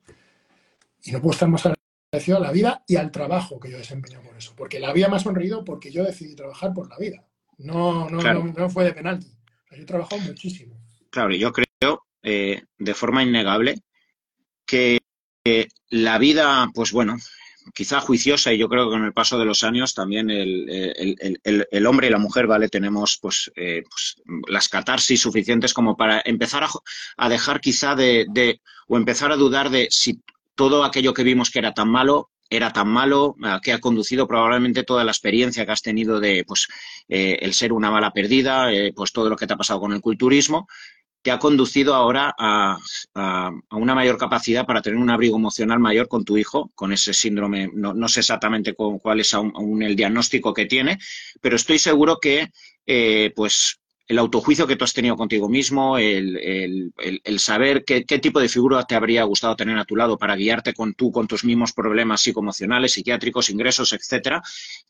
y 1.04 1.12
no 1.12 1.20
puedo 1.20 1.34
estar 1.34 1.50
más 1.50 1.66
agradecido 1.66 2.38
a 2.38 2.40
la 2.40 2.50
vida 2.50 2.82
y 2.88 2.96
al 2.96 3.10
trabajo 3.10 3.60
que 3.60 3.70
yo 3.70 3.76
desempeño 3.76 4.22
por 4.22 4.34
eso. 4.36 4.54
Porque 4.56 4.80
la 4.80 4.94
vida 4.94 5.08
me 5.08 5.16
ha 5.16 5.18
sonreído 5.18 5.64
porque 5.64 5.92
yo 5.92 6.02
decidí 6.02 6.34
trabajar 6.34 6.72
por 6.72 6.88
la 6.88 6.96
vida. 6.96 7.26
No, 7.58 8.08
no, 8.08 8.22
no, 8.22 8.44
no, 8.44 8.70
fue 8.70 8.84
de 8.84 8.94
penalti. 8.94 9.26
yo 9.70 9.82
he 9.82 9.84
trabajado 9.84 10.22
muchísimo. 10.22 10.74
Claro, 11.10 11.34
yo 11.34 11.52
creo 11.52 12.06
eh, 12.22 12.62
de 12.78 12.94
forma 12.94 13.22
innegable 13.22 13.82
que 14.64 14.98
la 15.90 16.16
vida, 16.16 16.70
pues 16.74 16.92
bueno, 16.92 17.18
quizá 17.74 18.00
juiciosa 18.00 18.52
y 18.52 18.58
yo 18.58 18.68
creo 18.68 18.84
que 18.84 18.92
con 18.92 19.04
el 19.04 19.12
paso 19.12 19.38
de 19.38 19.44
los 19.44 19.64
años 19.64 19.94
también 19.94 20.30
el, 20.30 21.86
hombre 21.86 22.06
y 22.06 22.10
la 22.10 22.18
mujer, 22.18 22.46
¿vale? 22.46 22.68
Tenemos 22.68 23.18
pues, 23.20 23.50
eh, 23.56 23.82
pues, 23.88 24.16
las 24.48 24.68
catarsis 24.68 25.20
suficientes 25.20 25.74
como 25.74 25.96
para 25.96 26.22
empezar 26.24 26.64
a, 27.16 27.28
dejar 27.28 27.60
quizá 27.60 27.94
de, 27.94 28.26
de, 28.30 28.60
o 28.88 28.96
empezar 28.96 29.32
a 29.32 29.36
dudar 29.36 29.70
de 29.70 29.88
si 29.90 30.20
todo 30.54 30.84
aquello 30.84 31.14
que 31.14 31.22
vimos 31.22 31.50
que 31.50 31.58
era 31.58 31.72
tan 31.72 31.88
malo 31.88 32.30
era 32.50 32.70
tan 32.70 32.86
malo, 32.86 33.34
que 33.62 33.72
ha 33.72 33.80
conducido 33.80 34.28
probablemente 34.28 34.82
toda 34.82 35.04
la 35.04 35.12
experiencia 35.12 35.64
que 35.64 35.72
has 35.72 35.80
tenido 35.80 36.20
de 36.20 36.44
pues, 36.46 36.68
eh, 37.08 37.38
el 37.40 37.54
ser 37.54 37.72
una 37.72 37.88
bala 37.88 38.10
perdida, 38.10 38.68
pues 38.94 39.10
todo 39.10 39.30
lo 39.30 39.36
que 39.36 39.46
te 39.46 39.54
ha 39.54 39.56
pasado 39.56 39.80
con 39.80 39.94
el 39.94 40.02
culturismo, 40.02 40.68
te 41.22 41.30
ha 41.30 41.38
conducido 41.38 41.94
ahora 41.94 42.34
a, 42.36 42.76
una 43.70 43.94
mayor 43.94 44.18
capacidad 44.18 44.66
para 44.66 44.82
tener 44.82 44.98
un 44.98 45.10
abrigo 45.10 45.36
emocional 45.36 45.78
mayor 45.78 46.08
con 46.08 46.24
tu 46.24 46.36
hijo, 46.36 46.70
con 46.74 46.92
ese 46.92 47.14
síndrome. 47.14 47.70
No, 47.72 48.08
sé 48.08 48.20
exactamente 48.20 48.74
cuál 48.74 49.20
es 49.20 49.32
aún, 49.32 49.82
el 49.82 49.96
diagnóstico 49.96 50.52
que 50.52 50.66
tiene, 50.66 50.98
pero 51.40 51.56
estoy 51.56 51.78
seguro 51.78 52.18
que 52.20 52.48
eh, 52.86 53.32
pues 53.36 53.81
el 54.08 54.18
autojuicio 54.18 54.66
que 54.66 54.76
tú 54.76 54.84
has 54.84 54.92
tenido 54.92 55.16
contigo 55.16 55.48
mismo, 55.48 55.96
el, 55.98 56.92
saber 57.38 57.84
qué, 57.84 58.02
tipo 58.02 58.40
de 58.40 58.48
figura 58.48 58.84
te 58.84 58.94
habría 58.94 59.24
gustado 59.24 59.56
tener 59.56 59.78
a 59.78 59.84
tu 59.84 59.96
lado 59.96 60.18
para 60.18 60.36
guiarte 60.36 60.74
con 60.74 60.94
tú, 60.94 61.10
con 61.10 61.26
tus 61.26 61.44
mismos 61.44 61.72
problemas 61.72 62.20
psicoemocionales, 62.20 62.92
psiquiátricos, 62.92 63.50
ingresos, 63.50 63.92
etcétera, 63.92 64.42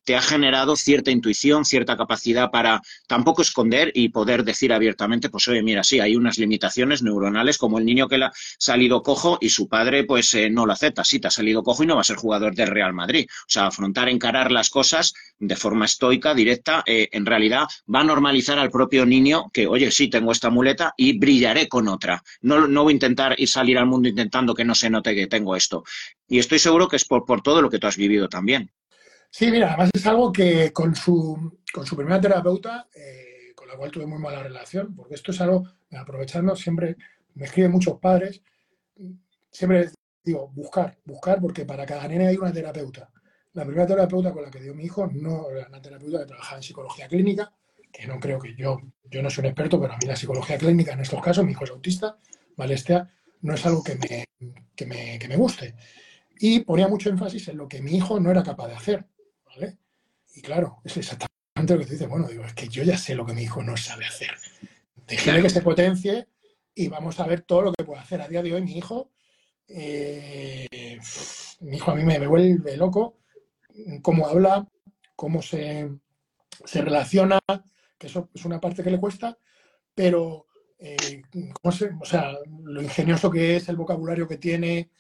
te 0.05 0.17
ha 0.17 0.23
generado 0.23 0.77
cierta 0.77 1.11
intuición, 1.11 1.65
cierta 1.65 1.97
capacidad 1.97 2.51
para 2.51 2.81
tampoco 3.07 3.43
esconder 3.43 3.93
y 3.95 4.09
poder 4.09 4.45
decir 4.45 4.73
abiertamente, 4.73 5.31
pues 5.31 5.47
oye, 5.49 5.63
mira, 5.63 5.85
sí, 5.85 6.01
hay 6.01 6.17
unas 6.17 6.39
limitaciones 6.39 7.03
neuronales, 7.03 7.59
como 7.59 7.79
el 7.79 7.85
niño 7.85 8.09
que 8.09 8.19
le 8.19 8.27
ha 8.27 8.33
salido 8.59 9.03
cojo 9.03 9.39
y 9.41 9.51
su 9.51 9.69
padre 9.69 10.05
pues 10.05 10.35
eh, 10.35 10.51
no 10.51 10.67
lo 10.67 10.73
acepta, 10.73 11.05
sí, 11.05 11.21
te 11.21 11.29
ha 11.29 11.31
salido 11.31 11.63
cojo 11.63 11.85
y 11.85 11.87
no 11.87 11.95
va 11.95 12.01
a 12.01 12.05
ser 12.05 12.17
jugador 12.17 12.55
del 12.55 12.69
Real 12.69 12.93
Madrid. 12.93 13.27
O 13.31 13.45
sea, 13.49 13.67
afrontar, 13.67 14.09
encarar 14.09 14.51
las 14.51 14.71
cosas 14.71 15.13
de 15.39 15.57
forma 15.57 15.85
estoica, 15.85 16.35
directa, 16.35 16.83
eh, 16.87 17.09
en 17.13 17.27
realidad 17.27 17.67
va 17.93 18.01
a 18.01 18.05
normalizar 18.05 18.59
al 18.59 18.71
propio 18.71 19.02
niño 19.07 19.51
que, 19.53 19.67
oye, 19.67 19.91
sí, 19.91 20.09
tengo 20.09 20.33
esta 20.33 20.51
muleta 20.51 20.95
y 20.97 21.19
brillaré 21.19 21.69
con 21.69 21.89
otra. 21.89 22.23
No, 22.41 22.67
no 22.67 22.85
voy 22.85 22.93
a 22.93 22.95
intentar 22.95 23.35
ir 23.39 23.49
salir 23.49 23.79
al 23.79 23.87
mundo 23.87 24.09
intentando 24.09 24.55
que 24.55 24.65
no 24.65 24.75
se 24.75 24.91
note 24.91 25.15
que 25.15 25.27
tengo 25.27 25.57
esto. 25.57 25.85
Y 26.29 26.39
estoy 26.39 26.59
seguro 26.59 26.89
que 26.89 26.97
es 26.97 27.05
por, 27.05 27.25
por 27.25 27.43
todo 27.43 27.63
lo 27.63 27.71
que 27.71 27.79
tú 27.79 27.87
has 27.87 27.97
vivido 27.97 28.29
también. 28.29 28.71
Sí, 29.31 29.51
mira, 29.51 29.69
además 29.69 29.91
es 29.95 30.07
algo 30.07 30.31
que 30.31 30.73
con 30.73 30.95
su, 30.95 31.59
con 31.73 31.87
su 31.87 31.97
primera 31.97 32.21
terapeuta, 32.21 32.89
eh, 32.95 33.53
con 33.55 33.67
la 33.67 33.77
cual 33.77 33.91
tuve 33.91 34.07
muy 34.07 34.19
mala 34.19 34.43
relación, 34.43 34.95
porque 34.95 35.15
esto 35.15 35.31
es 35.31 35.41
algo, 35.41 35.67
aprovechando, 35.91 36.55
siempre 36.55 36.97
me 37.35 37.47
escriben 37.47 37.71
muchos 37.71 37.99
padres, 37.99 38.43
siempre 39.51 39.91
digo, 40.23 40.49
buscar, 40.55 40.99
buscar, 41.05 41.41
porque 41.41 41.65
para 41.65 41.87
cada 41.87 42.07
nene 42.09 42.29
hay 42.29 42.37
una 42.37 42.53
terapeuta. 42.53 43.11
La 43.55 43.65
primera 43.65 43.87
terapeuta 43.87 44.33
con 44.33 44.43
la 44.43 44.51
que 44.51 44.61
dio 44.61 44.75
mi 44.75 44.85
hijo 44.85 45.07
no 45.07 45.51
era 45.51 45.67
una 45.67 45.81
terapeuta 45.81 46.21
que 46.21 46.27
trabajaba 46.27 46.59
en 46.59 46.63
psicología 46.63 47.09
clínica, 47.09 47.53
que 47.93 48.07
no 48.07 48.19
creo 48.19 48.39
que 48.39 48.55
yo, 48.55 48.81
yo 49.05 49.23
no 49.23 49.31
soy 49.31 49.43
un 49.43 49.47
experto, 49.47 49.81
pero 49.81 49.93
a 49.93 49.97
mí 49.99 50.07
la 50.07 50.17
psicología 50.17 50.59
clínica 50.59 50.93
en 50.93 51.01
estos 51.01 51.23
casos, 51.23 51.45
mi 51.45 51.53
hijo 51.53 51.65
es 51.65 51.71
autista, 51.71 52.17
¿vale? 52.57 52.75
Este 52.75 53.03
no 53.43 53.55
es 53.55 53.67
algo 53.67 53.83
que 53.83 53.97
me, 53.97 54.25
que 54.75 54.87
me, 54.87 55.19
que 55.19 55.29
me 55.29 55.37
guste. 55.37 55.75
Y 56.39 56.61
ponía 56.61 56.89
mucho 56.89 57.11
énfasis 57.11 57.49
en 57.49 57.59
lo 57.59 57.69
que 57.69 57.83
mi 57.83 57.97
hijo 57.97 58.19
no 58.19 58.31
era 58.31 58.43
capaz 58.43 58.69
de 58.69 58.75
hacer, 58.75 59.05
¿vale? 59.47 59.77
Y 60.35 60.41
claro, 60.41 60.81
es 60.85 60.97
exactamente 60.97 61.75
lo 61.75 61.79
que 61.81 61.87
tú 61.87 61.93
dices, 61.93 62.09
bueno, 62.09 62.27
digo, 62.29 62.45
es 62.45 62.55
que 62.55 62.69
yo 62.69 62.83
ya 62.83 62.97
sé 62.97 63.15
lo 63.15 63.27
que 63.27 63.35
mi 63.35 63.43
hijo 63.43 63.63
no 63.63 63.77
sabe 63.77 64.07
hacer. 64.07 64.31
Déjale 65.07 65.43
que 65.43 65.51
se 65.51 65.61
potencie 65.61 66.27
y 66.75 66.89
vamos 66.89 67.21
a 67.21 67.27
ver 67.27 67.43
todo 67.43 67.63
lo 67.63 67.73
que 67.73 67.85
puede 67.85 68.01
hacer. 68.01 68.23
A 68.23 68.29
día 68.29 68.43
de 68.43 68.55
hoy 68.55 68.63
mi 68.63 68.79
hijo, 68.79 69.11
eh, 69.69 70.99
mi 71.61 71.77
hijo 71.77 71.91
a 71.91 71.95
mí 71.95 72.05
me 72.05 72.27
vuelve 72.27 72.77
loco 72.77 73.19
cómo 74.03 74.27
habla, 74.27 74.67
cómo 75.17 75.43
se, 75.43 75.91
se 76.65 76.83
relaciona, 76.83 77.41
que 78.03 78.09
eso 78.09 78.29
es 78.35 78.45
una 78.45 78.61
parte 78.61 78.83
que 78.83 78.91
le 78.91 78.99
cuesta, 78.99 79.39
pero 79.95 80.47
eh, 80.79 81.23
o 81.63 81.71
sea, 82.05 82.33
lo 82.65 82.83
ingenioso 82.83 83.31
que 83.31 83.57
es, 83.57 83.69
el 83.69 83.77
vocabulario 83.77 84.27
que 84.27 84.39
tiene. 84.39 84.91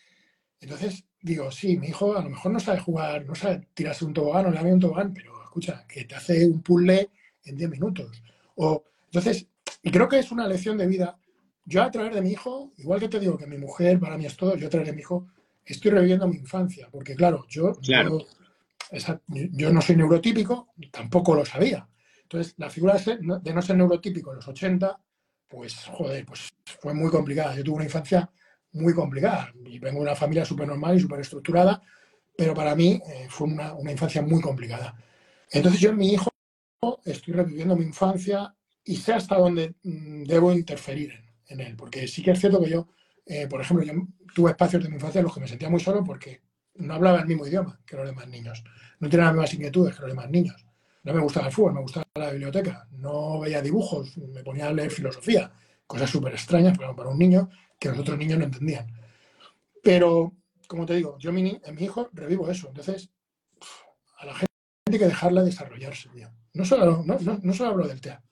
Entonces, 0.61 1.05
digo, 1.20 1.50
sí, 1.50 1.76
mi 1.76 1.88
hijo 1.88 2.16
a 2.16 2.22
lo 2.22 2.30
mejor 2.30 2.53
no 2.53 2.61
sabe 2.61 2.78
jugar, 2.78 3.26
no 3.26 3.34
sabe 3.34 3.66
tirarse 3.74 4.05
un 4.05 4.14
tobogán 4.14 4.46
o 4.46 4.50
le 4.53 4.72
un 4.72 4.78
tobogán, 4.78 5.12
pero 5.12 5.42
escucha, 5.42 5.84
que 5.88 6.05
te 6.05 6.14
hace 6.14 6.46
un 6.46 6.62
puzzle 6.62 7.11
en 7.44 7.57
10 7.57 7.70
minutos. 7.70 8.22
O, 8.55 8.84
entonces, 9.07 9.48
y 9.82 9.90
creo 9.90 10.09
que 10.09 10.20
es 10.20 10.30
una 10.30 10.46
lección 10.46 10.78
de 10.78 10.86
vida. 10.86 11.18
Yo 11.64 11.82
a 11.82 11.90
través 11.90 12.14
de 12.14 12.22
mi 12.22 12.30
hijo, 12.30 12.72
igual 12.76 13.00
que 13.00 13.09
te 13.09 13.18
digo 13.18 13.36
que 13.36 13.48
mi 13.48 13.59
mujer 13.59 13.98
para 13.98 14.16
mí 14.16 14.26
es 14.26 14.36
todo, 14.36 14.55
yo 14.57 14.68
a 14.68 14.70
través 14.70 14.86
de 14.86 14.94
mi 14.94 15.00
hijo 15.00 15.26
estoy 15.64 15.90
reviviendo 15.90 16.28
mi 16.28 16.36
infancia, 16.36 16.88
porque 16.92 17.16
claro, 17.16 17.44
yo, 17.48 17.72
claro. 17.74 18.24
yo, 19.26 19.72
no 19.72 19.82
soy 19.82 19.96
neurotípico, 19.96 20.68
tampoco 20.92 21.34
lo 21.34 21.44
sabía. 21.44 21.88
Entonces, 22.33 22.55
la 22.57 22.70
figura 22.70 22.97
de, 22.97 23.53
no 23.53 23.62
ser 23.62 23.76
neurotípico 23.76 24.30
en 24.30 24.37
los 24.37 24.49
80, 24.49 24.99
pues, 25.49 25.85
joder, 25.85 26.24
pues 26.24 26.49
fue 26.80 26.95
muy 26.95 27.11
complicada. 27.11 27.55
Yo 27.55 27.62
tuve 27.62 27.76
una 27.76 27.85
infancia 27.85 28.30
muy 28.72 28.95
complicada 28.95 29.53
y 29.66 29.78
vengo 29.78 29.99
de 29.99 30.05
una 30.05 30.16
familia 30.16 30.43
súper 30.47 30.66
normal 30.66 30.97
y 30.97 31.01
súper 31.01 31.20
estructurada, 31.20 31.83
pero 32.35 32.55
para 32.55 32.74
mí 32.74 32.99
eh, 33.07 33.26
fue 33.28 33.49
una, 33.49 33.74
infancia 33.91 34.22
muy 34.22 34.41
complicada. 34.41 34.97
Entonces 35.51 35.78
yo 35.78 35.91
en 35.91 35.99
mi 35.99 36.14
hijo 36.14 36.30
estoy 37.05 37.35
reviviendo 37.35 37.76
mi 37.76 37.85
infancia 37.85 38.55
y 38.83 38.97
sé 38.97 39.12
hasta 39.12 39.37
dónde 39.37 39.74
mm, 39.83 40.22
debo 40.22 40.55
interferir 40.55 41.12
en, 41.49 41.61
él, 41.61 41.76
porque 41.76 42.09
sí 42.09 42.22
que 42.22 42.30
es 42.30 42.41
cierto 42.41 42.62
que 42.62 42.70
yo, 42.70 42.89
eh, 43.26 43.47
por 43.47 43.61
ejemplo, 43.61 43.85
yo 43.85 43.93
tuve 44.35 44.53
espacios 44.53 44.83
de 44.83 44.89
mi 44.89 44.95
infancia 44.95 45.18
en 45.18 45.24
los 45.24 45.35
que 45.35 45.41
me 45.41 45.49
sentía 45.49 45.68
muy 45.68 45.80
solo 45.80 46.03
porque 46.03 46.41
no 46.76 46.95
hablaba 46.95 47.20
el 47.20 47.26
mismo 47.26 47.47
idioma 47.47 47.78
que 47.85 47.95
los 47.95 48.07
demás 48.07 48.26
niños, 48.26 48.64
no 49.01 49.11
tenía 49.11 49.26
las 49.26 49.35
mismas 49.35 49.53
inquietudes 49.53 49.97
que 49.97 50.01
los 50.01 50.11
demás 50.11 50.30
niños. 50.30 50.72
No 51.05 51.12
me 51.14 51.20
gustaba 51.20 51.46
el 51.46 51.53
fútbol, 51.53 51.74
me 51.74 51.80
gustaba 51.80 52.07
la 52.14 52.30
biblioteca, 52.30 52.86
no 52.92 53.40
veía 53.40 53.61
dibujos, 53.61 54.16
me 54.18 54.42
ponía 54.42 54.68
a 54.68 54.72
leer 54.72 54.90
filosofía, 54.90 55.53
cosas 55.86 56.09
súper 56.09 56.32
extrañas 56.32 56.78
para, 56.78 56.94
para 56.94 57.11
un 57.11 57.18
niño 57.18 57.48
que 57.78 57.88
los 57.88 57.98
otros 57.98 58.16
niños 58.16 58.38
no 58.38 58.44
entendían. 58.44 58.86
Pero, 59.82 60.32
como 60.68 60.86
te 60.86 60.94
digo, 60.94 61.18
yo 61.18 61.32
mi, 61.32 61.61
en 61.64 61.74
mi 61.74 61.84
hijo 61.84 62.09
revivo 62.12 62.48
eso. 62.48 62.68
Entonces, 62.68 63.11
a 64.18 64.26
la 64.26 64.34
gente 64.34 64.53
hay 64.86 64.98
que 64.98 65.07
dejarla 65.07 65.42
desarrollarse. 65.42 66.09
No, 66.55 66.64
solo, 66.64 67.03
no, 67.05 67.18
no, 67.42 67.53
solo 67.53 67.70
hablo 67.70 67.88
del 67.88 68.00
TEA. 68.00 68.22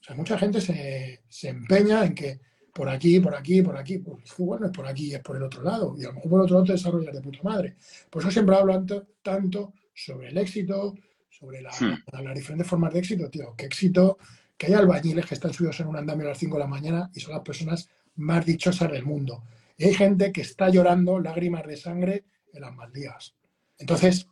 O 0.00 0.02
sea, 0.02 0.16
mucha 0.16 0.38
gente 0.38 0.60
se, 0.60 1.22
se, 1.28 1.48
empeña 1.48 2.04
en 2.04 2.14
que 2.14 2.40
por 2.72 2.88
aquí, 2.88 3.20
por 3.20 3.34
aquí, 3.34 3.60
por 3.60 3.76
aquí. 3.76 3.98
Pues 3.98 4.34
bueno, 4.38 4.66
es 4.66 4.72
por 4.72 4.86
aquí, 4.86 5.14
es 5.14 5.20
por 5.20 5.36
el 5.36 5.42
otro 5.42 5.62
lado. 5.62 5.94
Y 5.98 6.04
a 6.04 6.08
lo 6.08 6.14
mejor 6.14 6.30
por 6.30 6.40
el 6.40 6.44
otro 6.44 6.54
lado 6.54 6.66
te 6.66 6.72
desarrollas 6.72 7.14
de 7.14 7.20
puta 7.20 7.40
madre. 7.42 7.76
Por 8.08 8.22
eso 8.22 8.30
siempre 8.30 8.56
hablo 8.56 8.84
tanto 9.22 9.74
sobre 9.92 10.28
el 10.28 10.38
éxito, 10.38 10.94
sobre 11.38 11.60
la, 11.60 11.70
hmm. 11.70 12.22
las 12.22 12.34
diferentes 12.34 12.66
formas 12.66 12.92
de 12.92 13.00
éxito, 13.00 13.28
tío. 13.30 13.54
Que 13.56 13.66
éxito, 13.66 14.18
que 14.56 14.66
hay 14.66 14.74
albañiles 14.74 15.26
que 15.26 15.34
están 15.34 15.52
subidos 15.52 15.80
en 15.80 15.88
un 15.88 15.96
andamio 15.96 16.26
a 16.26 16.30
las 16.30 16.38
5 16.38 16.56
de 16.56 16.60
la 16.60 16.66
mañana 16.66 17.10
y 17.14 17.20
son 17.20 17.34
las 17.34 17.42
personas 17.42 17.88
más 18.16 18.44
dichosas 18.44 18.90
del 18.90 19.04
mundo. 19.04 19.44
Y 19.76 19.84
hay 19.84 19.94
gente 19.94 20.32
que 20.32 20.40
está 20.40 20.68
llorando 20.70 21.20
lágrimas 21.20 21.66
de 21.66 21.76
sangre 21.76 22.24
en 22.52 22.62
las 22.62 22.74
Maldivas. 22.74 23.34
Entonces, 23.78 24.28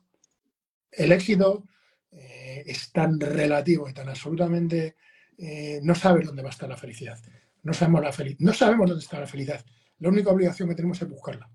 el 0.91 1.13
éxito 1.13 1.65
eh, 2.11 2.65
es 2.67 2.93
tan 2.93 3.21
relativo 3.21 3.89
y 3.89 3.93
tan 3.95 4.09
absolutamente... 4.09 4.97
Eh, 5.37 5.81
no 5.83 5.97
sabes 5.97 6.27
dónde 6.27 6.43
va 6.43 6.51
a 6.51 6.53
estar 6.53 6.69
la 6.69 6.77
felicidad. 6.77 7.19
No 7.65 7.75
sabemos, 7.75 8.03
la 8.03 8.13
no 8.39 8.53
sabemos 8.53 8.89
dónde 8.89 9.03
está 9.03 9.19
la 9.19 9.27
felicidad. 9.27 9.65
La 9.99 10.09
única 10.09 10.31
obligación 10.31 10.69
que 10.69 10.77
tenemos 10.77 11.03
es 11.03 11.09
buscarla. 11.09 11.51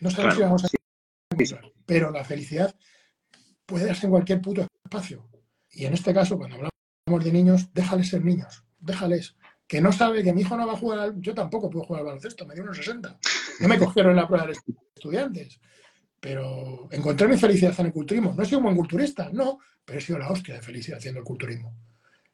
No 0.00 0.10
sabemos 0.10 0.34
si 0.34 0.42
vamos 0.42 0.64
a 0.64 0.68
pero 1.86 2.10
la 2.10 2.24
felicidad 2.24 2.74
puede 3.66 3.86
darse 3.86 4.06
en 4.06 4.12
cualquier 4.12 4.40
puto 4.40 4.67
espacio. 4.88 5.28
Y 5.70 5.84
en 5.84 5.94
este 5.94 6.14
caso, 6.14 6.36
cuando 6.38 6.56
hablamos 6.56 7.24
de 7.24 7.32
niños, 7.32 7.72
déjales 7.72 8.08
ser 8.08 8.24
niños, 8.24 8.64
déjales. 8.80 9.36
Que 9.66 9.82
no 9.82 9.92
sabe 9.92 10.24
que 10.24 10.32
mi 10.32 10.40
hijo 10.40 10.56
no 10.56 10.66
va 10.66 10.72
a 10.72 10.76
jugar 10.76 10.98
al... 10.98 11.20
Yo 11.20 11.34
tampoco 11.34 11.68
puedo 11.68 11.84
jugar 11.84 12.00
al 12.00 12.06
baloncesto, 12.06 12.46
me 12.46 12.54
dio 12.54 12.62
unos 12.62 12.78
60. 12.78 13.18
No 13.60 13.68
me 13.68 13.78
cogieron 13.78 14.12
en 14.12 14.16
la 14.16 14.26
prueba 14.26 14.46
de 14.46 14.56
estudiantes. 14.94 15.60
Pero 16.18 16.88
encontré 16.90 17.28
mi 17.28 17.36
felicidad 17.36 17.74
en 17.78 17.86
el 17.86 17.92
culturismo. 17.92 18.32
No 18.34 18.42
he 18.42 18.46
sido 18.46 18.58
un 18.58 18.64
buen 18.64 18.76
culturista, 18.76 19.28
no, 19.30 19.58
pero 19.84 19.98
he 19.98 20.02
sido 20.02 20.18
la 20.18 20.30
hostia 20.30 20.54
de 20.54 20.62
felicidad 20.62 20.98
haciendo 20.98 21.20
el 21.20 21.24
culturismo. 21.24 21.76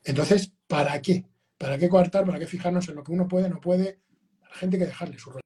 Entonces, 0.05 0.53
¿para 0.69 1.03
qué? 1.03 1.25
¿Para 1.59 1.77
qué 1.77 1.89
coartar? 1.89 2.25
¿Para 2.25 2.39
qué 2.39 2.47
fijarnos 2.47 2.89
en 2.89 2.95
lo 2.95 3.03
que 3.03 3.13
uno 3.13 3.27
puede, 3.27 3.49
no 3.49 3.61
puede? 3.61 4.01
A 4.43 4.51
la 4.51 4.55
gente 4.55 4.79
que 4.79 4.87
dejarle 4.87 5.19
su 5.19 5.31
rollo. 5.31 5.43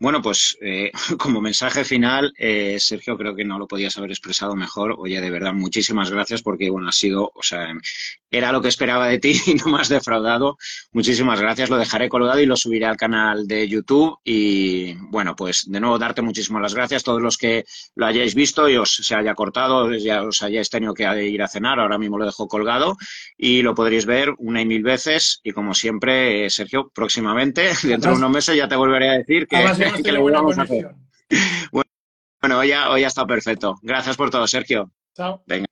Bueno, 0.00 0.22
pues 0.22 0.56
eh, 0.60 0.92
como 1.18 1.40
mensaje 1.40 1.84
final, 1.84 2.32
eh, 2.38 2.76
Sergio, 2.78 3.16
creo 3.16 3.34
que 3.34 3.44
no 3.44 3.58
lo 3.58 3.66
podías 3.66 3.96
haber 3.98 4.10
expresado 4.10 4.54
mejor. 4.54 4.94
Oye, 4.98 5.20
de 5.20 5.30
verdad, 5.30 5.52
muchísimas 5.52 6.10
gracias 6.10 6.42
porque, 6.42 6.70
bueno, 6.70 6.88
ha 6.88 6.92
sido, 6.92 7.32
o 7.34 7.42
sea, 7.42 7.74
era 8.30 8.52
lo 8.52 8.60
que 8.62 8.68
esperaba 8.68 9.08
de 9.08 9.18
ti 9.18 9.32
y 9.46 9.54
no 9.54 9.66
me 9.66 9.80
has 9.80 9.88
defraudado. 9.88 10.56
Muchísimas 10.92 11.40
gracias, 11.40 11.68
lo 11.68 11.78
dejaré 11.78 12.08
colgado 12.08 12.40
y 12.40 12.46
lo 12.46 12.56
subiré 12.56 12.86
al 12.86 12.96
canal 12.96 13.48
de 13.48 13.66
YouTube. 13.66 14.18
Y, 14.24 14.94
bueno, 15.10 15.34
pues 15.34 15.64
de 15.68 15.80
nuevo, 15.80 15.98
darte 15.98 16.22
muchísimas 16.22 16.62
las 16.62 16.74
gracias. 16.74 17.02
Todos 17.02 17.20
los 17.20 17.36
que 17.36 17.64
lo 17.96 18.06
hayáis 18.06 18.36
visto 18.36 18.68
y 18.68 18.76
os 18.76 18.94
se 18.94 19.14
haya 19.16 19.34
cortado, 19.34 19.92
ya 19.94 20.22
os 20.22 20.42
hayáis 20.42 20.70
tenido 20.70 20.94
que 20.94 21.08
ir 21.26 21.42
a 21.42 21.48
cenar, 21.48 21.80
ahora 21.80 21.98
mismo 21.98 22.18
lo 22.18 22.24
dejo 22.26 22.46
colgado 22.46 22.96
y 23.36 23.62
lo 23.62 23.74
podréis 23.74 24.06
ver 24.06 24.34
una 24.38 24.62
y 24.62 24.66
mil 24.66 24.84
veces. 24.84 25.40
Y 25.42 25.50
como 25.50 25.74
siempre, 25.74 26.46
eh, 26.46 26.50
Sergio, 26.50 26.88
próximamente, 26.94 27.70
dentro 27.82 28.12
de 28.12 28.18
unos 28.18 28.30
meses 28.30 28.56
ya 28.56 28.68
te 28.68 28.76
volveré 28.76 29.08
a 29.08 29.18
decir 29.18 29.48
que 29.48 29.56
que 30.04 30.12
le 30.12 30.18
volvamos 30.18 30.58
a 30.58 30.62
hacer. 30.62 30.94
Bueno, 32.40 32.58
hoy 32.58 32.68
ya, 32.68 32.90
hoy 32.90 33.00
ya 33.02 33.08
está 33.08 33.26
perfecto. 33.26 33.76
Gracias 33.82 34.16
por 34.16 34.30
todo, 34.30 34.46
Sergio. 34.46 34.90
Chao. 35.14 35.42
Venga, 35.46 35.66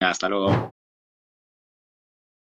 hasta 0.00 0.28
luego. 0.28 0.75